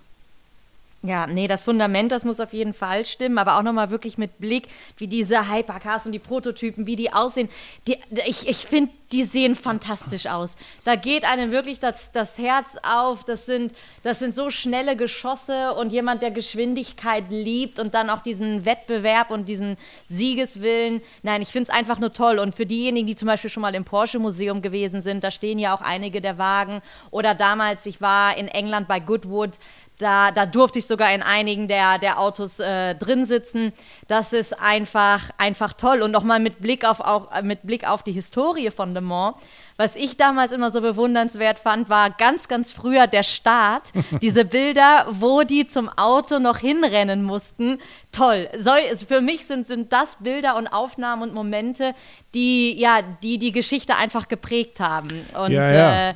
Ja, 1.06 1.26
nee, 1.28 1.46
das 1.46 1.62
Fundament, 1.62 2.10
das 2.10 2.24
muss 2.24 2.40
auf 2.40 2.52
jeden 2.52 2.74
Fall 2.74 3.04
stimmen, 3.04 3.38
aber 3.38 3.58
auch 3.58 3.62
nochmal 3.62 3.90
wirklich 3.90 4.18
mit 4.18 4.38
Blick, 4.38 4.66
wie 4.96 5.06
diese 5.06 5.52
Hypercars 5.52 6.06
und 6.06 6.12
die 6.12 6.18
Prototypen, 6.18 6.86
wie 6.86 6.96
die 6.96 7.12
aussehen. 7.12 7.48
Die, 7.86 7.96
ich 8.26 8.48
ich 8.48 8.66
finde, 8.66 8.90
die 9.12 9.22
sehen 9.22 9.54
fantastisch 9.54 10.26
aus. 10.26 10.56
Da 10.84 10.96
geht 10.96 11.24
einem 11.24 11.52
wirklich 11.52 11.78
das, 11.78 12.10
das 12.10 12.38
Herz 12.38 12.76
auf. 12.82 13.24
Das 13.24 13.46
sind, 13.46 13.72
das 14.02 14.18
sind 14.18 14.34
so 14.34 14.50
schnelle 14.50 14.96
Geschosse 14.96 15.74
und 15.74 15.92
jemand, 15.92 16.22
der 16.22 16.32
Geschwindigkeit 16.32 17.24
liebt 17.30 17.78
und 17.78 17.94
dann 17.94 18.10
auch 18.10 18.22
diesen 18.22 18.64
Wettbewerb 18.64 19.30
und 19.30 19.48
diesen 19.48 19.76
Siegeswillen. 20.04 21.02
Nein, 21.22 21.42
ich 21.42 21.48
finde 21.48 21.70
es 21.70 21.76
einfach 21.76 22.00
nur 22.00 22.12
toll. 22.12 22.40
Und 22.40 22.56
für 22.56 22.66
diejenigen, 22.66 23.06
die 23.06 23.14
zum 23.14 23.28
Beispiel 23.28 23.50
schon 23.50 23.60
mal 23.60 23.76
im 23.76 23.84
Porsche-Museum 23.84 24.60
gewesen 24.60 25.00
sind, 25.00 25.22
da 25.22 25.30
stehen 25.30 25.60
ja 25.60 25.76
auch 25.76 25.82
einige 25.82 26.20
der 26.20 26.38
Wagen. 26.38 26.82
Oder 27.12 27.34
damals, 27.34 27.86
ich 27.86 28.00
war 28.00 28.36
in 28.36 28.48
England 28.48 28.88
bei 28.88 28.98
Goodwood, 28.98 29.52
da, 29.98 30.30
da 30.30 30.44
durfte 30.44 30.78
ich 30.78 30.86
sogar 30.86 31.14
in 31.14 31.22
einigen 31.22 31.68
der, 31.68 31.98
der 31.98 32.20
Autos 32.20 32.60
äh, 32.60 32.94
drin 32.94 33.24
sitzen. 33.24 33.72
Das 34.08 34.32
ist 34.32 34.60
einfach, 34.60 35.30
einfach 35.38 35.72
toll. 35.72 36.02
Und 36.02 36.10
nochmal 36.10 36.38
mit 36.38 36.60
Blick 36.60 36.84
auf 36.84 37.00
auch 37.00 37.42
mit 37.42 37.62
Blick 37.62 37.88
auf 37.88 38.02
die 38.02 38.12
Historie 38.12 38.70
von 38.70 38.92
Le 38.92 39.00
Mans. 39.00 39.36
Was 39.78 39.94
ich 39.94 40.16
damals 40.16 40.52
immer 40.52 40.70
so 40.70 40.80
bewundernswert 40.80 41.58
fand, 41.58 41.90
war 41.90 42.10
ganz, 42.10 42.48
ganz 42.48 42.72
früher 42.72 43.06
der 43.06 43.22
Start. 43.22 43.92
Diese 44.22 44.44
Bilder, 44.44 45.06
wo 45.10 45.42
die 45.42 45.66
zum 45.66 45.88
Auto 45.88 46.38
noch 46.38 46.58
hinrennen 46.58 47.22
mussten. 47.22 47.78
Toll. 48.10 48.48
So, 48.56 48.70
für 49.06 49.20
mich 49.20 49.46
sind, 49.46 49.66
sind 49.66 49.92
das 49.92 50.16
Bilder 50.16 50.56
und 50.56 50.66
Aufnahmen 50.68 51.22
und 51.22 51.34
Momente, 51.34 51.94
die 52.34 52.78
ja, 52.78 53.02
die, 53.02 53.38
die 53.38 53.52
Geschichte 53.52 53.96
einfach 53.96 54.28
geprägt 54.28 54.80
haben. 54.80 55.26
Und 55.38 55.52
ja, 55.52 55.72
ja. 55.72 56.10
Äh, 56.10 56.14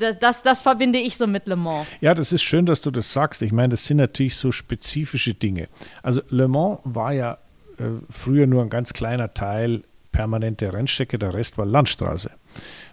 das, 0.00 0.18
das, 0.18 0.42
das, 0.42 0.62
verbinde 0.62 0.98
ich 0.98 1.16
so 1.16 1.26
mit 1.26 1.46
Le 1.46 1.56
Mans. 1.56 1.86
Ja, 2.00 2.14
das 2.14 2.32
ist 2.32 2.42
schön, 2.42 2.66
dass 2.66 2.80
du 2.80 2.90
das 2.90 3.12
sagst. 3.12 3.42
Ich 3.42 3.52
meine, 3.52 3.70
das 3.70 3.86
sind 3.86 3.98
natürlich 3.98 4.36
so 4.36 4.50
spezifische 4.52 5.34
Dinge. 5.34 5.68
Also 6.02 6.22
Le 6.30 6.48
Mans 6.48 6.78
war 6.84 7.12
ja 7.12 7.38
äh, 7.78 7.84
früher 8.10 8.46
nur 8.46 8.62
ein 8.62 8.70
ganz 8.70 8.92
kleiner 8.92 9.34
Teil 9.34 9.82
permanente 10.12 10.72
Rennstrecke, 10.72 11.18
der 11.18 11.34
Rest 11.34 11.56
war 11.58 11.66
Landstraße. 11.66 12.30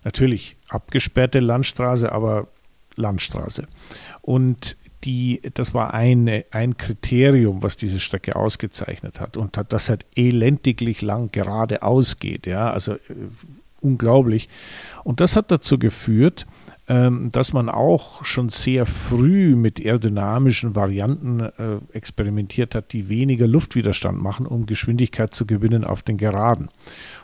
Natürlich 0.03 0.55
abgesperrte 0.69 1.39
Landstraße, 1.39 2.11
aber 2.11 2.47
Landstraße. 2.95 3.67
Und 4.21 4.77
die, 5.03 5.41
das 5.53 5.73
war 5.73 5.93
eine, 5.93 6.45
ein 6.51 6.77
Kriterium, 6.77 7.63
was 7.63 7.77
diese 7.77 7.99
Strecke 7.99 8.35
ausgezeichnet 8.35 9.19
hat 9.19 9.37
und 9.37 9.57
hat, 9.57 9.73
das 9.73 9.89
halt 9.89 10.05
elendiglich 10.15 11.01
lang 11.01 11.31
geradeaus 11.31 12.19
geht. 12.19 12.47
Ja, 12.47 12.71
also 12.71 12.93
äh, 12.93 12.99
unglaublich. 13.81 14.49
Und 15.03 15.21
das 15.21 15.35
hat 15.35 15.51
dazu 15.51 15.77
geführt, 15.77 16.45
dass 16.87 17.51
man 17.51 17.67
auch 17.67 18.23
schon 18.23 18.47
sehr 18.47 18.85
früh 18.85 19.57
mit 19.57 19.77
aerodynamischen 19.77 20.73
Varianten 20.73 21.41
äh, 21.41 21.51
experimentiert 21.91 22.75
hat, 22.75 22.93
die 22.93 23.09
weniger 23.09 23.45
Luftwiderstand 23.45 24.21
machen, 24.21 24.45
um 24.45 24.65
Geschwindigkeit 24.65 25.33
zu 25.33 25.45
gewinnen 25.45 25.83
auf 25.83 26.01
den 26.01 26.15
Geraden. 26.15 26.69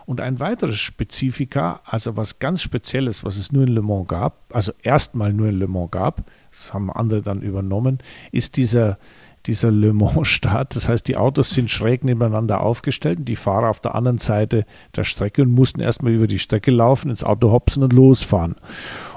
Und 0.06 0.20
ein 0.20 0.42
weiteres 0.42 0.80
Spezifika, 0.80 1.80
also 1.86 2.18
was 2.18 2.40
ganz 2.40 2.62
Spezielles, 2.62 3.24
was 3.24 3.38
es 3.38 3.54
nur 3.54 3.64
in 3.64 3.70
Le 3.70 3.82
Mans 3.82 4.08
gab, 4.10 4.54
also 4.54 4.74
erstmal 4.82 5.32
nur 5.32 5.48
in 5.48 5.60
Le 5.60 5.68
Mans 5.70 5.92
gab, 5.92 6.30
das 6.52 6.74
haben 6.74 6.92
andere 6.92 7.22
dann 7.22 7.42
übernommen, 7.42 8.00
ist 8.34 8.58
dieser, 8.58 8.98
dieser 9.46 9.72
Le 9.72 9.94
Mans-Start. 9.94 10.76
Das 10.76 10.90
heißt, 10.90 11.08
die 11.08 11.16
Autos 11.16 11.52
sind 11.52 11.72
schräg 11.72 12.04
nebeneinander 12.04 12.62
aufgestellt 12.62 13.20
und 13.20 13.26
die 13.26 13.38
Fahrer 13.38 13.70
auf 13.70 13.80
der 13.80 13.96
anderen 13.96 14.18
Seite 14.18 14.66
der 14.96 15.06
Strecke 15.06 15.42
und 15.42 15.52
mussten 15.52 15.80
erstmal 15.80 16.12
über 16.12 16.28
die 16.28 16.40
Strecke 16.40 16.72
laufen, 16.72 17.10
ins 17.10 17.24
Auto 17.24 17.52
hopsen 17.52 17.82
und 17.84 17.94
losfahren. 17.94 18.56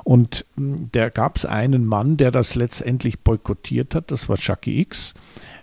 Und 0.07 0.47
hm, 0.55 0.87
da 0.93 1.09
gab 1.09 1.35
es 1.35 1.45
einen 1.45 1.85
Mann, 1.85 2.17
der 2.17 2.31
das 2.31 2.55
letztendlich 2.55 3.19
boykottiert 3.25 3.93
hat, 3.97 4.13
das 4.13 4.29
war 4.29 4.37
Chucky 4.37 4.81
X, 4.83 5.15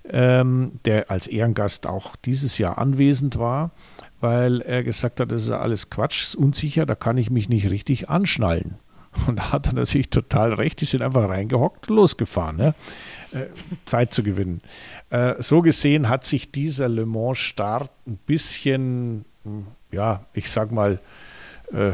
ähm, 0.03 0.81
der 0.83 1.09
als 1.09 1.27
Ehrengast 1.27 1.87
auch 1.87 2.17
dieses 2.17 2.57
Jahr 2.57 2.77
anwesend 2.77 3.39
war, 3.39 3.71
weil 4.19 4.59
er 4.59 4.83
gesagt 4.83 5.21
hat, 5.21 5.31
das 5.31 5.43
ist 5.43 5.51
alles 5.51 5.89
Quatsch, 5.89 6.23
ist 6.23 6.35
unsicher, 6.35 6.85
da 6.85 6.93
kann 6.93 7.17
ich 7.17 7.29
mich 7.29 7.47
nicht 7.47 7.69
richtig 7.69 8.09
anschnallen. 8.09 8.75
Und 9.27 9.37
da 9.37 9.53
hat 9.53 9.67
er 9.67 9.75
natürlich 9.75 10.09
total 10.09 10.51
recht, 10.51 10.81
die 10.81 10.85
sind 10.85 11.01
einfach 11.01 11.29
reingehockt 11.29 11.89
und 11.89 11.95
losgefahren, 11.95 12.59
ja? 12.59 12.67
äh, 13.31 13.47
Zeit 13.85 14.13
zu 14.13 14.23
gewinnen. 14.23 14.59
Äh, 15.09 15.35
so 15.39 15.61
gesehen 15.61 16.09
hat 16.09 16.25
sich 16.25 16.51
dieser 16.51 16.89
Le 16.89 17.05
Mans-Start 17.05 17.91
ein 18.05 18.17
bisschen, 18.17 19.23
hm, 19.45 19.67
ja, 19.93 20.25
ich 20.33 20.51
sag 20.51 20.73
mal, 20.73 20.99
äh, 21.71 21.91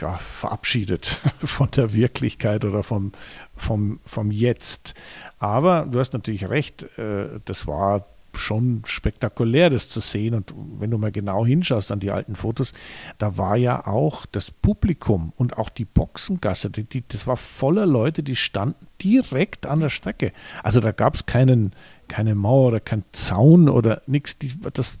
ja, 0.00 0.18
verabschiedet 0.18 1.20
von 1.44 1.70
der 1.70 1.92
Wirklichkeit 1.92 2.64
oder 2.64 2.82
vom, 2.82 3.12
vom, 3.56 4.00
vom 4.04 4.30
Jetzt. 4.30 4.94
Aber 5.38 5.86
du 5.90 5.98
hast 5.98 6.12
natürlich 6.12 6.48
recht, 6.48 6.84
äh, 6.98 7.40
das 7.44 7.66
war 7.66 8.06
schon 8.34 8.82
spektakulär, 8.86 9.70
das 9.70 9.88
zu 9.88 10.00
sehen. 10.00 10.34
Und 10.34 10.54
wenn 10.78 10.90
du 10.90 10.98
mal 10.98 11.12
genau 11.12 11.44
hinschaust 11.44 11.92
an 11.92 12.00
die 12.00 12.10
alten 12.10 12.36
Fotos, 12.36 12.72
da 13.18 13.36
war 13.36 13.56
ja 13.56 13.86
auch 13.86 14.26
das 14.26 14.50
Publikum 14.50 15.32
und 15.36 15.58
auch 15.58 15.68
die 15.68 15.84
Boxengasse, 15.84 16.70
die, 16.70 16.84
die, 16.84 17.04
das 17.06 17.26
war 17.26 17.36
voller 17.36 17.86
Leute, 17.86 18.22
die 18.22 18.36
standen 18.36 18.86
direkt 19.02 19.66
an 19.66 19.80
der 19.80 19.90
Strecke. 19.90 20.32
Also 20.62 20.80
da 20.80 20.92
gab 20.92 21.14
es 21.14 21.26
keinen, 21.26 21.72
keine 22.06 22.34
Mauer 22.34 22.68
oder 22.68 22.80
keinen 22.80 23.04
Zaun 23.12 23.68
oder 23.68 24.02
nichts. 24.06 24.38
Die, 24.38 24.52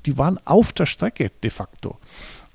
die 0.06 0.18
waren 0.18 0.38
auf 0.44 0.72
der 0.72 0.86
Strecke 0.86 1.30
de 1.42 1.50
facto. 1.50 1.98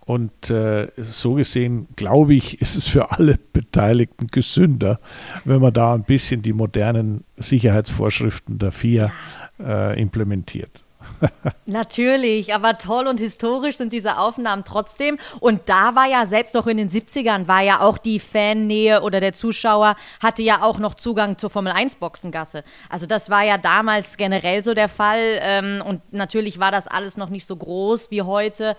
Und 0.05 0.49
äh, 0.49 0.87
so 0.97 1.35
gesehen, 1.35 1.87
glaube 1.95 2.33
ich, 2.33 2.61
ist 2.61 2.75
es 2.75 2.87
für 2.87 3.11
alle 3.11 3.37
Beteiligten 3.53 4.27
gesünder, 4.27 4.97
wenn 5.45 5.61
man 5.61 5.73
da 5.73 5.93
ein 5.93 6.03
bisschen 6.03 6.41
die 6.41 6.53
modernen 6.53 7.23
Sicherheitsvorschriften 7.37 8.59
der 8.59 8.71
FIA 8.71 9.11
äh, 9.59 9.99
implementiert. 9.99 10.83
Natürlich, 11.65 12.53
aber 12.53 12.77
toll 12.77 13.07
und 13.07 13.19
historisch 13.19 13.77
sind 13.77 13.93
diese 13.93 14.17
Aufnahmen 14.17 14.63
trotzdem. 14.65 15.17
Und 15.39 15.61
da 15.67 15.95
war 15.95 16.07
ja 16.07 16.25
selbst 16.25 16.53
noch 16.53 16.67
in 16.67 16.77
den 16.77 16.89
70ern, 16.89 17.47
war 17.47 17.61
ja 17.61 17.81
auch 17.81 17.97
die 17.97 18.19
Fannähe 18.19 19.01
oder 19.01 19.19
der 19.19 19.33
Zuschauer 19.33 19.95
hatte 20.21 20.43
ja 20.43 20.61
auch 20.61 20.79
noch 20.79 20.93
Zugang 20.93 21.37
zur 21.37 21.49
Formel 21.49 21.73
1 21.73 21.95
Boxengasse. 21.95 22.63
Also 22.89 23.05
das 23.05 23.29
war 23.29 23.43
ja 23.43 23.57
damals 23.57 24.17
generell 24.17 24.61
so 24.61 24.73
der 24.73 24.89
Fall. 24.89 25.39
Ähm, 25.41 25.83
und 25.85 26.13
natürlich 26.13 26.59
war 26.59 26.71
das 26.71 26.87
alles 26.87 27.17
noch 27.17 27.29
nicht 27.29 27.45
so 27.45 27.55
groß 27.55 28.11
wie 28.11 28.21
heute. 28.21 28.75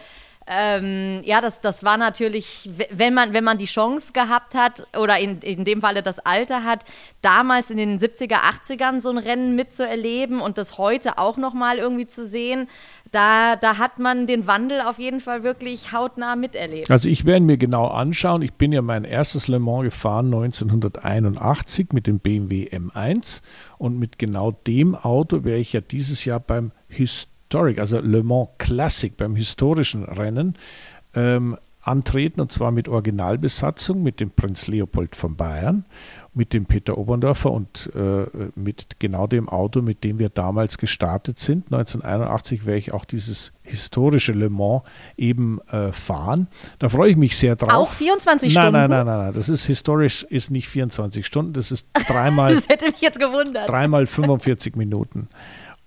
Ähm, 0.46 1.22
ja, 1.24 1.40
das, 1.40 1.62
das 1.62 1.84
war 1.84 1.96
natürlich, 1.96 2.68
wenn 2.90 3.14
man, 3.14 3.32
wenn 3.32 3.44
man 3.44 3.56
die 3.56 3.64
Chance 3.64 4.12
gehabt 4.12 4.54
hat 4.54 4.86
oder 4.96 5.18
in, 5.18 5.38
in 5.40 5.64
dem 5.64 5.80
Falle 5.80 6.02
das 6.02 6.18
Alter 6.18 6.64
hat, 6.64 6.84
damals 7.22 7.70
in 7.70 7.78
den 7.78 7.98
70er, 7.98 8.40
80ern 8.42 9.00
so 9.00 9.08
ein 9.08 9.16
Rennen 9.16 9.56
mitzuerleben 9.56 10.40
und 10.40 10.58
das 10.58 10.76
heute 10.76 11.16
auch 11.16 11.38
nochmal 11.38 11.78
irgendwie 11.78 12.06
zu 12.06 12.26
sehen, 12.26 12.68
da, 13.10 13.56
da 13.56 13.78
hat 13.78 13.98
man 13.98 14.26
den 14.26 14.46
Wandel 14.46 14.82
auf 14.82 14.98
jeden 14.98 15.20
Fall 15.20 15.44
wirklich 15.44 15.92
hautnah 15.92 16.36
miterlebt. 16.36 16.90
Also 16.90 17.08
ich 17.08 17.24
werde 17.24 17.44
mir 17.46 17.56
genau 17.56 17.86
anschauen. 17.86 18.42
Ich 18.42 18.52
bin 18.52 18.72
ja 18.72 18.82
mein 18.82 19.04
erstes 19.04 19.48
Le 19.48 19.58
Mans 19.58 19.84
gefahren 19.84 20.26
1981 20.26 21.88
mit 21.92 22.06
dem 22.06 22.18
BMW 22.18 22.68
M1 22.68 23.40
und 23.78 23.98
mit 23.98 24.18
genau 24.18 24.50
dem 24.50 24.94
Auto 24.94 25.44
wäre 25.44 25.58
ich 25.58 25.72
ja 25.72 25.80
dieses 25.80 26.24
Jahr 26.24 26.40
beim 26.40 26.72
Historic, 27.44 27.78
also 27.78 28.00
Le 28.00 28.22
Mans 28.22 28.48
Classic, 28.58 29.16
beim 29.16 29.36
historischen 29.36 30.04
Rennen 30.04 30.56
ähm, 31.14 31.56
antreten 31.82 32.40
und 32.40 32.50
zwar 32.50 32.70
mit 32.70 32.88
Originalbesatzung 32.88 34.02
mit 34.02 34.20
dem 34.20 34.30
Prinz 34.30 34.66
Leopold 34.66 35.14
von 35.14 35.36
Bayern 35.36 35.84
mit 36.34 36.52
dem 36.52 36.66
Peter 36.66 36.98
Oberndorfer 36.98 37.50
und 37.50 37.90
äh, 37.94 38.26
mit 38.56 38.98
genau 38.98 39.26
dem 39.26 39.48
Auto, 39.48 39.82
mit 39.82 40.02
dem 40.02 40.18
wir 40.18 40.28
damals 40.28 40.78
gestartet 40.78 41.38
sind. 41.38 41.66
1981 41.66 42.66
werde 42.66 42.78
ich 42.78 42.92
auch 42.92 43.04
dieses 43.04 43.52
historische 43.62 44.32
Le 44.32 44.50
Mans 44.50 44.82
eben 45.16 45.60
äh, 45.70 45.92
fahren. 45.92 46.48
Da 46.80 46.88
freue 46.88 47.10
ich 47.10 47.16
mich 47.16 47.36
sehr 47.36 47.56
drauf. 47.56 47.72
Auch 47.72 47.88
24 47.88 48.52
nein, 48.52 48.62
Stunden? 48.62 48.72
Nein, 48.72 48.90
nein, 48.90 49.06
nein, 49.06 49.18
nein. 49.26 49.32
Das 49.32 49.48
ist 49.48 49.64
historisch, 49.66 50.24
ist 50.24 50.50
nicht 50.50 50.68
24 50.68 51.24
Stunden. 51.24 51.52
Das 51.52 51.70
ist 51.70 51.88
dreimal. 52.08 52.54
das 52.54 52.68
hätte 52.68 52.86
mich 52.86 53.00
jetzt 53.00 53.20
gewundert. 53.20 53.68
Dreimal 53.68 54.06
45 54.06 54.74
Minuten. 54.74 55.28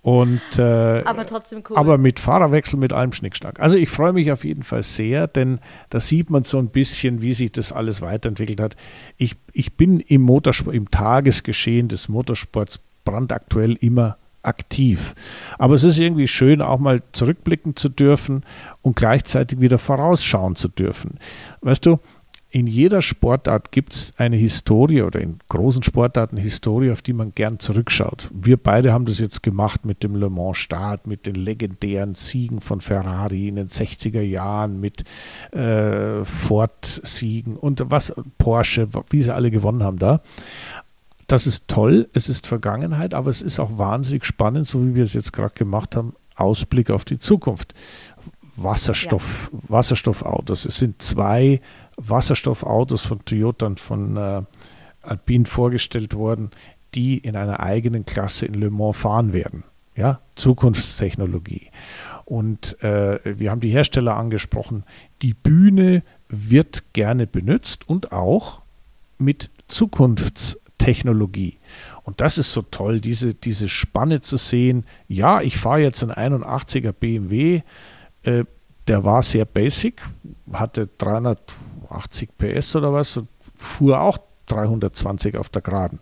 Und, 0.08 0.40
äh, 0.58 1.04
aber 1.04 1.26
trotzdem 1.26 1.64
cool. 1.70 1.76
Aber 1.76 1.98
mit 1.98 2.22
Fahrerwechsel, 2.22 2.80
mit 2.80 2.94
allem 2.94 3.12
Schnickschnack. 3.12 3.60
Also 3.60 3.76
ich 3.76 3.90
freue 3.90 4.14
mich 4.14 4.32
auf 4.32 4.46
jeden 4.46 4.64
Fall 4.64 4.82
sehr, 4.82 5.28
denn 5.28 5.60
da 5.90 6.00
sieht 6.00 6.30
man 6.30 6.46
so 6.46 6.60
ein 6.60 6.70
bisschen, 6.70 7.22
wie 7.22 7.34
sich 7.34 7.52
das 7.52 7.74
alles 7.74 8.02
weiterentwickelt 8.02 8.62
hat. 8.62 8.78
Ich, 9.18 9.36
ich 9.52 9.74
bin 9.74 10.00
im 10.00 10.22
Motorsport, 10.22 10.74
im 10.78 10.90
Tagesgeschehen 10.90 11.90
des 11.90 12.08
Motorsports 12.08 12.80
brandaktuell 13.04 13.74
immer 13.82 14.16
aktiv. 14.44 15.14
Aber 15.58 15.74
es 15.76 15.84
ist 15.84 16.00
irgendwie 16.00 16.30
schön, 16.30 16.62
auch 16.62 16.80
mal 16.80 17.04
zurückblicken 17.12 17.76
zu 17.76 17.90
dürfen 17.90 18.46
und 18.82 18.96
gleichzeitig 18.96 19.60
wieder 19.60 19.78
vorausschauen 19.78 20.56
zu 20.56 20.70
dürfen. 20.70 21.20
Weißt 21.60 21.86
du, 21.86 22.00
in 22.58 22.66
jeder 22.66 23.04
Sportart 23.04 23.72
gibt 23.72 23.94
es 23.94 24.14
eine 24.18 24.36
Historie 24.36 25.04
oder 25.04 25.22
in 25.22 25.38
großen 25.48 25.84
Sportarten 25.84 26.38
eine 26.38 26.44
Historie, 26.44 26.90
auf 26.90 27.04
die 27.04 27.14
man 27.14 27.32
gern 27.36 27.60
zurückschaut. 27.60 28.32
Wir 28.34 28.58
beide 28.58 28.94
haben 28.94 29.06
das 29.06 29.20
jetzt 29.20 29.44
gemacht 29.44 29.86
mit 29.86 30.02
dem 30.02 30.16
Le 30.16 30.32
Mans 30.32 30.58
Start, 30.58 31.06
mit 31.06 31.28
den 31.28 31.36
legendären 31.36 32.16
Siegen 32.16 32.60
von 32.60 32.82
Ferrari 32.82 33.48
in 33.48 33.58
den 33.58 33.68
60er 33.68 34.22
Jahren, 34.22 34.80
mit 34.80 35.04
äh, 35.52 36.24
Ford-Siegen 36.24 37.58
und 37.58 37.84
was 37.92 38.12
Porsche, 38.40 38.88
wie 39.12 39.22
sie 39.22 39.36
alle 39.36 39.52
gewonnen 39.52 39.84
haben 39.84 40.00
da. 40.00 40.22
Das 41.28 41.46
ist 41.46 41.68
toll, 41.68 42.10
es 42.14 42.28
ist 42.28 42.48
Vergangenheit, 42.48 43.14
aber 43.14 43.30
es 43.30 43.44
ist 43.44 43.60
auch 43.60 43.78
wahnsinnig 43.78 44.26
spannend, 44.26 44.66
so 44.66 44.84
wie 44.84 44.96
wir 44.96 45.04
es 45.04 45.14
jetzt 45.14 45.32
gerade 45.32 45.54
gemacht 45.54 45.96
haben, 45.96 46.16
Ausblick 46.36 46.90
auf 46.90 47.06
die 47.06 47.20
Zukunft. 47.20 47.76
Wasserstoff, 48.56 49.52
ja. 49.54 49.60
Wasserstoffautos. 49.68 50.66
Es 50.66 50.80
sind 50.80 51.04
zwei 51.04 51.62
Wasserstoffautos 51.98 53.06
von 53.06 53.26
Toyota 53.26 53.66
und 53.66 53.80
von 53.80 54.16
äh, 54.18 54.42
Alpine 55.02 55.46
vorgestellt 55.46 56.16
worden, 56.16 56.52
die 56.96 57.18
in 57.18 57.36
einer 57.36 57.60
eigenen 57.60 58.06
Klasse 58.06 58.46
in 58.46 58.54
Le 58.54 58.70
Mans 58.70 58.98
fahren 58.98 59.34
werden. 59.34 59.64
Ja, 59.96 60.22
Zukunftstechnologie. 60.36 61.72
Und 62.24 62.82
äh, 62.84 63.20
wir 63.24 63.50
haben 63.50 63.62
die 63.62 63.72
Hersteller 63.72 64.16
angesprochen. 64.16 64.84
Die 65.24 65.34
Bühne 65.34 66.04
wird 66.30 66.94
gerne 66.94 67.26
benutzt 67.26 67.90
und 67.90 68.12
auch 68.12 68.62
mit 69.18 69.50
Zukunftstechnologie. 69.68 71.58
Und 72.04 72.22
das 72.22 72.38
ist 72.38 72.52
so 72.52 72.62
toll, 72.62 73.02
diese, 73.02 73.34
diese 73.34 73.68
Spanne 73.68 74.22
zu 74.22 74.38
sehen. 74.38 74.86
Ja, 75.08 75.42
ich 75.42 75.58
fahre 75.58 75.82
jetzt 75.82 76.04
einen 76.04 76.36
81er 76.36 76.92
BMW, 76.92 77.62
äh, 78.24 78.44
der 78.88 79.04
war 79.04 79.24
sehr 79.24 79.46
basic, 79.46 80.02
hatte 80.54 80.88
300 80.98 81.58
80 81.98 82.38
PS 82.38 82.76
oder 82.76 82.94
was 82.94 83.18
und 83.18 83.28
fuhr 83.56 84.02
auch 84.02 84.18
320 84.48 85.38
auf 85.38 85.50
der 85.50 85.62
Geraden. 85.62 86.00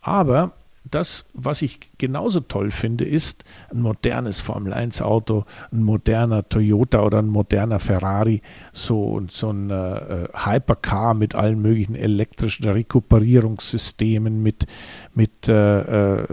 Aber 0.00 0.52
das, 0.90 1.24
was 1.32 1.62
ich 1.62 1.78
genauso 1.98 2.40
toll 2.40 2.70
finde, 2.70 3.04
ist 3.04 3.44
ein 3.70 3.80
modernes 3.80 4.40
Formel 4.40 4.72
1 4.72 5.00
Auto, 5.00 5.44
ein 5.70 5.82
moderner 5.82 6.48
Toyota 6.48 7.02
oder 7.02 7.20
ein 7.20 7.28
moderner 7.28 7.78
Ferrari, 7.78 8.42
so, 8.72 9.22
so 9.28 9.50
ein 9.50 9.70
äh, 9.70 10.28
Hypercar 10.34 11.14
mit 11.14 11.36
allen 11.36 11.62
möglichen 11.62 11.94
elektrischen 11.94 12.68
Rekuperierungssystemen, 12.68 14.42
mit, 14.42 14.66
mit 15.14 15.48
äh, 15.48 16.22
äh, 16.22 16.26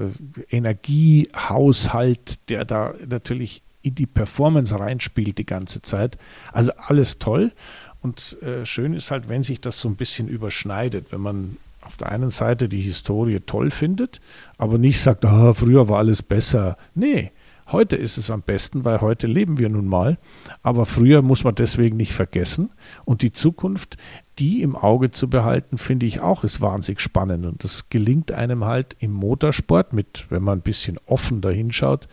Energiehaushalt, 0.50 2.50
der 2.50 2.66
da 2.66 2.94
natürlich 3.08 3.62
in 3.82 3.96
die 3.96 4.08
Performance 4.08 4.78
reinspielt 4.78 5.38
die 5.38 5.46
ganze 5.46 5.82
Zeit. 5.82 6.18
Also 6.52 6.74
alles 6.88 7.20
toll. 7.20 7.54
Und 8.02 8.42
äh, 8.42 8.66
schön 8.66 8.94
ist 8.94 9.12
halt, 9.12 9.30
wenn 9.30 9.44
sich 9.44 9.60
das 9.60 9.82
so 9.82 9.90
ein 9.90 9.96
bisschen 9.96 10.28
überschneidet, 10.28 11.12
wenn 11.12 11.22
man 11.22 11.58
auf 11.82 11.98
der 11.98 12.12
einen 12.12 12.30
Seite 12.30 12.70
die 12.70 12.82
Historie 12.82 13.40
toll 13.40 13.72
findet, 13.72 14.22
aber 14.58 14.78
nicht 14.78 15.00
sagt, 15.02 15.26
ah, 15.26 15.54
früher 15.54 15.90
war 15.90 15.98
alles 15.98 16.22
besser. 16.22 16.78
Nee, 16.94 17.32
heute 17.72 17.96
ist 17.96 18.18
es 18.18 18.32
am 18.32 18.42
besten, 18.42 18.86
weil 18.86 19.02
heute 19.02 19.28
leben 19.28 19.58
wir 19.58 19.70
nun 19.70 19.88
mal. 19.88 20.18
Aber 20.62 20.86
früher 20.86 21.22
muss 21.22 21.44
man 21.44 21.56
deswegen 21.56 21.98
nicht 21.98 22.14
vergessen. 22.14 22.70
Und 23.06 23.22
die 23.22 23.32
Zukunft, 23.32 23.98
die 24.40 24.62
im 24.62 24.76
Auge 24.76 25.12
zu 25.12 25.30
behalten, 25.30 25.78
finde 25.78 26.06
ich 26.06 26.20
auch, 26.20 26.44
ist 26.44 26.62
wahnsinnig 26.62 27.00
spannend. 27.00 27.46
Und 27.46 27.64
das 27.64 27.90
gelingt 27.90 28.32
einem 28.32 28.66
halt 28.66 28.96
im 29.00 29.12
Motorsport 29.12 29.94
mit, 29.94 30.26
wenn 30.30 30.44
man 30.44 30.60
ein 30.60 30.64
bisschen 30.64 31.00
offen 31.06 31.42
dahinschaut, 31.42 32.08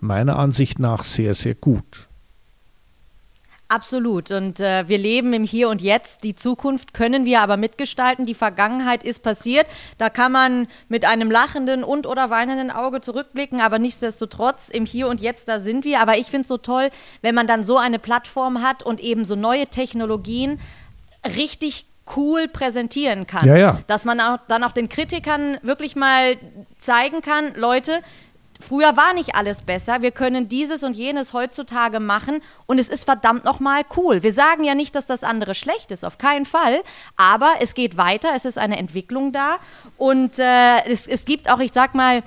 meiner 0.00 0.38
Ansicht 0.38 0.78
nach 0.78 1.02
sehr, 1.02 1.34
sehr 1.34 1.54
gut. 1.54 2.05
Absolut. 3.68 4.30
Und 4.30 4.60
äh, 4.60 4.88
wir 4.88 4.98
leben 4.98 5.32
im 5.32 5.42
Hier 5.42 5.68
und 5.68 5.82
Jetzt. 5.82 6.22
Die 6.22 6.36
Zukunft 6.36 6.94
können 6.94 7.24
wir 7.24 7.40
aber 7.40 7.56
mitgestalten. 7.56 8.24
Die 8.24 8.34
Vergangenheit 8.34 9.02
ist 9.02 9.24
passiert. 9.24 9.66
Da 9.98 10.08
kann 10.08 10.30
man 10.30 10.68
mit 10.88 11.04
einem 11.04 11.30
lachenden 11.30 11.82
und 11.82 12.06
oder 12.06 12.30
weinenden 12.30 12.70
Auge 12.70 13.00
zurückblicken. 13.00 13.60
Aber 13.60 13.80
nichtsdestotrotz, 13.80 14.68
im 14.68 14.86
Hier 14.86 15.08
und 15.08 15.20
Jetzt, 15.20 15.48
da 15.48 15.58
sind 15.58 15.84
wir. 15.84 16.00
Aber 16.00 16.16
ich 16.16 16.26
finde 16.26 16.42
es 16.42 16.48
so 16.48 16.58
toll, 16.58 16.90
wenn 17.22 17.34
man 17.34 17.48
dann 17.48 17.64
so 17.64 17.76
eine 17.76 17.98
Plattform 17.98 18.62
hat 18.62 18.84
und 18.84 19.00
eben 19.00 19.24
so 19.24 19.34
neue 19.34 19.66
Technologien 19.66 20.60
richtig 21.24 21.86
cool 22.16 22.46
präsentieren 22.46 23.26
kann. 23.26 23.48
Ja, 23.48 23.56
ja. 23.56 23.80
Dass 23.88 24.04
man 24.04 24.20
auch, 24.20 24.38
dann 24.46 24.62
auch 24.62 24.72
den 24.72 24.88
Kritikern 24.88 25.58
wirklich 25.62 25.96
mal 25.96 26.36
zeigen 26.78 27.20
kann, 27.20 27.54
Leute, 27.56 28.00
Früher 28.60 28.96
war 28.96 29.14
nicht 29.14 29.34
alles 29.34 29.62
besser. 29.62 30.02
Wir 30.02 30.10
können 30.10 30.48
dieses 30.48 30.82
und 30.82 30.96
jenes 30.96 31.32
heutzutage 31.32 32.00
machen 32.00 32.42
und 32.66 32.78
es 32.78 32.88
ist 32.88 33.04
verdammt 33.04 33.44
nochmal 33.44 33.82
cool. 33.96 34.22
Wir 34.22 34.32
sagen 34.32 34.64
ja 34.64 34.74
nicht, 34.74 34.94
dass 34.94 35.06
das 35.06 35.24
andere 35.24 35.54
schlecht 35.54 35.92
ist, 35.92 36.04
auf 36.04 36.18
keinen 36.18 36.44
Fall. 36.44 36.82
Aber 37.16 37.54
es 37.60 37.74
geht 37.74 37.96
weiter, 37.96 38.30
es 38.34 38.44
ist 38.44 38.58
eine 38.58 38.78
Entwicklung 38.78 39.32
da 39.32 39.58
und 39.96 40.38
äh, 40.38 40.84
es, 40.86 41.06
es 41.06 41.24
gibt 41.24 41.50
auch, 41.50 41.60
ich 41.60 41.72
sag 41.72 41.94
mal, 41.94 42.22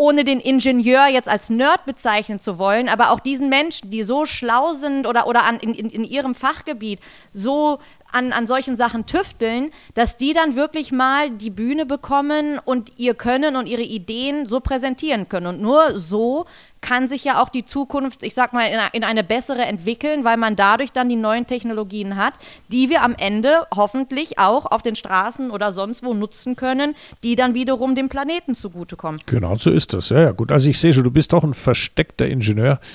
ohne 0.00 0.24
den 0.24 0.40
Ingenieur 0.40 1.08
jetzt 1.08 1.28
als 1.28 1.50
Nerd 1.50 1.84
bezeichnen 1.84 2.38
zu 2.38 2.56
wollen, 2.56 2.88
aber 2.88 3.10
auch 3.10 3.20
diesen 3.20 3.50
Menschen, 3.50 3.90
die 3.90 4.02
so 4.02 4.24
schlau 4.24 4.72
sind 4.72 5.06
oder, 5.06 5.26
oder 5.26 5.44
an, 5.44 5.58
in, 5.60 5.74
in, 5.74 5.90
in 5.90 6.04
ihrem 6.04 6.34
Fachgebiet 6.34 7.00
so 7.32 7.80
an, 8.12 8.32
an 8.32 8.46
solchen 8.46 8.76
Sachen 8.76 9.06
tüfteln, 9.06 9.70
dass 9.94 10.16
die 10.16 10.32
dann 10.32 10.56
wirklich 10.56 10.92
mal 10.92 11.30
die 11.30 11.50
Bühne 11.50 11.86
bekommen 11.86 12.58
und 12.64 12.98
ihr 12.98 13.14
Können 13.14 13.56
und 13.56 13.66
ihre 13.66 13.82
Ideen 13.82 14.46
so 14.46 14.60
präsentieren 14.60 15.28
können. 15.28 15.46
Und 15.46 15.60
nur 15.60 15.98
so 15.98 16.46
kann 16.80 17.08
sich 17.08 17.24
ja 17.24 17.42
auch 17.42 17.48
die 17.48 17.64
Zukunft, 17.64 18.22
ich 18.22 18.34
sag 18.34 18.52
mal, 18.52 18.68
in 18.92 19.04
eine 19.04 19.24
bessere 19.24 19.62
entwickeln, 19.62 20.24
weil 20.24 20.36
man 20.36 20.56
dadurch 20.56 20.92
dann 20.92 21.08
die 21.08 21.16
neuen 21.16 21.46
Technologien 21.46 22.16
hat, 22.16 22.34
die 22.72 22.90
wir 22.90 23.02
am 23.02 23.14
Ende 23.16 23.66
hoffentlich 23.74 24.38
auch 24.38 24.66
auf 24.66 24.82
den 24.82 24.96
Straßen 24.96 25.50
oder 25.50 25.72
sonst 25.72 26.02
wo 26.02 26.14
nutzen 26.14 26.56
können, 26.56 26.94
die 27.22 27.36
dann 27.36 27.54
wiederum 27.54 27.94
dem 27.94 28.08
Planeten 28.08 28.54
zugutekommen. 28.54 29.20
Genau 29.26 29.54
so 29.56 29.70
ist 29.70 29.92
das. 29.92 30.08
Ja, 30.08 30.20
ja, 30.20 30.32
gut. 30.32 30.52
Also 30.52 30.70
ich 30.70 30.78
sehe 30.78 30.92
schon, 30.92 31.04
du 31.04 31.10
bist 31.10 31.32
doch 31.32 31.44
ein 31.44 31.54
versteckter 31.54 32.26
Ingenieur. 32.26 32.80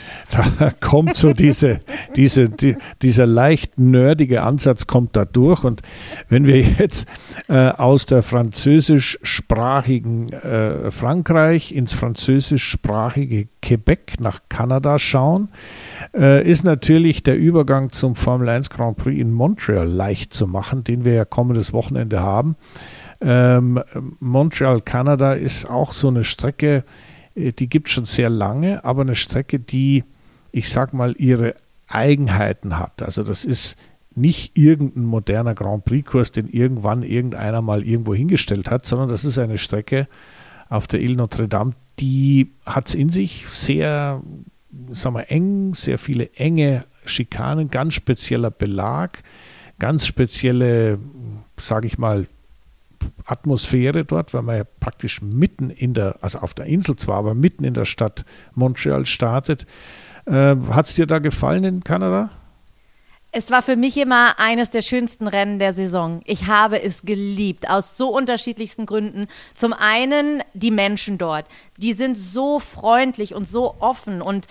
Da 0.60 0.72
kommt 0.80 1.16
so 1.16 1.34
diese, 1.34 1.80
diese, 2.16 2.50
die, 2.50 2.76
dieser 3.02 3.26
leicht 3.26 3.78
nerdige 3.78 4.44
Ansatz 4.44 4.88
kommt 4.88 5.16
da 5.16 5.26
durch. 5.26 5.64
Und 5.64 5.82
wenn 6.30 6.46
wir 6.46 6.62
jetzt 6.62 7.08
äh, 7.48 7.70
aus 7.70 8.06
der 8.06 8.24
französischsprachigen 8.24 10.34
äh, 10.34 10.92
Frankreich 10.92 11.74
ins 11.74 11.94
französischsprachige 11.94 13.48
Quebec 13.76 14.20
nach 14.20 14.42
Kanada 14.50 14.98
schauen, 15.00 15.50
äh, 16.14 16.50
ist 16.50 16.64
natürlich 16.64 17.24
der 17.24 17.38
Übergang 17.38 17.92
zum 17.92 18.16
Formel 18.16 18.48
1 18.50 18.70
Grand 18.70 18.98
Prix 18.98 19.20
in 19.20 19.32
Montreal 19.32 19.88
leicht 19.88 20.34
zu 20.34 20.48
machen, 20.48 20.84
den 20.84 21.04
wir 21.04 21.14
ja 21.14 21.26
kommendes 21.26 21.74
Wochenende 21.74 22.22
haben. 22.22 22.56
Ähm, 23.22 23.84
Montreal, 24.20 24.82
Kanada 24.82 25.34
ist 25.34 25.70
auch 25.70 25.92
so 25.92 26.08
eine 26.08 26.24
Strecke, 26.24 26.84
äh, 27.36 27.52
die 27.52 27.68
gibt 27.68 27.88
es 27.88 27.94
schon 27.94 28.06
sehr 28.06 28.30
lange, 28.30 28.84
aber 28.86 29.02
eine 29.02 29.16
Strecke, 29.16 29.60
die, 29.60 30.06
ich 30.52 30.70
sag 30.70 30.94
mal, 30.94 31.14
ihre 31.18 31.56
Eigenheiten 31.88 32.80
hat. 32.80 33.02
Also 33.04 33.24
das 33.24 33.46
ist 33.46 33.78
nicht 34.16 34.58
irgendein 34.58 35.04
moderner 35.04 35.54
Grand 35.54 35.84
Prix-Kurs, 35.84 36.32
den 36.32 36.48
irgendwann 36.48 37.04
irgendeiner 37.04 37.62
mal 37.62 37.84
irgendwo 37.84 38.16
hingestellt 38.16 38.72
hat, 38.72 38.86
sondern 38.86 39.10
das 39.10 39.26
ist 39.26 39.38
eine 39.38 39.58
Strecke 39.58 40.08
auf 40.70 40.88
der 40.88 41.02
Ile 41.02 41.16
Notre 41.16 41.48
Dame, 41.48 41.74
die 42.00 42.52
hat 42.66 42.88
es 42.88 42.96
in 42.96 43.10
sich 43.10 43.48
sehr, 43.48 44.22
sagen 44.90 45.16
wir, 45.16 45.32
eng, 45.32 45.74
sehr 45.74 45.98
viele 45.98 46.32
enge 46.34 46.84
Schikanen, 47.06 47.70
ganz 47.70 47.94
spezieller 47.94 48.52
Belag, 48.52 49.24
ganz 49.80 50.06
spezielle, 50.06 51.00
sage 51.58 51.88
ich 51.88 51.98
mal, 51.98 52.28
Atmosphäre 53.26 54.04
dort, 54.04 54.34
weil 54.34 54.42
man 54.42 54.58
ja 54.58 54.64
praktisch 54.80 55.22
mitten 55.22 55.70
in 55.70 55.94
der, 55.94 56.18
also 56.22 56.40
auf 56.40 56.54
der 56.54 56.66
Insel 56.66 56.96
zwar, 56.96 57.18
aber 57.18 57.36
mitten 57.36 57.64
in 57.64 57.74
der 57.74 57.86
Stadt 57.86 58.26
Montreal 58.56 59.06
startet. 59.06 59.66
Äh, 60.26 60.56
Hat 60.72 60.88
es 60.88 60.96
dir 60.96 61.06
da 61.06 61.20
gefallen 61.20 61.64
in 61.64 61.84
Kanada? 61.84 62.32
Es 63.38 63.52
war 63.52 63.62
für 63.62 63.76
mich 63.76 63.98
immer 63.98 64.40
eines 64.40 64.70
der 64.70 64.82
schönsten 64.82 65.28
Rennen 65.28 65.60
der 65.60 65.74
Saison. 65.74 66.22
Ich 66.24 66.48
habe 66.48 66.82
es 66.82 67.02
geliebt, 67.02 67.70
aus 67.70 67.98
so 67.98 68.08
unterschiedlichsten 68.16 68.86
Gründen. 68.86 69.28
Zum 69.54 69.74
einen 69.74 70.42
die 70.54 70.72
Menschen 70.72 71.18
dort. 71.18 71.46
Die 71.78 71.94
sind 71.94 72.16
so 72.16 72.60
freundlich 72.60 73.36
und 73.36 73.48
so 73.48 73.76
offen. 73.80 74.22
Und 74.22 74.48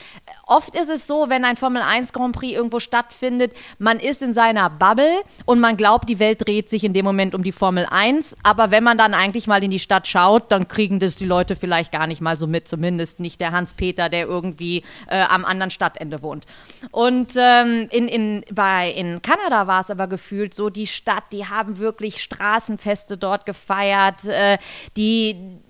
oft 0.47 0.75
ist 0.77 0.91
es 0.91 1.07
so, 1.07 1.29
wenn 1.29 1.45
ein 1.45 1.57
Formel 1.57 1.83
1 1.83 2.13
Grand 2.13 2.35
Prix 2.35 2.55
irgendwo 2.55 2.81
stattfindet, 2.81 3.53
man 3.79 3.99
ist 3.99 4.23
in 4.23 4.33
seiner 4.33 4.69
Bubble 4.71 5.23
und 5.45 5.61
man 5.61 5.77
glaubt, 5.77 6.09
die 6.09 6.19
Welt 6.19 6.47
dreht 6.47 6.69
sich 6.69 6.85
in 6.85 6.93
dem 6.93 7.05
Moment 7.05 7.35
um 7.35 7.43
die 7.43 7.53
Formel 7.53 7.87
1. 7.91 8.37
Aber 8.43 8.71
wenn 8.71 8.85
man 8.85 8.99
dann 8.99 9.15
eigentlich 9.15 9.47
mal 9.47 9.63
in 9.63 9.71
die 9.71 9.79
Stadt 9.79 10.07
schaut, 10.07 10.53
dann 10.53 10.69
kriegen 10.69 10.99
das 10.99 11.17
die 11.17 11.27
Leute 11.27 11.57
vielleicht 11.57 11.93
gar 11.93 12.07
nicht 12.07 12.21
mal 12.21 12.37
so 12.37 12.47
mit. 12.47 12.69
Zumindest 12.69 13.21
nicht 13.21 13.41
der 13.41 13.53
Hans-Peter, 13.53 14.09
der 14.09 14.27
irgendwie 14.27 14.83
äh, 15.09 15.23
am 15.23 15.45
anderen 15.45 15.71
Stadtende 15.71 16.23
wohnt. 16.23 16.45
Und 16.91 17.33
ähm, 17.37 17.89
in, 17.91 18.09
in, 18.09 18.45
bei 18.51 18.91
in 18.91 19.23
Kanada 19.23 19.67
war 19.67 19.81
es 19.81 19.91
aber 19.91 20.07
gefühlt 20.07 20.55
so, 20.55 20.71
die 20.71 20.87
Stadt, 20.87 21.25
die 21.33 21.47
haben 21.47 21.79
wirklich 21.79 22.23
Straßenfeste 22.23 23.17
dort 23.17 23.47
gefeiert, 23.47 24.25
äh, 24.25 24.59
die, 24.97 25.61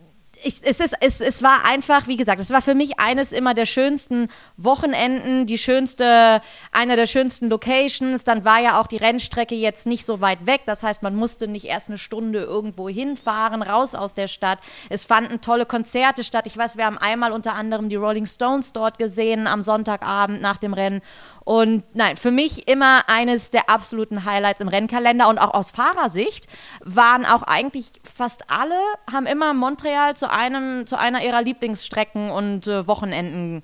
ich, 0.45 0.61
es, 0.63 0.81
ist, 0.81 0.95
es, 1.01 1.21
es 1.21 1.43
war 1.43 1.65
einfach, 1.65 2.07
wie 2.07 2.17
gesagt, 2.17 2.41
es 2.41 2.51
war 2.51 2.63
für 2.63 2.75
mich 2.75 2.99
eines 3.01 3.33
immer 3.33 3.55
der 3.55 3.67
schönsten 3.67 4.29
Wochenenden, 4.57 5.47
die 5.47 5.59
schönste, 5.59 6.41
einer 6.73 6.97
der 6.97 7.07
schönsten 7.07 7.49
Locations. 7.49 8.25
Dann 8.25 8.45
war 8.45 8.61
ja 8.61 8.81
auch 8.81 8.87
die 8.87 8.99
Rennstrecke 8.99 9.55
jetzt 9.55 9.87
nicht 9.87 10.05
so 10.05 10.21
weit 10.21 10.47
weg. 10.47 10.63
Das 10.67 10.83
heißt, 10.83 11.03
man 11.03 11.15
musste 11.15 11.49
nicht 11.49 11.65
erst 11.65 11.89
eine 11.89 11.99
Stunde 11.99 12.41
irgendwo 12.41 12.89
hinfahren, 12.89 13.63
raus 13.63 13.95
aus 13.95 14.15
der 14.15 14.29
Stadt. 14.29 14.59
Es 14.91 15.05
fanden 15.05 15.41
tolle 15.41 15.67
Konzerte 15.67 16.25
statt. 16.25 16.47
Ich 16.47 16.57
weiß, 16.57 16.77
wir 16.77 16.85
haben 16.85 16.99
einmal 16.99 17.33
unter 17.33 17.55
anderem 17.55 17.89
die 17.89 17.97
Rolling 17.97 18.27
Stones 18.27 18.73
dort 18.73 18.99
gesehen 18.99 19.47
am 19.47 19.63
Sonntagabend 19.63 20.43
nach 20.43 20.59
dem 20.59 20.75
Rennen. 20.75 21.01
Und 21.45 21.85
nein, 21.95 22.17
für 22.17 22.31
mich 22.31 22.69
immer 22.69 23.03
eines 23.07 23.51
der 23.51 23.69
absoluten 23.69 24.25
Highlights 24.25 24.63
im 24.63 24.69
Rennkalender 24.69 25.29
und 25.29 25.39
auch 25.39 25.53
aus 25.53 25.71
Fahrersicht 25.71 26.49
waren 26.83 27.27
auch 27.27 27.43
eigentlich 27.43 27.93
fast 28.03 28.51
alle, 28.51 28.79
haben 29.13 29.27
immer 29.27 29.53
Montreal 29.53 30.17
zu 30.17 30.31
einem, 30.31 30.87
zu 30.87 30.99
einer 30.99 31.23
ihrer 31.23 31.43
Lieblingsstrecken 31.43 32.31
und 32.31 32.67
äh, 32.67 32.87
Wochenenden. 32.87 33.63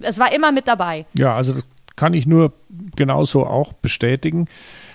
Es 0.00 0.20
war 0.20 0.32
immer 0.32 0.52
mit 0.52 0.68
dabei. 0.68 1.06
Ja, 1.14 1.34
also 1.34 1.54
das 1.54 1.64
kann 1.96 2.14
ich 2.14 2.26
nur 2.26 2.52
genauso 2.94 3.44
auch 3.44 3.72
bestätigen. 3.72 4.46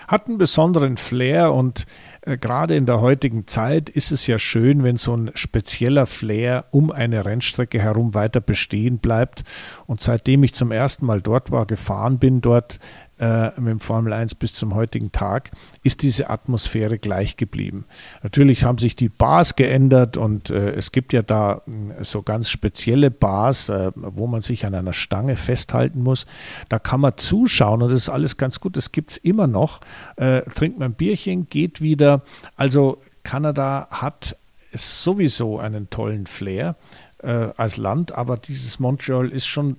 Hat 0.08 0.26
einen 0.26 0.38
besonderen 0.38 0.96
Flair 0.96 1.52
und 1.52 1.84
äh, 2.24 2.36
gerade 2.38 2.76
in 2.76 2.86
der 2.86 3.00
heutigen 3.00 3.46
Zeit 3.46 3.90
ist 3.90 4.12
es 4.12 4.26
ja 4.26 4.38
schön, 4.38 4.82
wenn 4.82 4.96
so 4.96 5.16
ein 5.16 5.30
spezieller 5.34 6.06
Flair 6.06 6.66
um 6.70 6.90
eine 6.90 7.24
Rennstrecke 7.24 7.80
herum 7.80 8.14
weiter 8.14 8.40
bestehen 8.40 8.98
bleibt. 8.98 9.44
Und 9.86 10.00
seitdem 10.00 10.42
ich 10.42 10.54
zum 10.54 10.72
ersten 10.72 11.06
Mal 11.06 11.20
dort 11.20 11.50
war, 11.50 11.66
gefahren 11.66 12.18
bin 12.18 12.40
dort, 12.40 12.78
äh, 13.18 13.48
mit 13.60 13.70
dem 13.70 13.80
Formel 13.80 14.12
1 14.12 14.34
bis 14.34 14.54
zum 14.54 14.74
heutigen 14.74 15.12
Tag, 15.12 15.50
ist 15.82 16.02
diese 16.02 16.30
Atmosphäre 16.30 16.98
gleich 16.98 17.36
geblieben. 17.36 17.84
Natürlich 18.22 18.64
haben 18.64 18.78
sich 18.78 18.96
die 18.96 19.08
Bars 19.08 19.56
geändert 19.56 20.16
und 20.16 20.50
äh, 20.50 20.70
es 20.70 20.92
gibt 20.92 21.12
ja 21.12 21.22
da 21.22 21.62
äh, 21.66 22.04
so 22.04 22.22
ganz 22.22 22.50
spezielle 22.50 23.10
Bars, 23.10 23.68
äh, 23.68 23.92
wo 23.94 24.26
man 24.26 24.40
sich 24.40 24.66
an 24.66 24.74
einer 24.74 24.92
Stange 24.92 25.36
festhalten 25.36 26.02
muss. 26.02 26.26
Da 26.68 26.78
kann 26.78 27.00
man 27.00 27.16
zuschauen 27.16 27.82
und 27.82 27.90
das 27.90 28.02
ist 28.02 28.08
alles 28.08 28.36
ganz 28.36 28.60
gut. 28.60 28.76
Das 28.76 28.92
gibt 28.92 29.12
es 29.12 29.16
immer 29.18 29.46
noch. 29.46 29.80
Äh, 30.16 30.42
trinkt 30.42 30.78
man 30.78 30.92
ein 30.92 30.94
Bierchen, 30.94 31.48
geht 31.48 31.80
wieder. 31.80 32.22
Also 32.56 32.98
Kanada 33.22 33.88
hat 33.90 34.36
sowieso 34.72 35.58
einen 35.58 35.88
tollen 35.90 36.26
Flair 36.26 36.76
äh, 37.22 37.48
als 37.56 37.76
Land, 37.76 38.12
aber 38.12 38.36
dieses 38.36 38.78
Montreal 38.80 39.28
ist 39.28 39.46
schon 39.46 39.76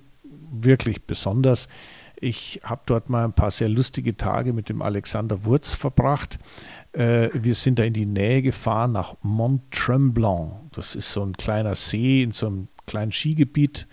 wirklich 0.50 1.04
besonders. 1.04 1.68
Ich 2.18 2.60
habe 2.64 2.80
dort 2.86 3.10
mal 3.10 3.24
ein 3.24 3.34
paar 3.34 3.50
sehr 3.50 3.68
lustige 3.68 4.16
Tage 4.16 4.52
mit 4.52 4.68
dem 4.68 4.80
Alexander 4.80 5.44
Wurz 5.44 5.74
verbracht. 5.74 6.38
Äh, 6.92 7.28
wir 7.34 7.54
sind 7.54 7.78
da 7.78 7.84
in 7.84 7.92
die 7.92 8.06
Nähe 8.06 8.42
gefahren 8.42 8.92
nach 8.92 9.14
Mont 9.22 9.70
Tremblant. 9.70 10.54
Das 10.72 10.94
ist 10.94 11.12
so 11.12 11.22
ein 11.22 11.34
kleiner 11.34 11.74
See 11.74 12.22
in 12.22 12.32
so 12.32 12.46
einem 12.46 12.68
kleinen 12.86 13.12
Skigebiet 13.12 13.86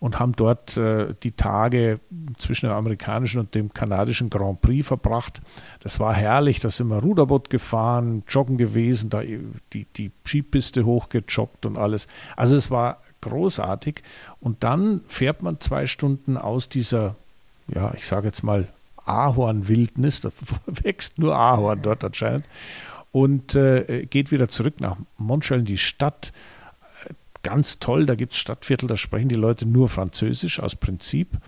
und 0.00 0.18
haben 0.18 0.32
dort 0.32 0.76
äh, 0.76 1.14
die 1.22 1.32
Tage 1.32 2.00
zwischen 2.38 2.66
dem 2.66 2.74
amerikanischen 2.74 3.38
und 3.38 3.54
dem 3.54 3.72
kanadischen 3.72 4.30
Grand 4.30 4.62
Prix 4.62 4.86
verbracht. 4.86 5.40
Das 5.80 6.00
war 6.00 6.14
herrlich, 6.14 6.58
da 6.58 6.70
sind 6.70 6.88
wir 6.88 6.98
Ruderboot 6.98 7.50
gefahren, 7.50 8.24
joggen 8.26 8.56
gewesen, 8.56 9.10
da 9.10 9.22
die, 9.22 9.84
die 9.84 10.10
Skipiste 10.26 10.84
hochgejoggt 10.84 11.66
und 11.66 11.78
alles. 11.78 12.08
Also 12.34 12.56
es 12.56 12.70
war 12.70 13.02
großartig. 13.20 14.02
Und 14.40 14.64
dann 14.64 15.02
fährt 15.06 15.42
man 15.42 15.60
zwei 15.60 15.86
Stunden 15.86 16.38
aus 16.38 16.70
dieser 16.70 17.16
ja, 17.74 17.92
ich 17.96 18.06
sage 18.06 18.26
jetzt 18.26 18.42
mal 18.42 18.68
Ahornwildnis, 19.04 20.20
da 20.20 20.30
wächst 20.66 21.18
nur 21.18 21.36
Ahorn 21.36 21.82
dort 21.82 22.04
anscheinend, 22.04 22.44
und 23.12 23.54
äh, 23.54 24.06
geht 24.06 24.30
wieder 24.30 24.48
zurück 24.48 24.80
nach 24.80 24.96
Montreal 25.18 25.60
in 25.60 25.66
die 25.66 25.78
Stadt. 25.78 26.32
Ganz 27.42 27.78
toll, 27.78 28.06
da 28.06 28.14
gibt 28.14 28.32
es 28.32 28.38
Stadtviertel, 28.38 28.86
da 28.86 28.96
sprechen 28.96 29.28
die 29.28 29.34
Leute 29.34 29.66
nur 29.66 29.88
Französisch 29.88 30.60
aus 30.60 30.76
Prinzip. 30.76 31.38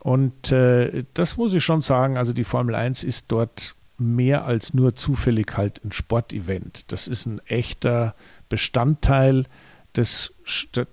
Und 0.00 0.50
äh, 0.50 1.04
das 1.14 1.36
muss 1.36 1.54
ich 1.54 1.64
schon 1.64 1.80
sagen, 1.80 2.18
also 2.18 2.32
die 2.32 2.44
Formel 2.44 2.74
1 2.74 3.04
ist 3.04 3.26
dort 3.28 3.74
mehr 3.98 4.44
als 4.44 4.74
nur 4.74 4.96
zufällig 4.96 5.56
halt 5.56 5.84
ein 5.84 5.92
Sportevent. 5.92 6.90
Das 6.90 7.06
ist 7.06 7.26
ein 7.26 7.40
echter 7.46 8.14
Bestandteil 8.48 9.44
des, 9.94 10.32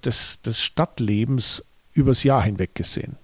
des, 0.04 0.42
des 0.42 0.62
Stadtlebens 0.62 1.64
übers 1.94 2.24
Jahr 2.24 2.44
hinweg 2.44 2.76
gesehen. 2.76 3.16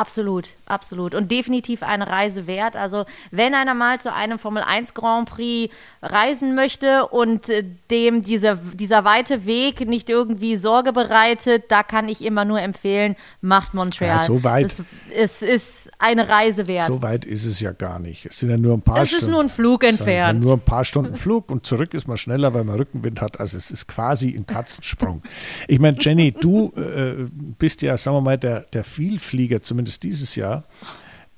Absolut, 0.00 0.48
absolut. 0.64 1.14
Und 1.14 1.30
definitiv 1.30 1.82
eine 1.82 2.06
Reise 2.06 2.46
wert. 2.46 2.74
Also, 2.74 3.04
wenn 3.30 3.52
einer 3.52 3.74
mal 3.74 4.00
zu 4.00 4.10
einem 4.10 4.38
Formel 4.38 4.62
1 4.62 4.94
Grand 4.94 5.28
Prix 5.28 5.70
reisen 6.00 6.54
möchte 6.54 7.06
und 7.08 7.50
äh, 7.50 7.66
dem 7.90 8.22
dieser, 8.22 8.56
dieser 8.56 9.04
weite 9.04 9.44
Weg 9.44 9.86
nicht 9.86 10.08
irgendwie 10.08 10.56
Sorge 10.56 10.94
bereitet, 10.94 11.64
da 11.68 11.82
kann 11.82 12.08
ich 12.08 12.24
immer 12.24 12.46
nur 12.46 12.62
empfehlen, 12.62 13.14
macht 13.42 13.74
Montreal. 13.74 14.16
Ja, 14.16 14.24
so 14.24 14.42
weit. 14.42 14.64
Es, 14.64 15.42
es, 15.42 15.42
ist 15.42 15.90
eine 15.98 16.30
Reise 16.30 16.66
wert. 16.66 16.86
So 16.86 17.02
weit 17.02 17.26
ist 17.26 17.44
es 17.44 17.60
ja 17.60 17.72
gar 17.72 17.98
nicht. 17.98 18.24
Es 18.24 18.38
sind 18.38 18.48
ja 18.48 18.56
nur 18.56 18.78
ein 18.78 18.80
paar 18.80 19.02
es 19.02 19.10
Stunden. 19.10 19.24
Es 19.24 19.28
ist 19.28 19.30
nur 19.30 19.42
ein 19.42 19.48
Flug 19.50 19.84
entfernt. 19.84 20.42
Nur 20.42 20.54
ein 20.54 20.60
paar 20.60 20.86
Stunden 20.86 21.14
Flug 21.16 21.50
und 21.50 21.66
zurück 21.66 21.92
ist 21.92 22.08
man 22.08 22.16
schneller, 22.16 22.54
weil 22.54 22.64
man 22.64 22.76
Rückenwind 22.76 23.20
hat. 23.20 23.38
Also, 23.38 23.58
es 23.58 23.70
ist 23.70 23.86
quasi 23.86 24.34
ein 24.34 24.46
Katzensprung. 24.46 25.20
ich 25.68 25.78
meine, 25.78 25.98
Jenny, 26.00 26.32
du 26.32 26.72
äh, 26.74 27.26
bist 27.58 27.82
ja, 27.82 27.98
sagen 27.98 28.16
wir 28.16 28.22
mal, 28.22 28.38
der, 28.38 28.60
der 28.72 28.82
Vielflieger, 28.82 29.60
zumindest 29.60 29.89
zumindest 29.90 30.02
dieses 30.04 30.36
Jahr, 30.36 30.64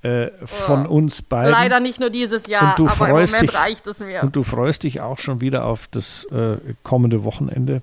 äh, 0.03 0.31
von 0.45 0.87
oh, 0.87 0.97
uns 0.97 1.23
beiden. 1.23 1.53
Leider 1.53 1.81
nicht 1.81 2.01
nur 2.01 2.11
dieses 2.11 2.47
Jahr, 2.47 2.75
aber 2.79 2.89
freust 2.89 3.35
im 3.35 3.39
Moment 3.39 3.53
dich, 3.53 3.59
reicht 3.59 3.87
es 3.87 4.01
mir. 4.01 4.23
Und 4.23 4.35
du 4.35 4.43
freust 4.43 4.83
dich 4.83 5.01
auch 5.01 5.19
schon 5.19 5.41
wieder 5.41 5.65
auf 5.65 5.87
das 5.89 6.25
äh, 6.27 6.57
kommende 6.83 7.25
Wochenende, 7.25 7.83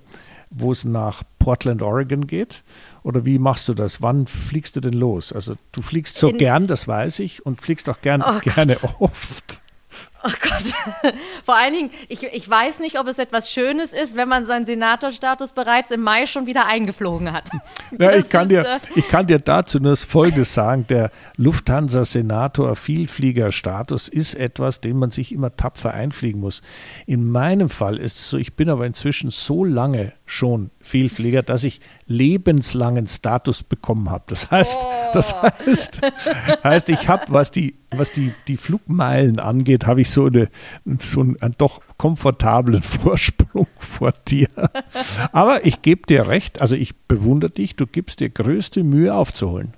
wo 0.50 0.72
es 0.72 0.84
nach 0.84 1.24
Portland, 1.38 1.82
Oregon 1.82 2.28
geht. 2.28 2.64
Oder 3.04 3.26
wie 3.26 3.40
machst 3.40 3.70
du 3.70 3.74
das? 3.74 4.02
Wann 4.02 4.28
fliegst 4.28 4.76
du 4.76 4.82
denn 4.82 4.94
los? 4.94 5.32
Also 5.32 5.56
du 5.72 5.82
fliegst 5.82 6.18
so 6.18 6.30
In, 6.30 6.38
gern, 6.38 6.68
das 6.68 6.88
weiß 6.88 7.20
ich, 7.20 7.46
und 7.46 7.62
fliegst 7.62 7.90
auch 7.90 8.02
gern, 8.02 8.22
oh 8.22 8.40
gerne 8.42 8.76
oft. 9.00 9.62
Oh 10.24 10.32
Gott. 10.42 10.64
Vor 11.44 11.56
allen 11.56 11.74
Dingen, 11.74 11.92
ich, 12.10 12.24
ich 12.24 12.50
weiß 12.50 12.80
nicht, 12.80 13.00
ob 13.00 13.08
es 13.08 13.20
etwas 13.20 13.50
Schönes 13.52 13.94
ist, 13.94 14.18
wenn 14.18 14.28
man 14.28 14.44
seinen 14.44 14.66
Senatorstatus 14.66 15.54
bereits 15.54 15.92
im 15.92 16.02
Mai 16.02 16.26
schon 16.26 16.46
wieder 16.46 16.66
eingeflogen 16.66 17.32
hat. 17.32 17.50
Ja, 17.98 18.14
ich, 18.14 18.30
kann 18.30 18.50
dir, 18.50 18.66
äh, 18.66 18.80
ich 18.96 19.08
kann 19.08 19.26
dir 19.26 19.40
dazu 19.40 19.80
nur 19.80 19.94
das 19.94 20.04
Folgendes 20.04 20.54
sagen. 20.54 20.86
Der 20.88 21.10
Lufthansa-Senator-Vielfliegerstatus 21.38 24.10
ist 24.10 24.36
etwas, 24.36 24.80
den 24.80 24.98
man 24.98 25.10
sich 25.10 25.32
immer 25.32 25.56
tapfer 25.56 25.92
einfliegen 25.92 26.40
muss. 26.40 26.62
In 27.08 27.32
meinem 27.32 27.68
Fall 27.70 27.98
ist 27.98 28.20
es 28.20 28.30
so, 28.30 28.38
ich 28.38 28.56
bin 28.56 28.70
aber 28.70 28.86
inzwischen 28.86 29.32
so 29.32 29.66
lange 29.66 30.14
schon 30.30 30.70
Vielflieger, 30.80 31.42
dass 31.42 31.64
ich 31.64 31.82
lebenslangen 32.06 33.08
Status 33.08 33.64
bekommen 33.64 34.10
habe. 34.10 34.24
Das 34.28 34.52
heißt, 34.52 34.82
oh. 34.84 34.88
das 35.14 35.36
heißt, 35.42 36.02
heißt 36.64 36.90
ich 36.90 37.08
habe, 37.08 37.26
was 37.30 37.52
die, 37.52 37.76
was 37.92 38.12
die, 38.12 38.34
die 38.48 38.58
Flugmeilen 38.58 39.40
angeht, 39.40 39.86
habe 39.86 40.02
ich 40.02 40.10
so, 40.10 40.28
eine, 40.28 40.50
so 41.00 41.22
einen, 41.22 41.42
einen 41.42 41.56
doch 41.58 41.82
komfortablen 41.98 42.84
Vorsprung 42.84 43.68
vor 43.78 44.14
dir. 44.28 44.48
Aber 45.32 45.66
ich 45.66 45.82
gebe 45.82 46.06
dir 46.08 46.28
recht, 46.28 46.62
also 46.62 46.76
ich 46.76 46.96
bewundere 46.96 47.52
dich, 47.52 47.76
du 47.76 47.88
gibst 47.88 48.20
dir 48.20 48.30
größte 48.30 48.84
Mühe 48.84 49.14
aufzuholen. 49.14 49.74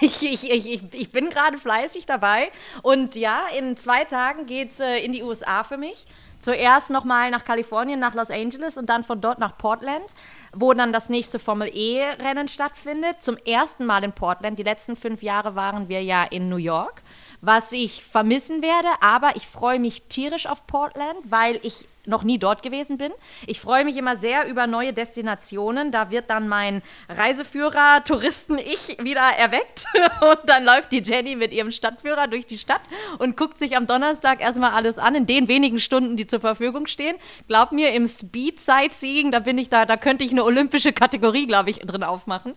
Ich, 0.00 0.22
ich, 0.22 0.50
ich, 0.50 0.82
ich 0.92 1.12
bin 1.12 1.28
gerade 1.28 1.58
fleißig 1.58 2.06
dabei. 2.06 2.50
Und 2.82 3.16
ja, 3.16 3.42
in 3.58 3.76
zwei 3.76 4.04
Tagen 4.04 4.46
geht 4.46 4.70
es 4.70 4.80
äh, 4.80 4.96
in 5.04 5.12
die 5.12 5.22
USA 5.22 5.62
für 5.62 5.76
mich. 5.76 6.06
Zuerst 6.44 6.90
nochmal 6.90 7.30
nach 7.30 7.42
Kalifornien, 7.42 7.98
nach 7.98 8.12
Los 8.14 8.30
Angeles 8.30 8.76
und 8.76 8.90
dann 8.90 9.02
von 9.02 9.18
dort 9.18 9.38
nach 9.38 9.56
Portland, 9.56 10.04
wo 10.52 10.74
dann 10.74 10.92
das 10.92 11.08
nächste 11.08 11.38
Formel 11.38 11.70
E-Rennen 11.72 12.48
stattfindet. 12.48 13.22
Zum 13.22 13.38
ersten 13.38 13.86
Mal 13.86 14.04
in 14.04 14.12
Portland. 14.12 14.58
Die 14.58 14.62
letzten 14.62 14.94
fünf 14.94 15.22
Jahre 15.22 15.54
waren 15.54 15.88
wir 15.88 16.02
ja 16.02 16.22
in 16.22 16.50
New 16.50 16.58
York, 16.58 17.02
was 17.40 17.72
ich 17.72 18.04
vermissen 18.04 18.60
werde. 18.60 18.88
Aber 19.00 19.36
ich 19.36 19.46
freue 19.46 19.78
mich 19.78 20.02
tierisch 20.10 20.44
auf 20.44 20.66
Portland, 20.66 21.16
weil 21.24 21.58
ich 21.62 21.88
noch 22.06 22.24
nie 22.24 22.38
dort 22.38 22.62
gewesen 22.62 22.98
bin. 22.98 23.12
Ich 23.46 23.60
freue 23.60 23.84
mich 23.84 23.96
immer 23.96 24.16
sehr 24.16 24.46
über 24.46 24.66
neue 24.66 24.92
Destinationen. 24.92 25.90
Da 25.90 26.10
wird 26.10 26.30
dann 26.30 26.48
mein 26.48 26.82
Reiseführer, 27.08 28.04
Touristen-Ich 28.04 28.98
wieder 29.02 29.22
erweckt. 29.38 29.86
Und 30.20 30.40
dann 30.46 30.64
läuft 30.64 30.92
die 30.92 31.02
Jenny 31.02 31.36
mit 31.36 31.52
ihrem 31.52 31.70
Stadtführer 31.70 32.26
durch 32.26 32.46
die 32.46 32.58
Stadt 32.58 32.82
und 33.18 33.36
guckt 33.36 33.58
sich 33.58 33.76
am 33.76 33.86
Donnerstag 33.86 34.40
erstmal 34.40 34.72
alles 34.72 34.98
an, 34.98 35.14
in 35.14 35.26
den 35.26 35.48
wenigen 35.48 35.80
Stunden, 35.80 36.16
die 36.16 36.26
zur 36.26 36.40
Verfügung 36.40 36.86
stehen. 36.86 37.16
Glaub 37.48 37.72
mir, 37.72 37.92
im 37.92 38.06
Speed-Sightseeing, 38.06 39.30
da 39.30 39.40
bin 39.40 39.58
ich 39.58 39.68
da, 39.68 39.84
da 39.86 39.96
könnte 39.96 40.24
ich 40.24 40.30
eine 40.30 40.44
olympische 40.44 40.92
Kategorie, 40.92 41.46
glaube 41.46 41.70
ich, 41.70 41.78
drin 41.80 42.02
aufmachen. 42.02 42.54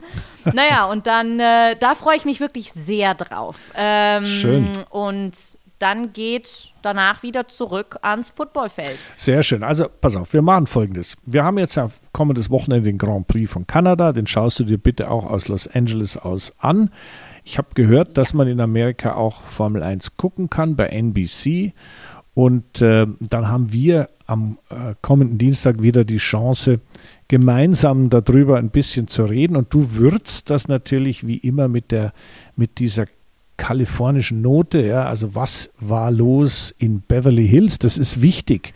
Naja, 0.54 0.86
und 0.86 1.08
dann, 1.08 1.40
äh, 1.40 1.76
da 1.76 1.96
freue 1.96 2.18
ich 2.18 2.26
mich 2.26 2.40
wirklich 2.40 2.72
sehr 2.72 3.14
drauf. 3.16 3.72
Ähm, 3.76 4.26
Schön. 4.26 4.72
Und 4.90 5.38
dann 5.80 6.14
geht 6.14 6.74
danach 6.82 7.24
wieder 7.24 7.48
zurück 7.48 7.98
ans 8.02 8.32
Footballfeld. 8.32 8.98
Sehr 9.16 9.44
schön. 9.44 9.64
Also 9.64 9.88
pass 10.02 10.16
auf, 10.16 10.34
wir 10.34 10.42
machen 10.42 10.68
folgendes. 10.68 11.18
Wir 11.26 11.44
haben 11.44 11.58
jetzt 11.58 11.78
am 11.78 11.92
kommendes 12.14 12.50
Wochenende 12.50 12.90
den 12.90 12.98
Grand 12.98 13.28
Prix 13.28 13.52
von 13.52 13.68
Kanada. 13.68 14.12
Den 14.12 14.28
schaust 14.28 14.60
du 14.60 14.64
dir 14.64 14.78
bitte 14.78 15.12
auch 15.12 15.30
aus 15.30 15.48
Los 15.48 15.68
Angeles 15.68 16.18
aus 16.18 16.54
an. 16.60 16.92
Ich 17.44 17.58
habe 17.58 17.70
gehört, 17.76 18.18
dass 18.18 18.34
man 18.34 18.48
in 18.48 18.60
Amerika 18.60 19.14
auch 19.16 19.42
Formel 19.42 19.84
1 19.84 20.18
gucken 20.18 20.50
kann 20.50 20.76
bei 20.76 20.88
NBC. 20.88 21.74
Und 22.34 22.82
äh, 22.82 23.08
dann 23.20 23.48
haben 23.48 23.72
wir 23.74 24.10
am 24.28 24.60
äh, 24.70 24.94
kommenden 25.02 25.38
Dienstag 25.38 25.82
wieder 25.82 26.04
die 26.04 26.18
Chance, 26.18 26.82
gemeinsam 27.28 28.10
darüber 28.10 28.58
ein 28.58 28.70
bisschen 28.70 29.08
zu 29.08 29.26
reden. 29.26 29.56
Und 29.56 29.74
du 29.74 29.96
würzt 29.96 30.50
das 30.50 30.68
natürlich 30.68 31.26
wie 31.26 31.38
immer 31.38 31.68
mit, 31.68 31.92
der, 31.92 32.14
mit 32.56 32.80
dieser 32.80 33.06
kalifornischen 33.58 34.42
Note. 34.42 34.80
Ja, 34.86 35.06
also 35.06 35.36
was 35.36 35.72
war 35.80 36.12
los 36.12 36.74
in 36.78 37.02
Beverly 37.02 37.48
Hills? 37.48 37.80
Das 37.80 37.98
ist 37.98 38.22
wichtig. 38.22 38.74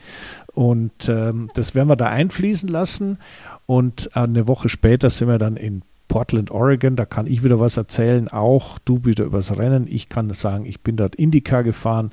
Und 0.54 1.08
ähm, 1.08 1.50
das 1.54 1.76
werden 1.76 1.88
wir 1.88 1.96
da 1.96 2.10
einfließen 2.10 2.68
lassen. 2.68 3.18
Und 3.66 4.16
eine 4.16 4.48
Woche 4.48 4.68
später 4.68 5.10
sind 5.10 5.30
wir 5.30 5.38
dann 5.38 5.56
in 5.56 5.84
Portland, 6.12 6.52
Oregon. 6.52 6.98
Da 6.98 7.06
kann 7.06 7.26
ich 7.26 7.42
wieder 7.42 7.60
was 7.60 7.78
erzählen. 7.78 8.28
Auch 8.28 8.80
du 8.80 9.06
wieder 9.06 9.24
übers 9.24 9.56
Rennen. 9.58 9.88
Ich 9.88 10.10
kann 10.10 10.34
sagen, 10.34 10.66
ich 10.66 10.82
bin 10.82 10.98
dort 10.98 11.16
Indica 11.16 11.62
gefahren. 11.62 12.12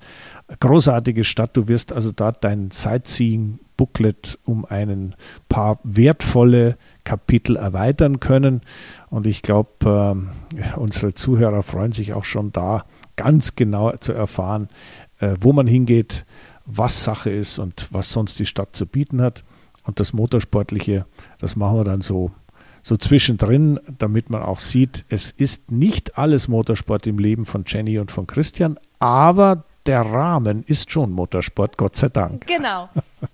Großartige 0.60 1.24
Stadt. 1.24 1.56
Du 1.56 1.66
wirst 1.66 1.92
also 1.92 2.12
dort 2.12 2.44
dein 2.44 2.70
Sightseeing-Booklet 2.70 4.38
um 4.44 4.64
ein 4.64 5.16
paar 5.48 5.80
wertvolle 5.82 6.76
Kapitel 7.02 7.56
erweitern 7.56 8.20
können. 8.20 8.60
Und 9.10 9.26
ich 9.26 9.42
glaube, 9.42 10.26
äh, 10.56 10.76
unsere 10.78 11.14
Zuhörer 11.14 11.62
freuen 11.62 11.92
sich 11.92 12.12
auch 12.12 12.24
schon 12.24 12.52
da, 12.52 12.84
ganz 13.16 13.56
genau 13.56 13.92
zu 13.92 14.12
erfahren, 14.12 14.68
äh, 15.20 15.34
wo 15.40 15.52
man 15.52 15.66
hingeht, 15.66 16.26
was 16.66 17.04
Sache 17.04 17.30
ist 17.30 17.58
und 17.58 17.88
was 17.90 18.12
sonst 18.12 18.38
die 18.38 18.46
Stadt 18.46 18.76
zu 18.76 18.86
bieten 18.86 19.22
hat. 19.22 19.44
Und 19.84 20.00
das 20.00 20.12
Motorsportliche, 20.12 21.06
das 21.40 21.56
machen 21.56 21.78
wir 21.78 21.84
dann 21.84 22.02
so, 22.02 22.30
so 22.82 22.96
zwischendrin, 22.96 23.80
damit 23.98 24.28
man 24.28 24.42
auch 24.42 24.60
sieht, 24.60 25.04
es 25.08 25.30
ist 25.30 25.72
nicht 25.72 26.18
alles 26.18 26.46
Motorsport 26.46 27.06
im 27.06 27.18
Leben 27.18 27.46
von 27.46 27.64
Jenny 27.66 27.98
und 27.98 28.10
von 28.10 28.26
Christian, 28.26 28.78
aber 28.98 29.64
der 29.88 30.02
Rahmen 30.02 30.64
ist 30.66 30.90
schon 30.90 31.10
Motorsport, 31.12 31.78
Gott 31.78 31.96
sei 31.96 32.10
Dank. 32.10 32.46
Genau. 32.46 32.90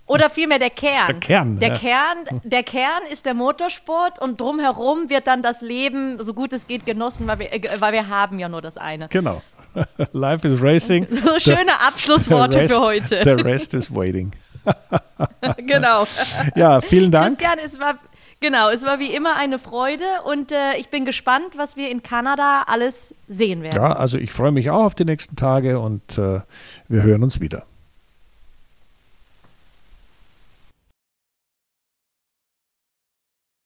Oder 0.06 0.30
vielmehr 0.30 0.60
der 0.60 0.70
Kern. 0.70 1.08
Der 1.08 1.20
Kern. 1.20 1.58
Der, 1.58 1.68
ja. 1.70 1.74
Kern, 1.74 2.40
der 2.44 2.62
Kern 2.62 3.02
ist 3.10 3.26
der 3.26 3.34
Motorsport 3.34 4.20
und 4.20 4.40
drumherum 4.40 5.10
wird 5.10 5.26
dann 5.26 5.42
das 5.42 5.62
Leben, 5.62 6.22
so 6.22 6.32
gut 6.32 6.52
es 6.52 6.68
geht, 6.68 6.86
genossen, 6.86 7.26
weil 7.26 7.40
wir, 7.40 7.52
äh, 7.52 7.60
weil 7.80 7.92
wir 7.92 8.08
haben 8.08 8.38
ja 8.38 8.48
nur 8.48 8.62
das 8.62 8.78
eine. 8.78 9.08
Genau. 9.08 9.42
Life 10.12 10.46
is 10.46 10.62
racing. 10.62 11.08
So 11.10 11.40
schöne 11.40 11.72
Abschlussworte 11.86 12.58
rest, 12.58 12.74
für 12.76 12.80
heute. 12.80 13.20
The 13.24 13.30
rest 13.30 13.74
is 13.74 13.92
waiting. 13.92 14.30
genau. 15.56 16.06
Ja, 16.54 16.80
vielen 16.80 17.10
Dank. 17.10 17.36
Christian, 17.36 17.58
es 17.64 17.80
war, 17.80 17.98
genau, 18.44 18.68
es 18.68 18.84
war 18.84 18.98
wie 18.98 19.14
immer 19.14 19.36
eine 19.36 19.58
Freude 19.58 20.04
und 20.24 20.52
äh, 20.52 20.76
ich 20.78 20.90
bin 20.90 21.06
gespannt, 21.06 21.56
was 21.56 21.76
wir 21.76 21.90
in 21.90 22.02
Kanada 22.02 22.64
alles 22.66 23.14
sehen 23.26 23.62
werden. 23.62 23.76
Ja, 23.76 23.94
also 23.94 24.18
ich 24.18 24.32
freue 24.32 24.52
mich 24.52 24.70
auch 24.70 24.84
auf 24.84 24.94
die 24.94 25.06
nächsten 25.06 25.34
Tage 25.34 25.80
und 25.80 26.18
äh, 26.18 26.40
wir 26.88 27.02
hören 27.02 27.22
uns 27.22 27.40
wieder. 27.40 27.64